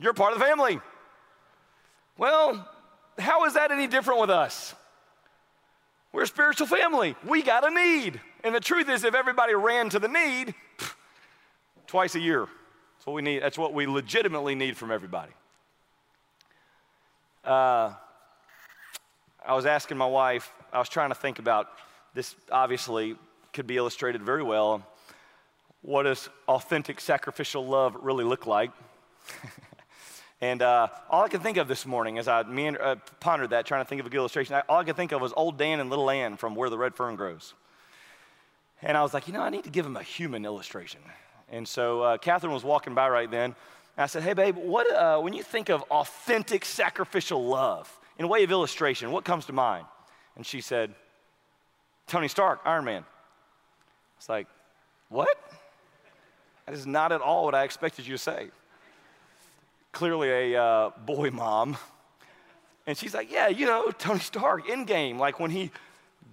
You're 0.00 0.12
part 0.12 0.32
of 0.32 0.38
the 0.38 0.44
family. 0.44 0.80
Well, 2.18 2.68
how 3.18 3.44
is 3.44 3.54
that 3.54 3.70
any 3.70 3.86
different 3.86 4.20
with 4.20 4.30
us? 4.30 4.74
We're 6.12 6.22
a 6.22 6.26
spiritual 6.26 6.66
family. 6.66 7.16
We 7.26 7.42
got 7.42 7.66
a 7.66 7.70
need. 7.70 8.20
And 8.44 8.54
the 8.54 8.60
truth 8.60 8.88
is, 8.88 9.04
if 9.04 9.14
everybody 9.14 9.54
ran 9.54 9.88
to 9.90 9.98
the 9.98 10.08
need, 10.08 10.54
twice 11.86 12.14
a 12.14 12.20
year, 12.20 12.46
that's 12.96 13.06
what 13.06 13.14
we 13.14 13.22
need. 13.22 13.42
That's 13.42 13.58
what 13.58 13.72
we 13.72 13.86
legitimately 13.86 14.54
need 14.54 14.76
from 14.76 14.90
everybody. 14.90 15.32
Uh, 17.44 17.92
I 19.44 19.54
was 19.54 19.66
asking 19.66 19.96
my 19.96 20.06
wife, 20.06 20.52
I 20.72 20.78
was 20.78 20.88
trying 20.88 21.08
to 21.10 21.14
think 21.14 21.38
about 21.38 21.68
this, 22.14 22.36
obviously, 22.50 23.16
could 23.52 23.66
be 23.66 23.76
illustrated 23.76 24.22
very 24.22 24.42
well. 24.42 24.86
What 25.80 26.04
does 26.04 26.28
authentic 26.46 27.00
sacrificial 27.00 27.66
love 27.66 27.96
really 28.00 28.24
look 28.24 28.46
like? 28.46 28.70
and 30.42 30.60
uh, 30.60 30.88
all 31.08 31.22
I 31.22 31.28
could 31.28 31.42
think 31.42 31.56
of 31.56 31.68
this 31.68 31.86
morning 31.86 32.18
as 32.18 32.26
I 32.26 32.40
uh, 32.40 32.96
pondered 33.20 33.50
that, 33.50 33.64
trying 33.64 33.84
to 33.84 33.88
think 33.88 34.00
of 34.00 34.06
a 34.06 34.10
good 34.10 34.16
illustration, 34.16 34.60
all 34.68 34.80
I 34.80 34.84
could 34.84 34.96
think 34.96 35.12
of 35.12 35.20
was 35.20 35.32
old 35.36 35.56
Dan 35.56 35.78
and 35.78 35.88
little 35.88 36.10
Ann 36.10 36.36
from 36.36 36.56
Where 36.56 36.68
the 36.68 36.76
Red 36.76 36.96
Fern 36.96 37.14
Grows. 37.14 37.54
And 38.82 38.96
I 38.96 39.02
was 39.02 39.14
like, 39.14 39.28
you 39.28 39.32
know, 39.32 39.40
I 39.40 39.50
need 39.50 39.62
to 39.64 39.70
give 39.70 39.86
him 39.86 39.96
a 39.96 40.02
human 40.02 40.44
illustration. 40.44 41.00
And 41.48 41.66
so 41.66 42.02
uh, 42.02 42.18
Catherine 42.18 42.52
was 42.52 42.64
walking 42.64 42.92
by 42.92 43.08
right 43.08 43.30
then. 43.30 43.54
I 43.96 44.06
said, 44.06 44.24
hey, 44.24 44.32
babe, 44.32 44.56
what, 44.56 44.92
uh, 44.92 45.20
when 45.20 45.32
you 45.32 45.44
think 45.44 45.68
of 45.68 45.82
authentic 45.82 46.64
sacrificial 46.64 47.46
love, 47.46 47.96
in 48.18 48.24
a 48.24 48.28
way 48.28 48.42
of 48.42 48.50
illustration, 48.50 49.12
what 49.12 49.24
comes 49.24 49.46
to 49.46 49.52
mind? 49.52 49.86
And 50.34 50.44
she 50.44 50.60
said, 50.60 50.92
Tony 52.08 52.26
Stark, 52.26 52.60
Iron 52.64 52.84
Man. 52.84 53.04
It's 54.18 54.28
like, 54.28 54.48
what? 55.08 55.38
That 56.66 56.74
is 56.74 56.86
not 56.86 57.12
at 57.12 57.20
all 57.20 57.44
what 57.44 57.54
I 57.54 57.62
expected 57.62 58.06
you 58.06 58.14
to 58.14 58.18
say. 58.18 58.50
Clearly 59.92 60.54
a 60.54 60.62
uh, 60.62 60.90
boy 61.04 61.30
mom. 61.30 61.76
And 62.86 62.96
she's 62.98 63.14
like, 63.14 63.30
yeah, 63.30 63.48
you 63.48 63.66
know, 63.66 63.90
Tony 63.90 64.20
Stark, 64.20 64.66
Endgame, 64.66 65.18
like 65.18 65.38
when 65.38 65.50
he 65.50 65.70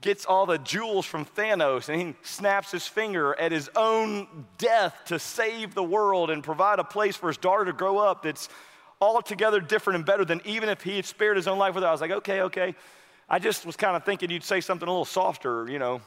gets 0.01 0.26
all 0.26 0.45
the 0.45 0.57
jewels 0.57 1.05
from 1.05 1.26
Thanos 1.26 1.89
and 1.89 2.01
he 2.01 2.16
snaps 2.24 2.72
his 2.72 2.88
finger 2.88 3.38
at 3.38 3.51
his 3.51 3.70
own 3.76 4.45
death 4.57 4.95
to 5.05 5.20
save 5.20 5.76
the 5.76 5.84
world 5.84 6.30
and 6.30 6.43
provide 6.43 6.80
a 6.80 6.84
place 6.84 7.16
for 7.16 7.28
his 7.28 7.38
daughter 7.38 7.66
to 7.66 7.74
grow 7.74 7.97
up 7.97 8.24
that's 8.24 8.49
altogether 9.01 9.60
different 9.60 9.97
and 9.97 10.05
better 10.05 10.26
than 10.26 10.41
even 10.45 10.70
if 10.70 10.82
he 10.82 10.95
had 10.95 11.05
spared 11.05 11.36
his 11.38 11.47
own 11.47 11.57
life 11.57 11.76
with 11.76 11.84
her. 11.84 11.89
I 11.89 11.91
was 11.91 12.01
like, 12.01 12.12
okay, 12.12 12.41
okay. 12.43 12.76
I 13.30 13.39
just 13.39 13.66
was 13.66 13.76
kind 13.76 13.95
of 13.95 14.03
thinking 14.03 14.32
you'd 14.32 14.43
say 14.43 14.62
something 14.62 14.88
a 14.88 14.91
little 14.91 15.05
softer, 15.05 15.70
you 15.70 15.80
know. 15.80 16.01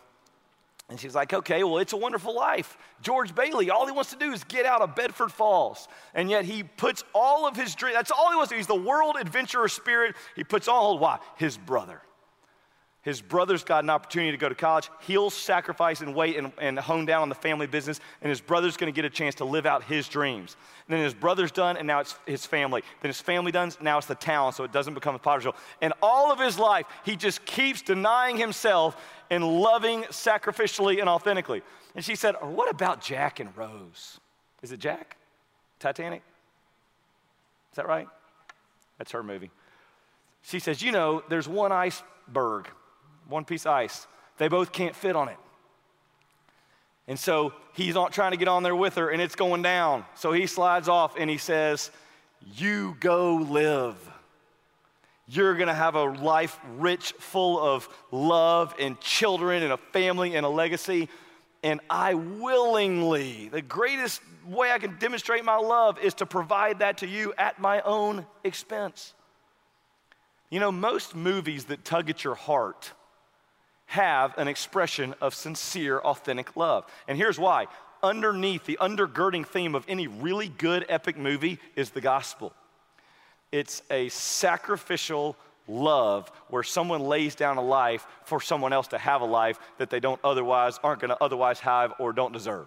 And 0.89 1.01
she's 1.01 1.15
like, 1.15 1.33
okay, 1.33 1.65
well, 1.65 1.79
it's 1.79 1.95
a 1.95 1.97
wonderful 1.97 2.35
life. 2.35 2.77
George 3.01 3.35
Bailey, 3.35 3.71
all 3.71 3.87
he 3.87 3.93
wants 3.93 4.11
to 4.11 4.19
do 4.19 4.33
is 4.33 4.45
get 4.45 4.67
out 4.67 4.83
of 4.83 4.95
Bedford 4.95 5.33
Falls. 5.33 5.89
And 6.15 6.29
yet 6.29 6.45
he 6.45 6.63
puts 6.63 7.03
all 7.15 7.47
of 7.47 7.57
his 7.57 7.75
dreams, 7.75 7.97
that's 7.97 8.11
all 8.11 8.31
he 8.31 8.37
wants 8.37 8.51
to 8.51 8.55
do. 8.55 8.59
He's 8.59 8.67
the 8.67 8.75
world 8.75 9.17
adventurer 9.19 9.69
spirit. 9.69 10.15
He 10.37 10.45
puts 10.45 10.69
all, 10.69 10.99
why? 10.99 11.19
His 11.37 11.57
brother. 11.57 12.03
His 13.03 13.21
brother's 13.21 13.65
got 13.65 13.83
an 13.83 13.91
opportunity 13.91 14.31
to 14.31 14.37
go 14.39 14.49
to 14.49 14.55
college. 14.55 14.89
He'll 15.01 15.29
sacrifice 15.29 16.01
and 16.03 16.15
wait 16.15 16.37
and, 16.37 16.53
and 16.59 16.79
hone 16.79 17.05
down 17.05 17.23
on 17.23 17.29
the 17.29 17.35
family 17.35 17.67
business, 17.67 17.99
and 18.21 18.31
his 18.31 18.41
brother's 18.41 18.77
gonna 18.77 18.93
get 18.93 19.05
a 19.05 19.11
chance 19.11 19.35
to 19.37 19.45
live 19.45 19.67
out 19.67 19.83
his 19.83 20.07
dreams. 20.07 20.57
And 20.87 20.97
then 20.97 21.03
his 21.03 21.13
brother's 21.13 21.51
done, 21.51 21.77
and 21.77 21.87
now 21.87 21.99
it's 21.99 22.15
his 22.27 22.47
family. 22.47 22.83
Then 23.01 23.09
his 23.09 23.21
family 23.21 23.51
done, 23.51 23.73
now 23.81 23.99
it's 23.99 24.07
the 24.07 24.15
town, 24.15 24.53
so 24.53 24.63
it 24.63 24.71
doesn't 24.71 24.95
become 24.95 25.17
a 25.17 25.19
potter's 25.19 25.45
wheel. 25.45 25.57
And 25.81 25.93
all 26.01 26.31
of 26.31 26.39
his 26.39 26.61
life, 26.61 26.87
he 27.05 27.17
just 27.17 27.45
keeps 27.45 27.83
denying 27.83 28.37
himself 28.37 28.97
and 29.31 29.45
loving 29.45 30.03
sacrificially 30.05 31.01
and 31.01 31.09
authentically. 31.09 31.63
And 31.97 32.05
she 32.05 32.15
said, 32.15 32.37
What 32.41 32.71
about 32.71 33.01
Jack 33.01 33.41
and 33.41 33.55
Rose? 33.57 34.21
Is 34.63 34.71
it 34.71 34.79
Jack? 34.79 35.17
Titanic? 35.81 36.23
Is 37.73 37.77
that 37.77 37.89
right? 37.89 38.07
That's 38.99 39.11
her 39.11 39.25
movie. 39.25 39.51
She 40.43 40.61
says, 40.61 40.83
You 40.83 40.93
know, 40.93 41.25
there's 41.29 41.49
one 41.49 41.73
iceberg 41.73 42.69
one 43.29 43.45
piece 43.45 43.67
of 43.67 43.73
ice. 43.73 44.07
They 44.39 44.49
both 44.49 44.73
can't 44.73 44.95
fit 44.95 45.17
on 45.17 45.29
it. 45.29 45.37
And 47.09 47.19
so 47.19 47.53
he's 47.75 47.95
not 47.95 48.13
trying 48.13 48.31
to 48.31 48.37
get 48.37 48.49
on 48.49 48.63
there 48.63 48.77
with 48.77 48.95
her, 48.95 49.11
and 49.11 49.21
it's 49.21 49.35
going 49.35 49.63
down. 49.63 50.05
So 50.15 50.33
he 50.33 50.47
slides 50.47 50.89
off 50.89 51.15
and 51.19 51.29
he 51.29 51.39
says, 51.39 51.91
You 52.55 52.97
go 53.01 53.37
live. 53.37 53.97
You're 55.27 55.55
gonna 55.57 55.75
have 55.75 55.95
a 55.95 56.05
life 56.05 56.59
rich, 56.77 57.13
full 57.19 57.59
of 57.59 57.89
love 58.11 58.75
and 58.79 59.01
children 59.01 59.63
and 59.63 59.73
a 59.73 59.77
family 59.77 60.37
and 60.37 60.45
a 60.45 60.49
legacy. 60.49 61.09
And 61.63 61.81
I 61.89 62.15
willingly, 62.15 63.49
the 63.49 63.63
greatest 63.63 64.21
way 64.47 64.73
I 64.73 64.79
can 64.79 64.97
demonstrate 64.99 65.45
my 65.45 65.57
love 65.57 65.99
is 66.01 66.15
to 66.15 66.27
provide 66.27 66.81
that 66.81 66.99
to 66.99 67.07
you 67.07 67.33
at 67.39 67.61
my 67.61 67.81
own 67.83 68.27
expense. 68.43 69.15
You 70.51 70.61
know, 70.61 70.73
most 70.73 71.15
movies 71.15 71.67
that 71.67 71.85
tug 71.85 72.11
at 72.11 72.25
your 72.25 72.35
heart 72.35 72.93
have 73.93 74.37
an 74.39 74.49
expression 74.49 75.15
of 75.21 75.35
sincere, 75.35 75.99
authentic 75.99 76.57
love. 76.57 76.87
And 77.07 77.19
here's 77.19 77.39
why 77.39 77.67
underneath 78.03 78.65
the 78.65 78.79
undergirding 78.81 79.47
theme 79.47 79.75
of 79.75 79.85
any 79.87 80.07
really 80.07 80.49
good 80.49 80.87
epic 80.89 81.17
movie 81.17 81.59
is 81.77 81.91
the 81.91 82.01
gospel. 82.01 82.53
It's 83.53 83.83
a 83.91 84.09
sacrificial 84.09 85.37
love 85.69 86.33
where 86.49 86.63
someone 86.63 87.03
lays 87.03 87.35
down 87.35 87.59
a 87.59 87.63
life 87.63 88.07
for 88.25 88.41
someone 88.41 88.73
else 88.73 88.89
to 88.89 88.99
have 88.99 89.21
a 89.21 89.27
life 89.27 89.61
that 89.77 89.91
they 89.91 90.01
don't 90.01 90.21
otherwise 90.25 90.81
aren't 90.83 91.01
going 91.01 91.11
to 91.11 91.23
otherwise 91.23 91.61
have 91.61 91.93
or 91.99 92.13
don't 92.15 92.33
deserve 92.33 92.67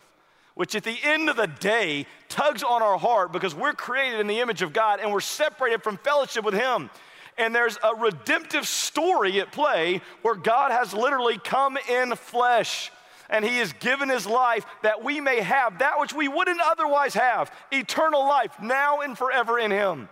which 0.56 0.74
at 0.74 0.84
the 0.84 0.98
end 1.04 1.30
of 1.30 1.36
the 1.36 1.48
day 1.48 2.06
tugs 2.30 2.64
on 2.64 2.82
our 2.82 2.98
heart 2.98 3.32
because 3.32 3.54
we're 3.54 3.74
created 3.74 4.20
in 4.20 4.28
the 4.28 4.40
image 4.40 4.62
of 4.62 4.74
God 4.74 5.00
and 5.02 5.12
we're 5.12 5.20
separated 5.20 5.84
from 5.84 5.98
fellowship 5.98 6.44
with 6.44 6.54
Him. 6.54 6.90
And 7.38 7.54
there's 7.54 7.78
a 7.84 7.96
redemptive 7.96 8.68
story 8.68 9.42
at 9.42 9.52
play 9.52 10.02
where 10.22 10.36
God 10.36 10.72
has 10.72 10.94
literally 10.94 11.38
come 11.38 11.78
in 11.90 12.16
flesh 12.16 12.92
and 13.30 13.44
he 13.44 13.58
has 13.58 13.74
given 13.74 14.10
his 14.10 14.26
life 14.26 14.66
that 14.84 15.04
we 15.04 15.20
may 15.20 15.42
have 15.42 15.80
that 15.80 16.00
which 16.00 16.14
we 16.14 16.28
wouldn't 16.28 16.62
otherwise 16.62 17.14
have 17.16 17.52
eternal 17.72 18.22
life 18.22 18.54
now 18.62 19.02
and 19.02 19.18
forever 19.18 19.60
in 19.60 19.72
him. 19.72 20.10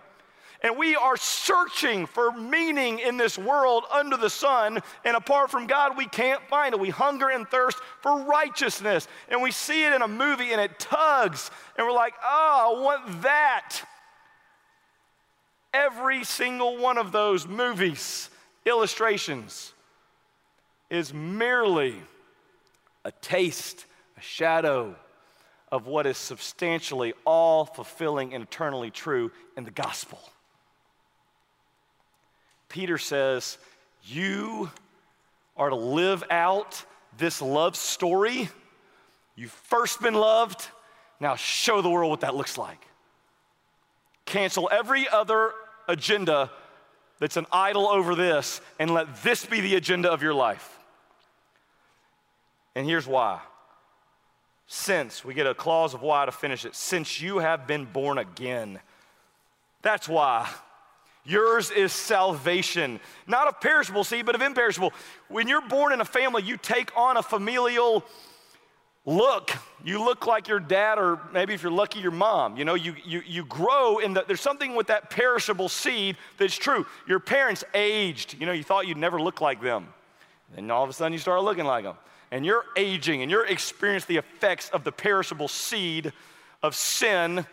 And 0.62 0.78
we 0.78 0.96
are 0.96 1.18
searching 1.18 2.06
for 2.06 2.32
meaning 2.32 2.98
in 2.98 3.18
this 3.18 3.36
world 3.36 3.84
under 3.92 4.16
the 4.16 4.30
sun, 4.30 4.80
and 5.04 5.14
apart 5.14 5.50
from 5.50 5.66
God, 5.66 5.94
we 5.94 6.06
can't 6.06 6.40
find 6.48 6.72
it. 6.72 6.80
We 6.80 6.88
hunger 6.88 7.28
and 7.28 7.46
thirst 7.46 7.76
for 8.00 8.22
righteousness, 8.22 9.06
and 9.28 9.42
we 9.42 9.50
see 9.50 9.84
it 9.84 9.92
in 9.92 10.00
a 10.00 10.08
movie 10.08 10.52
and 10.52 10.60
it 10.60 10.78
tugs, 10.78 11.50
and 11.76 11.86
we're 11.86 11.92
like, 11.92 12.14
oh, 12.24 12.78
I 12.78 12.82
want 12.82 13.22
that. 13.22 13.82
Every 15.74 16.22
single 16.22 16.76
one 16.76 16.98
of 16.98 17.10
those 17.10 17.48
movies, 17.48 18.30
illustrations, 18.64 19.72
is 20.88 21.12
merely 21.12 21.96
a 23.04 23.10
taste, 23.10 23.84
a 24.16 24.20
shadow 24.20 24.94
of 25.72 25.88
what 25.88 26.06
is 26.06 26.16
substantially 26.16 27.12
all 27.24 27.64
fulfilling 27.64 28.34
and 28.34 28.44
eternally 28.44 28.92
true 28.92 29.32
in 29.56 29.64
the 29.64 29.72
gospel. 29.72 30.20
Peter 32.68 32.96
says, 32.96 33.58
You 34.04 34.70
are 35.56 35.70
to 35.70 35.76
live 35.76 36.22
out 36.30 36.84
this 37.18 37.42
love 37.42 37.74
story. 37.74 38.48
You've 39.34 39.50
first 39.50 40.00
been 40.00 40.14
loved, 40.14 40.68
now 41.18 41.34
show 41.34 41.82
the 41.82 41.90
world 41.90 42.10
what 42.10 42.20
that 42.20 42.36
looks 42.36 42.56
like. 42.56 42.86
Cancel 44.24 44.68
every 44.72 45.08
other 45.08 45.52
agenda 45.88 46.50
that's 47.18 47.36
an 47.36 47.46
idol 47.52 47.88
over 47.88 48.14
this 48.14 48.60
and 48.78 48.92
let 48.92 49.22
this 49.22 49.46
be 49.46 49.60
the 49.60 49.76
agenda 49.76 50.10
of 50.10 50.22
your 50.22 50.34
life. 50.34 50.78
And 52.74 52.86
here's 52.86 53.06
why. 53.06 53.40
Since, 54.66 55.24
we 55.24 55.34
get 55.34 55.46
a 55.46 55.54
clause 55.54 55.94
of 55.94 56.02
why 56.02 56.26
to 56.26 56.32
finish 56.32 56.64
it. 56.64 56.74
Since 56.74 57.20
you 57.20 57.38
have 57.38 57.66
been 57.66 57.84
born 57.84 58.18
again. 58.18 58.80
That's 59.82 60.08
why. 60.08 60.48
Yours 61.24 61.70
is 61.70 61.92
salvation, 61.92 63.00
not 63.26 63.48
of 63.48 63.60
perishable 63.60 64.04
seed, 64.04 64.26
but 64.26 64.34
of 64.34 64.42
imperishable. 64.42 64.92
When 65.28 65.48
you're 65.48 65.66
born 65.66 65.92
in 65.92 66.00
a 66.00 66.04
family, 66.04 66.42
you 66.42 66.58
take 66.58 66.94
on 66.96 67.16
a 67.16 67.22
familial 67.22 68.04
look. 69.06 69.50
You 69.84 70.02
look 70.02 70.26
like 70.26 70.48
your 70.48 70.60
dad, 70.60 70.98
or 70.98 71.20
maybe 71.32 71.52
if 71.52 71.62
you're 71.62 71.72
lucky, 71.72 72.00
your 72.00 72.10
mom. 72.10 72.56
You 72.56 72.64
know, 72.64 72.74
you, 72.74 72.94
you, 73.04 73.22
you 73.26 73.44
grow 73.44 73.98
in 73.98 74.14
the, 74.14 74.24
there's 74.26 74.40
something 74.40 74.74
with 74.74 74.86
that 74.86 75.10
perishable 75.10 75.68
seed 75.68 76.16
that's 76.38 76.56
true. 76.56 76.86
Your 77.06 77.20
parents 77.20 77.64
aged. 77.74 78.36
You 78.38 78.46
know, 78.46 78.52
you 78.52 78.64
thought 78.64 78.86
you'd 78.86 78.96
never 78.96 79.20
look 79.20 79.40
like 79.40 79.60
them. 79.60 79.88
And 80.56 80.70
all 80.72 80.84
of 80.84 80.90
a 80.90 80.92
sudden 80.92 81.12
you 81.12 81.18
start 81.18 81.42
looking 81.42 81.64
like 81.64 81.84
them. 81.84 81.96
And 82.30 82.46
you're 82.46 82.64
aging 82.76 83.22
and 83.22 83.30
you're 83.30 83.46
experiencing 83.46 84.14
the 84.14 84.18
effects 84.18 84.70
of 84.70 84.84
the 84.84 84.92
perishable 84.92 85.48
seed 85.48 86.12
of 86.62 86.74
sin. 86.74 87.46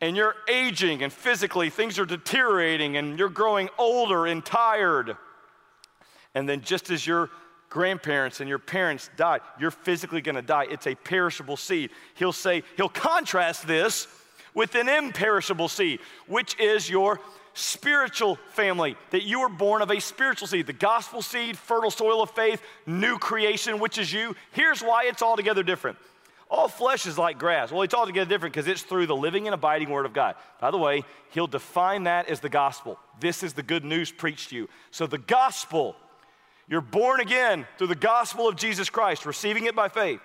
And 0.00 0.16
you're 0.16 0.34
aging 0.48 1.02
and 1.02 1.12
physically 1.12 1.70
things 1.70 1.98
are 1.98 2.06
deteriorating 2.06 2.96
and 2.96 3.18
you're 3.18 3.28
growing 3.28 3.68
older 3.78 4.26
and 4.26 4.44
tired. 4.44 5.16
And 6.34 6.48
then 6.48 6.62
just 6.62 6.90
as 6.90 7.06
your 7.06 7.30
grandparents 7.68 8.40
and 8.40 8.48
your 8.48 8.58
parents 8.58 9.10
died, 9.16 9.40
you're 9.58 9.70
physically 9.70 10.20
gonna 10.20 10.42
die. 10.42 10.66
It's 10.70 10.86
a 10.86 10.94
perishable 10.94 11.56
seed. 11.56 11.90
He'll 12.14 12.32
say, 12.32 12.62
he'll 12.76 12.88
contrast 12.88 13.66
this 13.66 14.08
with 14.54 14.74
an 14.74 14.88
imperishable 14.88 15.68
seed, 15.68 16.00
which 16.26 16.58
is 16.58 16.88
your 16.88 17.20
spiritual 17.56 18.36
family, 18.50 18.96
that 19.10 19.22
you 19.22 19.40
were 19.40 19.48
born 19.48 19.82
of 19.82 19.90
a 19.90 20.00
spiritual 20.00 20.46
seed, 20.46 20.66
the 20.66 20.72
gospel 20.72 21.22
seed, 21.22 21.56
fertile 21.56 21.90
soil 21.90 22.22
of 22.22 22.30
faith, 22.30 22.62
new 22.86 23.18
creation, 23.18 23.78
which 23.78 23.98
is 23.98 24.12
you. 24.12 24.36
Here's 24.52 24.82
why 24.82 25.04
it's 25.06 25.22
altogether 25.22 25.62
different. 25.62 25.96
All 26.48 26.68
flesh 26.68 27.06
is 27.06 27.18
like 27.18 27.38
grass. 27.38 27.72
Well, 27.72 27.82
it's 27.82 27.94
altogether 27.94 28.28
different 28.28 28.54
because 28.54 28.68
it's 28.68 28.82
through 28.82 29.06
the 29.06 29.16
living 29.16 29.48
and 29.48 29.54
abiding 29.54 29.90
word 29.90 30.06
of 30.06 30.12
God. 30.12 30.36
By 30.60 30.70
the 30.70 30.78
way, 30.78 31.02
he'll 31.30 31.48
define 31.48 32.04
that 32.04 32.28
as 32.28 32.40
the 32.40 32.48
gospel. 32.48 33.00
This 33.18 33.42
is 33.42 33.52
the 33.52 33.64
good 33.64 33.84
news 33.84 34.12
preached 34.12 34.50
to 34.50 34.56
you. 34.56 34.68
So, 34.92 35.06
the 35.06 35.18
gospel, 35.18 35.96
you're 36.68 36.80
born 36.80 37.20
again 37.20 37.66
through 37.78 37.86
the 37.88 37.94
gospel 37.94 38.48
of 38.48 38.56
Jesus 38.56 38.90
Christ, 38.90 39.26
receiving 39.26 39.66
it 39.66 39.76
by 39.76 39.88
faith. 39.88 40.20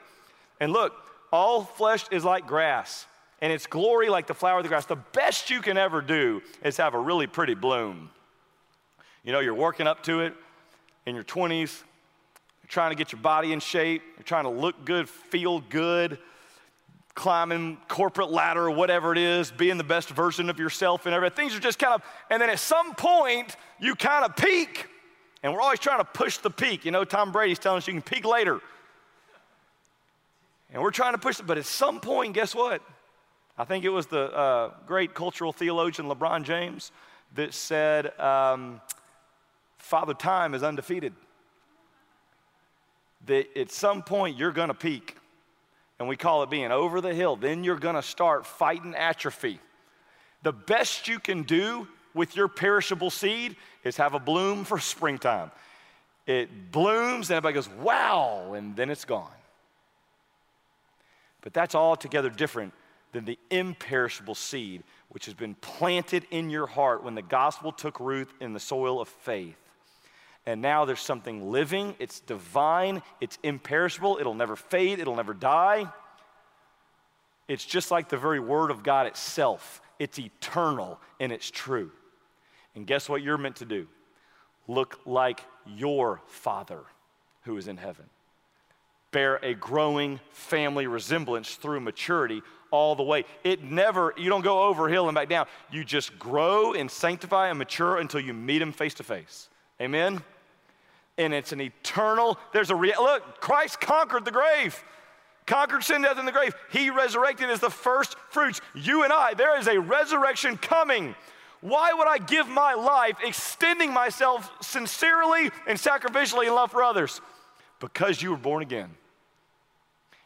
And 0.59 0.71
look, 0.71 0.93
all 1.31 1.63
flesh 1.63 2.05
is 2.11 2.23
like 2.23 2.47
grass 2.47 3.05
and 3.41 3.51
its 3.51 3.65
glory 3.65 4.09
like 4.09 4.27
the 4.27 4.33
flower 4.33 4.57
of 4.57 4.63
the 4.63 4.69
grass. 4.69 4.85
The 4.85 4.95
best 4.95 5.49
you 5.49 5.61
can 5.61 5.77
ever 5.77 6.01
do 6.01 6.41
is 6.63 6.77
have 6.77 6.93
a 6.93 6.99
really 6.99 7.27
pretty 7.27 7.55
bloom. 7.55 8.09
You 9.23 9.31
know, 9.31 9.39
you're 9.39 9.53
working 9.53 9.87
up 9.87 10.03
to 10.03 10.21
it 10.21 10.33
in 11.05 11.15
your 11.15 11.23
20s, 11.23 11.81
you're 11.81 12.69
trying 12.69 12.91
to 12.91 12.95
get 12.95 13.11
your 13.11 13.21
body 13.21 13.53
in 13.53 13.59
shape, 13.59 14.01
you're 14.17 14.23
trying 14.23 14.43
to 14.43 14.49
look 14.49 14.85
good, 14.85 15.09
feel 15.09 15.59
good, 15.59 16.19
climbing 17.15 17.77
corporate 17.87 18.31
ladder 18.31 18.67
or 18.67 18.71
whatever 18.71 19.11
it 19.11 19.17
is, 19.17 19.51
being 19.51 19.77
the 19.77 19.83
best 19.83 20.09
version 20.09 20.49
of 20.49 20.59
yourself 20.59 21.05
and 21.05 21.13
everything. 21.13 21.35
Things 21.35 21.55
are 21.55 21.59
just 21.59 21.79
kind 21.79 21.93
of, 21.93 22.01
and 22.29 22.41
then 22.41 22.49
at 22.49 22.59
some 22.59 22.95
point, 22.95 23.55
you 23.79 23.95
kind 23.95 24.23
of 24.25 24.35
peak. 24.35 24.87
And 25.43 25.53
we're 25.53 25.61
always 25.61 25.79
trying 25.79 25.99
to 25.99 26.05
push 26.05 26.37
the 26.37 26.49
peak. 26.49 26.85
You 26.85 26.91
know, 26.91 27.03
Tom 27.03 27.31
Brady's 27.31 27.59
telling 27.59 27.79
us 27.79 27.87
you 27.87 27.93
can 27.93 28.01
peak 28.01 28.25
later. 28.25 28.61
And 30.73 30.81
we're 30.81 30.91
trying 30.91 31.13
to 31.13 31.17
push 31.17 31.39
it, 31.39 31.47
but 31.47 31.57
at 31.57 31.65
some 31.65 31.99
point, 31.99 32.33
guess 32.33 32.55
what? 32.55 32.81
I 33.57 33.65
think 33.65 33.83
it 33.83 33.89
was 33.89 34.05
the 34.05 34.31
uh, 34.33 34.71
great 34.87 35.13
cultural 35.13 35.51
theologian 35.51 36.07
LeBron 36.07 36.43
James 36.43 36.91
that 37.35 37.53
said, 37.53 38.17
um, 38.19 38.79
Father 39.77 40.13
Time 40.13 40.53
is 40.53 40.63
undefeated. 40.63 41.13
That 43.25 43.55
at 43.57 43.71
some 43.71 44.01
point 44.01 44.37
you're 44.37 44.51
going 44.51 44.69
to 44.69 44.73
peak, 44.73 45.17
and 45.99 46.07
we 46.07 46.15
call 46.15 46.43
it 46.43 46.49
being 46.49 46.71
over 46.71 47.01
the 47.01 47.13
hill. 47.13 47.35
Then 47.35 47.63
you're 47.63 47.77
going 47.77 47.95
to 47.95 48.01
start 48.01 48.45
fighting 48.45 48.95
atrophy. 48.95 49.59
The 50.43 50.53
best 50.53 51.07
you 51.07 51.19
can 51.19 51.43
do 51.43 51.87
with 52.13 52.35
your 52.35 52.47
perishable 52.47 53.09
seed 53.09 53.55
is 53.83 53.97
have 53.97 54.13
a 54.13 54.19
bloom 54.19 54.63
for 54.63 54.79
springtime. 54.79 55.51
It 56.27 56.71
blooms, 56.71 57.29
and 57.29 57.37
everybody 57.37 57.55
goes, 57.55 57.69
wow, 57.69 58.53
and 58.53 58.75
then 58.75 58.89
it's 58.89 59.05
gone. 59.05 59.31
But 61.41 61.53
that's 61.53 61.75
altogether 61.75 62.29
different 62.29 62.73
than 63.11 63.25
the 63.25 63.39
imperishable 63.49 64.35
seed 64.35 64.83
which 65.09 65.25
has 65.25 65.33
been 65.33 65.55
planted 65.55 66.25
in 66.31 66.49
your 66.49 66.67
heart 66.67 67.03
when 67.03 67.15
the 67.15 67.21
gospel 67.21 67.71
took 67.71 67.99
root 67.99 68.29
in 68.39 68.53
the 68.53 68.59
soil 68.59 69.01
of 69.01 69.09
faith. 69.09 69.57
And 70.45 70.61
now 70.61 70.85
there's 70.85 71.01
something 71.01 71.51
living, 71.51 71.95
it's 71.99 72.21
divine, 72.21 73.01
it's 73.19 73.37
imperishable, 73.43 74.17
it'll 74.19 74.33
never 74.33 74.55
fade, 74.55 74.99
it'll 74.99 75.17
never 75.17 75.33
die. 75.33 75.91
It's 77.47 77.65
just 77.65 77.91
like 77.91 78.07
the 78.07 78.17
very 78.17 78.39
word 78.39 78.71
of 78.71 78.83
God 78.83 79.05
itself. 79.05 79.81
It's 79.99 80.17
eternal 80.17 80.99
and 81.19 81.31
it's 81.31 81.51
true. 81.51 81.91
And 82.75 82.87
guess 82.87 83.09
what 83.09 83.21
you're 83.21 83.37
meant 83.37 83.57
to 83.57 83.65
do? 83.65 83.87
Look 84.67 84.99
like 85.05 85.41
your 85.65 86.21
Father 86.27 86.81
who 87.43 87.57
is 87.57 87.67
in 87.67 87.77
heaven. 87.77 88.05
Bear 89.11 89.37
a 89.43 89.53
growing 89.53 90.19
family 90.31 90.87
resemblance 90.87 91.55
through 91.55 91.81
maturity 91.81 92.41
all 92.71 92.95
the 92.95 93.03
way. 93.03 93.25
It 93.43 93.61
never, 93.63 94.13
you 94.17 94.29
don't 94.29 94.43
go 94.43 94.63
over 94.63 94.87
hill 94.87 95.09
and 95.09 95.15
back 95.15 95.27
down. 95.27 95.47
You 95.69 95.83
just 95.83 96.17
grow 96.17 96.73
and 96.73 96.89
sanctify 96.89 97.49
and 97.49 97.59
mature 97.59 97.97
until 97.97 98.21
you 98.21 98.33
meet 98.33 98.61
Him 98.61 98.71
face 98.71 98.93
to 98.95 99.03
face. 99.03 99.49
Amen? 99.81 100.23
And 101.17 101.33
it's 101.33 101.51
an 101.51 101.59
eternal, 101.59 102.39
there's 102.53 102.69
a 102.69 102.75
real, 102.75 102.95
look, 103.01 103.41
Christ 103.41 103.81
conquered 103.81 104.23
the 104.23 104.31
grave, 104.31 104.81
conquered 105.45 105.83
sin, 105.83 106.03
death, 106.03 106.17
and 106.17 106.27
the 106.27 106.31
grave. 106.31 106.55
He 106.71 106.89
resurrected 106.89 107.49
as 107.49 107.59
the 107.59 107.69
first 107.69 108.15
fruits. 108.29 108.61
You 108.73 109.03
and 109.03 109.11
I, 109.11 109.33
there 109.33 109.59
is 109.59 109.67
a 109.67 109.79
resurrection 109.79 110.57
coming. 110.57 111.15
Why 111.61 111.93
would 111.93 112.07
I 112.07 112.17
give 112.17 112.47
my 112.47 112.73
life 112.73 113.17
extending 113.23 113.93
myself 113.93 114.51
sincerely 114.61 115.51
and 115.67 115.77
sacrificially 115.77 116.47
in 116.47 116.55
love 116.55 116.71
for 116.71 116.83
others? 116.83 117.21
Because 117.79 118.21
you 118.21 118.31
were 118.31 118.37
born 118.37 118.63
again. 118.63 118.91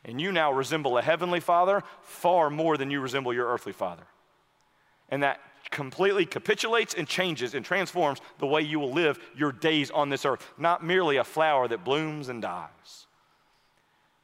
And 0.06 0.22
you 0.22 0.32
now 0.32 0.52
resemble 0.52 0.98
a 0.98 1.02
heavenly 1.02 1.40
father 1.40 1.84
far 2.02 2.50
more 2.50 2.78
than 2.78 2.90
you 2.90 3.02
resemble 3.02 3.34
your 3.34 3.48
earthly 3.48 3.74
father. 3.74 4.04
And 5.10 5.24
that 5.24 5.40
completely 5.72 6.26
capitulates 6.26 6.94
and 6.94 7.08
changes 7.08 7.54
and 7.54 7.66
transforms 7.66 8.20
the 8.40 8.46
way 8.46 8.62
you 8.62 8.80
will 8.80 8.92
live 8.92 9.20
your 9.36 9.52
days 9.52 9.92
on 9.92 10.10
this 10.10 10.26
earth, 10.26 10.54
not 10.58 10.84
merely 10.84 11.18
a 11.18 11.24
flower 11.24 11.68
that 11.68 11.84
blooms 11.84 12.30
and 12.30 12.42
dies. 12.42 13.08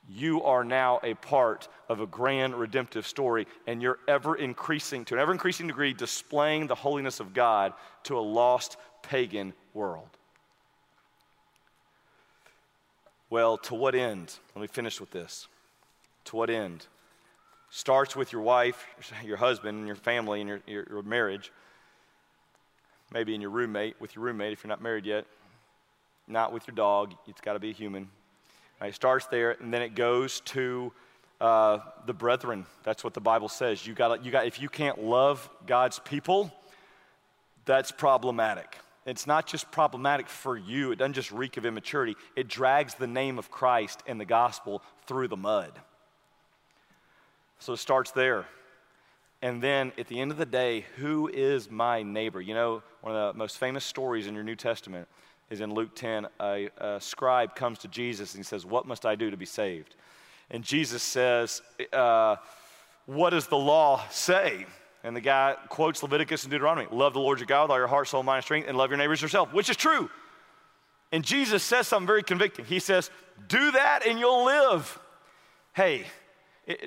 You 0.10 0.44
are 0.44 0.64
now 0.64 1.00
a 1.04 1.14
part 1.14 1.68
of 1.88 2.00
a 2.00 2.08
grand 2.08 2.56
redemptive 2.56 3.08
story, 3.08 3.48
and 3.68 3.82
you're 3.82 4.00
ever 4.08 4.36
increasing, 4.36 5.06
to 5.06 5.16
an 5.16 5.20
ever 5.20 5.32
increasing 5.32 5.68
degree, 5.68 5.94
displaying 5.94 6.68
the 6.68 6.76
holiness 6.76 7.20
of 7.20 7.34
God 7.34 7.74
to 8.04 8.18
a 8.18 8.20
lost 8.20 8.78
pagan 9.04 9.54
world. 9.74 10.10
Well, 13.30 13.58
to 13.60 13.76
what 13.76 13.96
end? 13.96 14.36
Let 14.56 14.62
me 14.62 14.68
finish 14.68 15.00
with 15.00 15.12
this. 15.12 15.48
To 16.26 16.36
what 16.36 16.50
end? 16.50 16.86
Starts 17.70 18.16
with 18.16 18.34
your 18.34 18.42
wife, 18.42 18.86
your 19.24 19.38
husband, 19.38 19.78
and 19.78 19.88
your 19.88 19.96
family, 19.96 20.42
and 20.42 20.50
your, 20.50 20.62
your, 20.68 20.88
your 20.90 21.04
marriage. 21.04 21.52
Maybe 23.14 23.34
in 23.34 23.40
your 23.40 23.50
roommate, 23.50 24.00
with 24.02 24.16
your 24.16 24.26
roommate 24.26 24.52
if 24.52 24.64
you're 24.64 24.70
not 24.70 24.82
married 24.82 25.06
yet. 25.06 25.26
Not 26.28 26.52
with 26.52 26.68
your 26.68 26.76
dog, 26.76 27.14
it's 27.28 27.42
got 27.42 27.54
to 27.54 27.60
be 27.60 27.70
a 27.70 27.74
human. 27.74 28.10
Right, 28.82 28.90
it 28.90 28.96
starts 28.96 29.28
there, 29.28 29.52
and 29.52 29.72
then 29.72 29.84
it 29.84 29.94
goes 29.94 30.40
to 30.40 30.92
uh, 31.40 31.80
the 32.08 32.14
brethren. 32.14 32.66
That's 32.84 33.04
what 33.04 33.14
the 33.14 33.22
Bible 33.22 33.48
says. 33.48 33.86
You 33.86 33.94
got, 33.94 34.26
you 34.26 34.32
got, 34.32 34.48
if 34.48 34.60
you 34.60 34.70
can't 34.70 35.04
love 35.04 35.48
God's 35.68 36.00
people, 36.00 36.52
that's 37.66 37.92
problematic. 37.92 38.80
It's 39.06 39.28
not 39.28 39.46
just 39.46 39.72
problematic 39.72 40.28
for 40.28 40.58
you, 40.58 40.92
it 40.92 40.98
doesn't 40.98 41.14
just 41.14 41.32
reek 41.32 41.58
of 41.58 41.66
immaturity, 41.68 42.16
it 42.36 42.48
drags 42.48 42.96
the 42.96 43.06
name 43.06 43.38
of 43.38 43.52
Christ 43.52 44.02
and 44.08 44.20
the 44.20 44.26
gospel 44.26 44.82
through 45.06 45.28
the 45.28 45.38
mud. 45.38 45.74
So 47.60 47.74
it 47.74 47.78
starts 47.78 48.10
there. 48.10 48.48
And 49.44 49.62
then 49.62 49.92
at 50.00 50.08
the 50.08 50.20
end 50.20 50.32
of 50.32 50.38
the 50.38 50.46
day, 50.46 50.86
who 50.98 51.28
is 51.28 51.70
my 51.70 52.02
neighbor? 52.02 52.42
You 52.42 52.56
know, 52.56 52.84
one 53.02 53.16
of 53.16 53.34
the 53.34 53.38
most 53.38 53.60
famous 53.60 53.84
stories 53.84 54.26
in 54.26 54.34
your 54.34 54.44
New 54.44 54.56
Testament 54.56 55.08
is 55.52 55.62
in 55.62 55.74
Luke 55.74 55.96
10. 55.96 56.28
A, 56.40 56.70
a 56.78 57.02
scribe 57.02 57.56
comes 57.56 57.80
to 57.80 57.88
Jesus 57.88 58.34
and 58.34 58.40
he 58.40 58.44
says, 58.44 58.66
What 58.66 58.88
must 58.88 59.06
I 59.06 59.16
do 59.16 59.30
to 59.30 59.38
be 59.38 59.46
saved? 59.46 59.96
And 60.50 60.64
Jesus 60.64 61.04
says, 61.04 61.62
uh, 61.94 62.38
What 63.06 63.32
does 63.32 63.48
the 63.48 63.58
law 63.58 64.04
say? 64.10 64.66
And 65.04 65.16
the 65.16 65.22
guy 65.22 65.56
quotes 65.70 66.02
Leviticus 66.04 66.44
and 66.44 66.52
Deuteronomy 66.52 66.88
Love 66.92 67.14
the 67.14 67.20
Lord 67.20 67.40
your 67.40 67.48
God 67.48 67.64
with 67.64 67.72
all 67.72 67.78
your 67.78 67.88
heart, 67.88 68.08
soul, 68.08 68.24
mind, 68.24 68.38
and 68.38 68.46
strength, 68.46 68.68
and 68.68 68.78
love 68.78 68.90
your 68.90 68.98
neighbors 68.98 69.22
yourself, 69.22 69.54
which 69.54 69.70
is 69.70 69.78
true. 69.78 70.10
And 71.12 71.24
Jesus 71.24 71.62
says 71.62 71.88
something 71.88 72.08
very 72.08 72.24
convicting. 72.24 72.66
He 72.66 72.80
says, 72.80 73.12
Do 73.48 73.72
that 73.72 74.06
and 74.08 74.18
you'll 74.18 74.46
live. 74.46 74.98
Hey, 75.74 76.06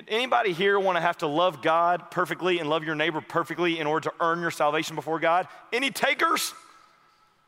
Anybody 0.07 0.53
here 0.53 0.79
want 0.79 0.95
to 0.95 1.01
have 1.01 1.17
to 1.17 1.27
love 1.27 1.61
God 1.61 2.09
perfectly 2.09 2.59
and 2.59 2.69
love 2.69 2.85
your 2.85 2.95
neighbor 2.95 3.21
perfectly 3.21 3.77
in 3.77 3.87
order 3.87 4.09
to 4.09 4.15
earn 4.19 4.39
your 4.39 4.51
salvation 4.51 4.95
before 4.95 5.19
God? 5.19 5.47
Any 5.73 5.91
takers? 5.91 6.53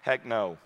Heck 0.02 0.26
no. 0.26 0.58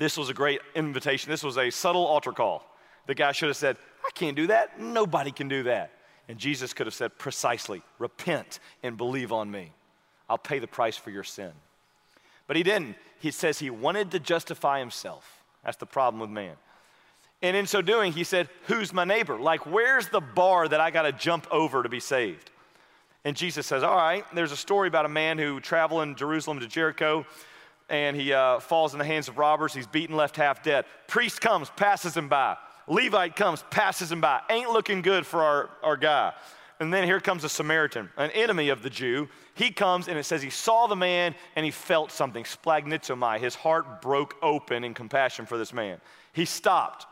This 0.00 0.16
was 0.16 0.30
a 0.30 0.34
great 0.34 0.62
invitation. 0.74 1.30
This 1.30 1.42
was 1.42 1.58
a 1.58 1.68
subtle 1.68 2.06
altar 2.06 2.32
call. 2.32 2.64
The 3.06 3.14
guy 3.14 3.32
should 3.32 3.48
have 3.48 3.56
said, 3.58 3.76
I 4.02 4.08
can't 4.14 4.34
do 4.34 4.46
that. 4.46 4.80
Nobody 4.80 5.30
can 5.30 5.46
do 5.46 5.64
that. 5.64 5.90
And 6.26 6.38
Jesus 6.38 6.72
could 6.72 6.86
have 6.86 6.94
said, 6.94 7.18
precisely, 7.18 7.82
repent 7.98 8.60
and 8.82 8.96
believe 8.96 9.30
on 9.30 9.50
me. 9.50 9.74
I'll 10.26 10.38
pay 10.38 10.58
the 10.58 10.66
price 10.66 10.96
for 10.96 11.10
your 11.10 11.22
sin. 11.22 11.52
But 12.46 12.56
he 12.56 12.62
didn't. 12.62 12.96
He 13.18 13.30
says 13.30 13.58
he 13.58 13.68
wanted 13.68 14.10
to 14.12 14.18
justify 14.18 14.78
himself. 14.78 15.42
That's 15.64 15.76
the 15.76 15.84
problem 15.84 16.20
with 16.20 16.30
man. 16.30 16.54
And 17.42 17.54
in 17.54 17.66
so 17.66 17.82
doing, 17.82 18.12
he 18.12 18.24
said, 18.24 18.48
Who's 18.68 18.94
my 18.94 19.04
neighbor? 19.04 19.38
Like, 19.38 19.66
where's 19.66 20.08
the 20.08 20.20
bar 20.22 20.66
that 20.66 20.80
I 20.80 20.90
got 20.90 21.02
to 21.02 21.12
jump 21.12 21.46
over 21.50 21.82
to 21.82 21.90
be 21.90 22.00
saved? 22.00 22.50
And 23.26 23.36
Jesus 23.36 23.66
says, 23.66 23.82
All 23.82 23.96
right, 23.96 24.24
there's 24.34 24.52
a 24.52 24.56
story 24.56 24.88
about 24.88 25.04
a 25.04 25.10
man 25.10 25.36
who 25.36 25.60
traveled 25.60 26.04
in 26.04 26.16
Jerusalem 26.16 26.60
to 26.60 26.66
Jericho 26.66 27.26
and 27.90 28.16
he 28.16 28.32
uh, 28.32 28.60
falls 28.60 28.94
in 28.94 28.98
the 28.98 29.04
hands 29.04 29.28
of 29.28 29.36
robbers. 29.36 29.74
He's 29.74 29.86
beaten, 29.86 30.16
left 30.16 30.36
half 30.36 30.62
dead. 30.62 30.86
Priest 31.08 31.40
comes, 31.40 31.68
passes 31.70 32.16
him 32.16 32.28
by. 32.28 32.56
Levite 32.86 33.36
comes, 33.36 33.64
passes 33.70 34.10
him 34.10 34.20
by. 34.20 34.40
Ain't 34.48 34.70
looking 34.70 35.02
good 35.02 35.26
for 35.26 35.42
our, 35.42 35.70
our 35.82 35.96
guy. 35.96 36.32
And 36.80 36.94
then 36.94 37.04
here 37.04 37.20
comes 37.20 37.44
a 37.44 37.48
Samaritan, 37.48 38.08
an 38.16 38.30
enemy 38.30 38.70
of 38.70 38.82
the 38.82 38.88
Jew. 38.88 39.28
He 39.54 39.70
comes 39.70 40.08
and 40.08 40.18
it 40.18 40.24
says 40.24 40.40
he 40.40 40.48
saw 40.48 40.86
the 40.86 40.96
man 40.96 41.34
and 41.54 41.64
he 41.64 41.70
felt 41.70 42.10
something, 42.10 42.44
splanchnizomai. 42.44 43.38
His 43.38 43.54
heart 43.54 44.00
broke 44.00 44.36
open 44.40 44.82
in 44.82 44.94
compassion 44.94 45.44
for 45.44 45.58
this 45.58 45.74
man. 45.74 46.00
He 46.32 46.46
stopped. 46.46 47.06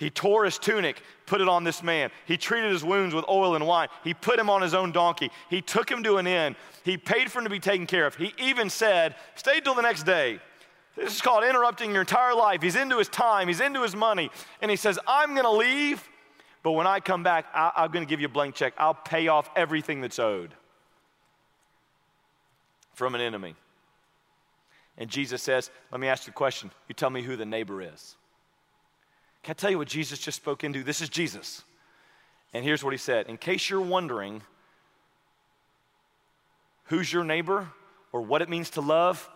He 0.00 0.08
tore 0.08 0.46
his 0.46 0.58
tunic, 0.58 1.02
put 1.26 1.42
it 1.42 1.48
on 1.48 1.62
this 1.62 1.82
man. 1.82 2.10
He 2.24 2.38
treated 2.38 2.72
his 2.72 2.82
wounds 2.82 3.14
with 3.14 3.26
oil 3.28 3.54
and 3.54 3.66
wine. 3.66 3.88
He 4.02 4.14
put 4.14 4.38
him 4.38 4.48
on 4.48 4.62
his 4.62 4.72
own 4.72 4.92
donkey. 4.92 5.30
He 5.50 5.60
took 5.60 5.90
him 5.90 6.02
to 6.04 6.16
an 6.16 6.26
inn. 6.26 6.56
He 6.84 6.96
paid 6.96 7.30
for 7.30 7.40
him 7.40 7.44
to 7.44 7.50
be 7.50 7.58
taken 7.58 7.86
care 7.86 8.06
of. 8.06 8.14
He 8.14 8.32
even 8.38 8.70
said, 8.70 9.14
Stay 9.34 9.60
till 9.60 9.74
the 9.74 9.82
next 9.82 10.04
day. 10.04 10.40
This 10.96 11.14
is 11.14 11.20
called 11.20 11.44
interrupting 11.44 11.90
your 11.90 12.00
entire 12.00 12.34
life. 12.34 12.62
He's 12.62 12.76
into 12.76 12.96
his 12.96 13.10
time, 13.10 13.46
he's 13.46 13.60
into 13.60 13.82
his 13.82 13.94
money. 13.94 14.30
And 14.62 14.70
he 14.70 14.76
says, 14.78 14.98
I'm 15.06 15.34
going 15.34 15.44
to 15.44 15.50
leave, 15.50 16.08
but 16.62 16.72
when 16.72 16.86
I 16.86 17.00
come 17.00 17.22
back, 17.22 17.44
I- 17.52 17.84
am 17.84 17.90
going 17.90 18.04
to 18.04 18.08
give 18.08 18.20
you 18.20 18.26
a 18.26 18.30
blank 18.30 18.54
check. 18.54 18.72
I'll 18.78 18.94
pay 18.94 19.28
off 19.28 19.50
everything 19.54 20.00
that's 20.00 20.18
owed 20.18 20.54
from 22.94 23.14
an 23.14 23.20
enemy. 23.20 23.54
And 24.96 25.10
Jesus 25.10 25.42
says, 25.42 25.70
Let 25.92 26.00
me 26.00 26.08
ask 26.08 26.26
you 26.26 26.30
a 26.30 26.34
question. 26.34 26.70
You 26.88 26.94
tell 26.94 27.10
me 27.10 27.20
who 27.20 27.36
the 27.36 27.44
neighbor 27.44 27.82
is. 27.82 28.16
Can 29.42 29.52
I 29.52 29.54
tell 29.54 29.70
you 29.70 29.78
what 29.78 29.88
Jesus 29.88 30.18
just 30.18 30.36
spoke 30.36 30.64
into? 30.64 30.82
This 30.82 31.00
is 31.00 31.08
Jesus. 31.08 31.62
And 32.52 32.64
here's 32.64 32.84
what 32.84 32.92
he 32.92 32.98
said 32.98 33.28
In 33.28 33.36
case 33.36 33.70
you're 33.70 33.80
wondering 33.80 34.42
who's 36.84 37.12
your 37.12 37.24
neighbor 37.24 37.68
or 38.12 38.22
what 38.22 38.42
it 38.42 38.48
means 38.48 38.70
to 38.70 38.80
love, 38.80 39.28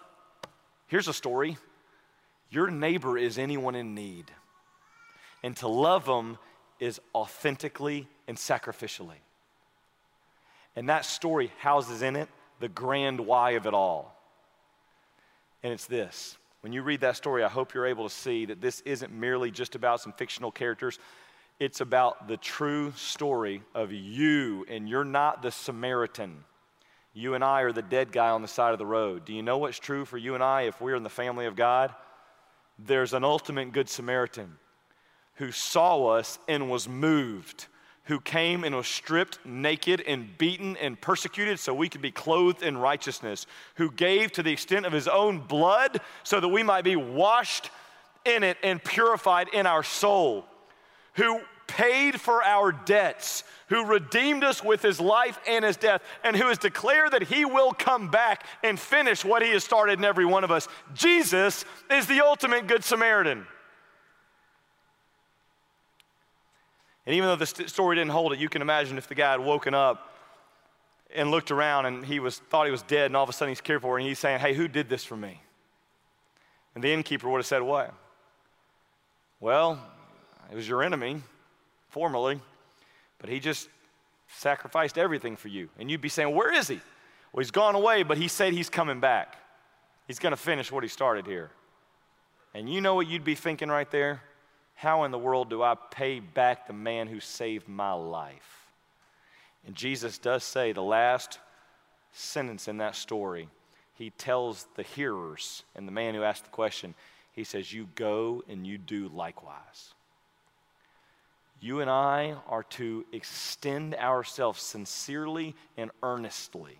here's 0.88 1.08
a 1.08 1.14
story. 1.14 1.56
Your 2.50 2.70
neighbor 2.70 3.18
is 3.18 3.38
anyone 3.38 3.74
in 3.74 3.94
need. 3.94 4.30
And 5.42 5.56
to 5.58 5.68
love 5.68 6.06
them 6.06 6.38
is 6.78 7.00
authentically 7.14 8.08
and 8.28 8.36
sacrificially. 8.36 9.18
And 10.76 10.88
that 10.88 11.04
story 11.04 11.52
houses 11.58 12.02
in 12.02 12.16
it 12.16 12.28
the 12.60 12.68
grand 12.68 13.20
why 13.20 13.52
of 13.52 13.66
it 13.66 13.74
all. 13.74 14.16
And 15.62 15.72
it's 15.72 15.86
this 15.86 16.36
when 16.64 16.72
you 16.72 16.80
read 16.80 17.02
that 17.02 17.14
story, 17.14 17.44
I 17.44 17.48
hope 17.48 17.74
you're 17.74 17.84
able 17.84 18.08
to 18.08 18.14
see 18.14 18.46
that 18.46 18.62
this 18.62 18.80
isn't 18.86 19.12
merely 19.12 19.50
just 19.50 19.74
about 19.74 20.00
some 20.00 20.14
fictional 20.14 20.50
characters. 20.50 20.98
It's 21.60 21.82
about 21.82 22.26
the 22.26 22.38
true 22.38 22.90
story 22.96 23.60
of 23.74 23.92
you, 23.92 24.64
and 24.70 24.88
you're 24.88 25.04
not 25.04 25.42
the 25.42 25.50
Samaritan. 25.50 26.42
You 27.12 27.34
and 27.34 27.44
I 27.44 27.60
are 27.60 27.72
the 27.72 27.82
dead 27.82 28.12
guy 28.12 28.30
on 28.30 28.40
the 28.40 28.48
side 28.48 28.72
of 28.72 28.78
the 28.78 28.86
road. 28.86 29.26
Do 29.26 29.34
you 29.34 29.42
know 29.42 29.58
what's 29.58 29.78
true 29.78 30.06
for 30.06 30.16
you 30.16 30.32
and 30.32 30.42
I 30.42 30.62
if 30.62 30.80
we're 30.80 30.94
in 30.94 31.02
the 31.02 31.10
family 31.10 31.44
of 31.44 31.54
God? 31.54 31.94
There's 32.78 33.12
an 33.12 33.24
ultimate 33.24 33.72
good 33.72 33.90
Samaritan 33.90 34.56
who 35.34 35.52
saw 35.52 36.06
us 36.06 36.38
and 36.48 36.70
was 36.70 36.88
moved 36.88 37.66
who 38.04 38.20
came 38.20 38.64
and 38.64 38.74
was 38.74 38.86
stripped 38.86 39.38
naked 39.44 40.02
and 40.06 40.36
beaten 40.36 40.76
and 40.76 41.00
persecuted 41.00 41.58
so 41.58 41.72
we 41.72 41.88
could 41.88 42.02
be 42.02 42.10
clothed 42.10 42.62
in 42.62 42.76
righteousness, 42.76 43.46
who 43.76 43.90
gave 43.90 44.32
to 44.32 44.42
the 44.42 44.52
extent 44.52 44.84
of 44.84 44.92
his 44.92 45.08
own 45.08 45.38
blood 45.38 46.00
so 46.22 46.38
that 46.40 46.48
we 46.48 46.62
might 46.62 46.84
be 46.84 46.96
washed 46.96 47.70
in 48.24 48.42
it 48.42 48.58
and 48.62 48.82
purified 48.82 49.48
in 49.52 49.66
our 49.66 49.82
soul, 49.82 50.44
who 51.14 51.40
paid 51.66 52.20
for 52.20 52.42
our 52.42 52.72
debts, 52.72 53.42
who 53.68 53.86
redeemed 53.86 54.44
us 54.44 54.62
with 54.62 54.82
his 54.82 55.00
life 55.00 55.38
and 55.48 55.64
his 55.64 55.76
death, 55.76 56.02
and 56.22 56.36
who 56.36 56.48
has 56.48 56.58
declared 56.58 57.12
that 57.12 57.22
he 57.22 57.46
will 57.46 57.72
come 57.72 58.10
back 58.10 58.46
and 58.62 58.78
finish 58.78 59.24
what 59.24 59.42
he 59.42 59.50
has 59.50 59.64
started 59.64 59.98
in 59.98 60.04
every 60.04 60.26
one 60.26 60.44
of 60.44 60.50
us. 60.50 60.68
Jesus 60.92 61.64
is 61.90 62.06
the 62.06 62.20
ultimate 62.24 62.66
Good 62.66 62.84
Samaritan. 62.84 63.46
And 67.06 67.14
even 67.14 67.28
though 67.28 67.36
the 67.36 67.46
st- 67.46 67.68
story 67.68 67.96
didn't 67.96 68.12
hold 68.12 68.32
it, 68.32 68.38
you 68.38 68.48
can 68.48 68.62
imagine 68.62 68.96
if 68.98 69.08
the 69.08 69.14
guy 69.14 69.32
had 69.32 69.40
woken 69.40 69.74
up 69.74 70.12
and 71.14 71.30
looked 71.30 71.50
around 71.50 71.86
and 71.86 72.04
he 72.04 72.18
was, 72.18 72.38
thought 72.38 72.66
he 72.66 72.72
was 72.72 72.82
dead, 72.82 73.06
and 73.06 73.16
all 73.16 73.22
of 73.22 73.28
a 73.28 73.32
sudden 73.32 73.50
he's 73.50 73.60
cared 73.60 73.82
for, 73.82 73.98
and 73.98 74.06
he's 74.06 74.18
saying, 74.18 74.40
Hey, 74.40 74.54
who 74.54 74.68
did 74.68 74.88
this 74.88 75.04
for 75.04 75.16
me? 75.16 75.40
And 76.74 76.82
the 76.82 76.92
innkeeper 76.92 77.28
would 77.28 77.38
have 77.38 77.46
said, 77.46 77.62
What? 77.62 77.92
Well, 79.40 79.78
it 80.50 80.54
was 80.54 80.68
your 80.68 80.82
enemy, 80.82 81.22
formerly, 81.90 82.40
but 83.18 83.28
he 83.28 83.38
just 83.40 83.68
sacrificed 84.28 84.98
everything 84.98 85.36
for 85.36 85.48
you. 85.48 85.68
And 85.78 85.90
you'd 85.90 86.00
be 86.00 86.08
saying, 86.08 86.34
Where 86.34 86.52
is 86.52 86.68
he? 86.68 86.80
Well, 87.32 87.40
he's 87.40 87.50
gone 87.50 87.74
away, 87.74 88.02
but 88.02 88.16
he 88.16 88.28
said 88.28 88.52
he's 88.52 88.70
coming 88.70 89.00
back. 89.00 89.36
He's 90.06 90.18
going 90.18 90.32
to 90.32 90.36
finish 90.36 90.70
what 90.70 90.84
he 90.84 90.88
started 90.88 91.26
here. 91.26 91.50
And 92.54 92.72
you 92.72 92.80
know 92.80 92.94
what 92.94 93.08
you'd 93.08 93.24
be 93.24 93.34
thinking 93.34 93.68
right 93.68 93.90
there? 93.90 94.22
How 94.74 95.04
in 95.04 95.10
the 95.10 95.18
world 95.18 95.50
do 95.50 95.62
I 95.62 95.76
pay 95.90 96.20
back 96.20 96.66
the 96.66 96.72
man 96.72 97.06
who 97.06 97.20
saved 97.20 97.68
my 97.68 97.92
life? 97.92 98.68
And 99.66 99.74
Jesus 99.74 100.18
does 100.18 100.44
say 100.44 100.72
the 100.72 100.82
last 100.82 101.38
sentence 102.12 102.68
in 102.68 102.78
that 102.78 102.96
story, 102.96 103.48
he 103.94 104.10
tells 104.10 104.66
the 104.76 104.82
hearers 104.82 105.62
and 105.74 105.86
the 105.86 105.92
man 105.92 106.14
who 106.14 106.22
asked 106.22 106.44
the 106.44 106.50
question, 106.50 106.94
he 107.32 107.44
says, 107.44 107.72
You 107.72 107.88
go 107.94 108.42
and 108.48 108.66
you 108.66 108.78
do 108.78 109.08
likewise. 109.08 109.94
You 111.60 111.80
and 111.80 111.88
I 111.88 112.34
are 112.48 112.64
to 112.64 113.06
extend 113.12 113.94
ourselves 113.94 114.60
sincerely 114.60 115.54
and 115.76 115.90
earnestly 116.02 116.76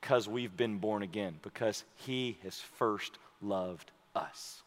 because 0.00 0.28
we've 0.28 0.56
been 0.56 0.78
born 0.78 1.02
again, 1.02 1.34
because 1.42 1.82
he 1.96 2.38
has 2.44 2.60
first 2.60 3.18
loved 3.42 3.90
us. 4.14 4.62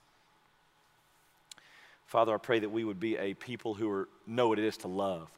Father, 2.10 2.34
I 2.34 2.38
pray 2.38 2.58
that 2.58 2.70
we 2.70 2.84
would 2.84 3.00
be 3.00 3.18
a 3.18 3.36
people 3.36 3.76
who 3.76 3.88
are, 3.92 4.10
know 4.26 4.48
what 4.48 4.58
it 4.58 4.66
is 4.66 4.78
to 4.78 4.88
love. 4.88 5.30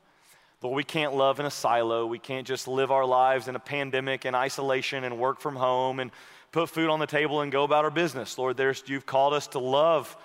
Lord, 0.62 0.74
we 0.74 0.86
can't 0.86 1.14
love 1.14 1.42
in 1.42 1.46
a 1.46 1.52
silo. 1.52 2.06
We 2.06 2.18
can't 2.18 2.48
just 2.48 2.66
live 2.66 2.92
our 2.92 3.06
lives 3.06 3.50
in 3.50 3.58
a 3.58 3.60
pandemic 3.60 4.24
and 4.24 4.38
isolation 4.38 5.04
and 5.04 5.20
work 5.20 5.42
from 5.42 5.58
home 5.58 6.00
and 6.00 6.12
put 6.54 6.70
food 6.70 6.90
on 6.90 7.02
the 7.02 7.08
table 7.08 7.42
and 7.42 7.52
go 7.52 7.66
about 7.66 7.84
our 7.84 7.92
business. 7.92 8.38
Lord, 8.38 8.56
there's, 8.56 8.86
you've 8.88 9.06
called 9.06 9.34
us 9.34 9.48
to 9.48 9.60
love 9.60 10.16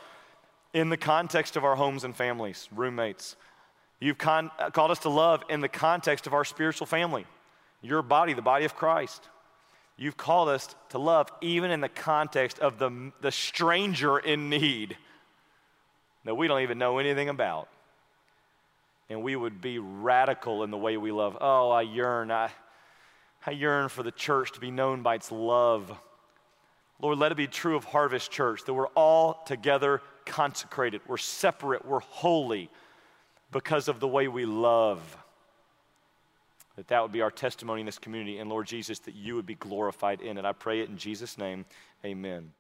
in 0.72 0.88
the 0.88 0.97
context 0.97 1.57
of 1.57 1.64
our 1.64 1.74
homes 1.74 2.05
and 2.05 2.14
families, 2.14 2.68
roommates. 2.70 3.34
You've 3.99 4.18
con- 4.18 4.53
called 4.72 4.92
us 4.92 5.01
to 5.01 5.09
love 5.09 5.42
in 5.49 5.62
the 5.62 5.68
context 5.68 6.28
of 6.28 6.32
our 6.32 6.44
spiritual 6.44 6.86
family, 6.86 7.26
your 7.82 8.03
body, 8.03 8.34
the 8.34 8.42
body 8.42 8.66
of 8.66 8.76
Christ. 8.76 9.28
You've 9.97 10.16
called 10.16 10.49
us 10.51 10.76
to 10.90 10.99
love 10.99 11.28
even 11.40 11.72
in 11.72 11.80
the 11.80 11.88
context 11.88 12.61
of 12.61 12.78
the, 12.78 13.11
the 13.20 13.32
stranger 13.32 14.16
in 14.16 14.49
need 14.49 14.97
that 16.27 16.35
we 16.35 16.49
don't 16.49 16.62
even 16.62 16.79
know 16.79 16.99
anything 16.99 17.29
about. 17.29 17.68
And 19.09 19.22
we 19.22 19.37
would 19.37 19.61
be 19.61 19.79
radical 19.79 20.64
in 20.64 20.70
the 20.70 20.77
way 20.77 20.97
we 20.97 21.12
love. 21.12 21.39
Oh, 21.41 21.70
I 21.70 21.83
yearn. 21.83 22.31
I, 22.31 22.51
I 23.47 23.53
yearn 23.53 23.89
for 23.89 24.03
the 24.03 24.11
church 24.11 24.53
to 24.53 24.61
be 24.61 24.70
known 24.70 25.03
by 25.03 25.14
its 25.14 25.31
love. 25.31 25.97
Lord, 27.01 27.18
let 27.18 27.31
it 27.31 27.37
be 27.37 27.47
true 27.47 27.77
of 27.77 27.85
Harvest 27.85 28.31
Church 28.31 28.64
that 28.64 28.74
we're 28.74 28.89
all 28.89 29.43
together 29.47 30.03
consecrated. 30.24 31.03
We're 31.07 31.18
separate. 31.18 31.87
We're 31.87 32.01
holy 32.01 32.70
because 33.53 33.89
of 33.89 34.01
the 34.01 34.09
way 34.09 34.29
we 34.29 34.47
love. 34.47 35.16
That 36.77 36.89
that 36.89 37.03
would 37.03 37.12
be 37.12 37.22
our 37.22 37.31
testimony 37.31 37.81
in 37.81 37.87
this 37.87 37.99
community. 37.99 38.39
And 38.39 38.51
Lord 38.51 38.66
Jesus, 38.66 38.99
that 39.01 39.14
you 39.14 39.37
would 39.37 39.47
be 39.47 39.55
glorified 39.55 40.20
in 40.20 40.37
it. 40.37 40.45
I 40.45 40.53
pray 40.53 40.81
it 40.81 40.89
in 40.89 40.99
Jesus' 40.99 41.39
name. 41.39 41.64
Amen. 42.05 42.53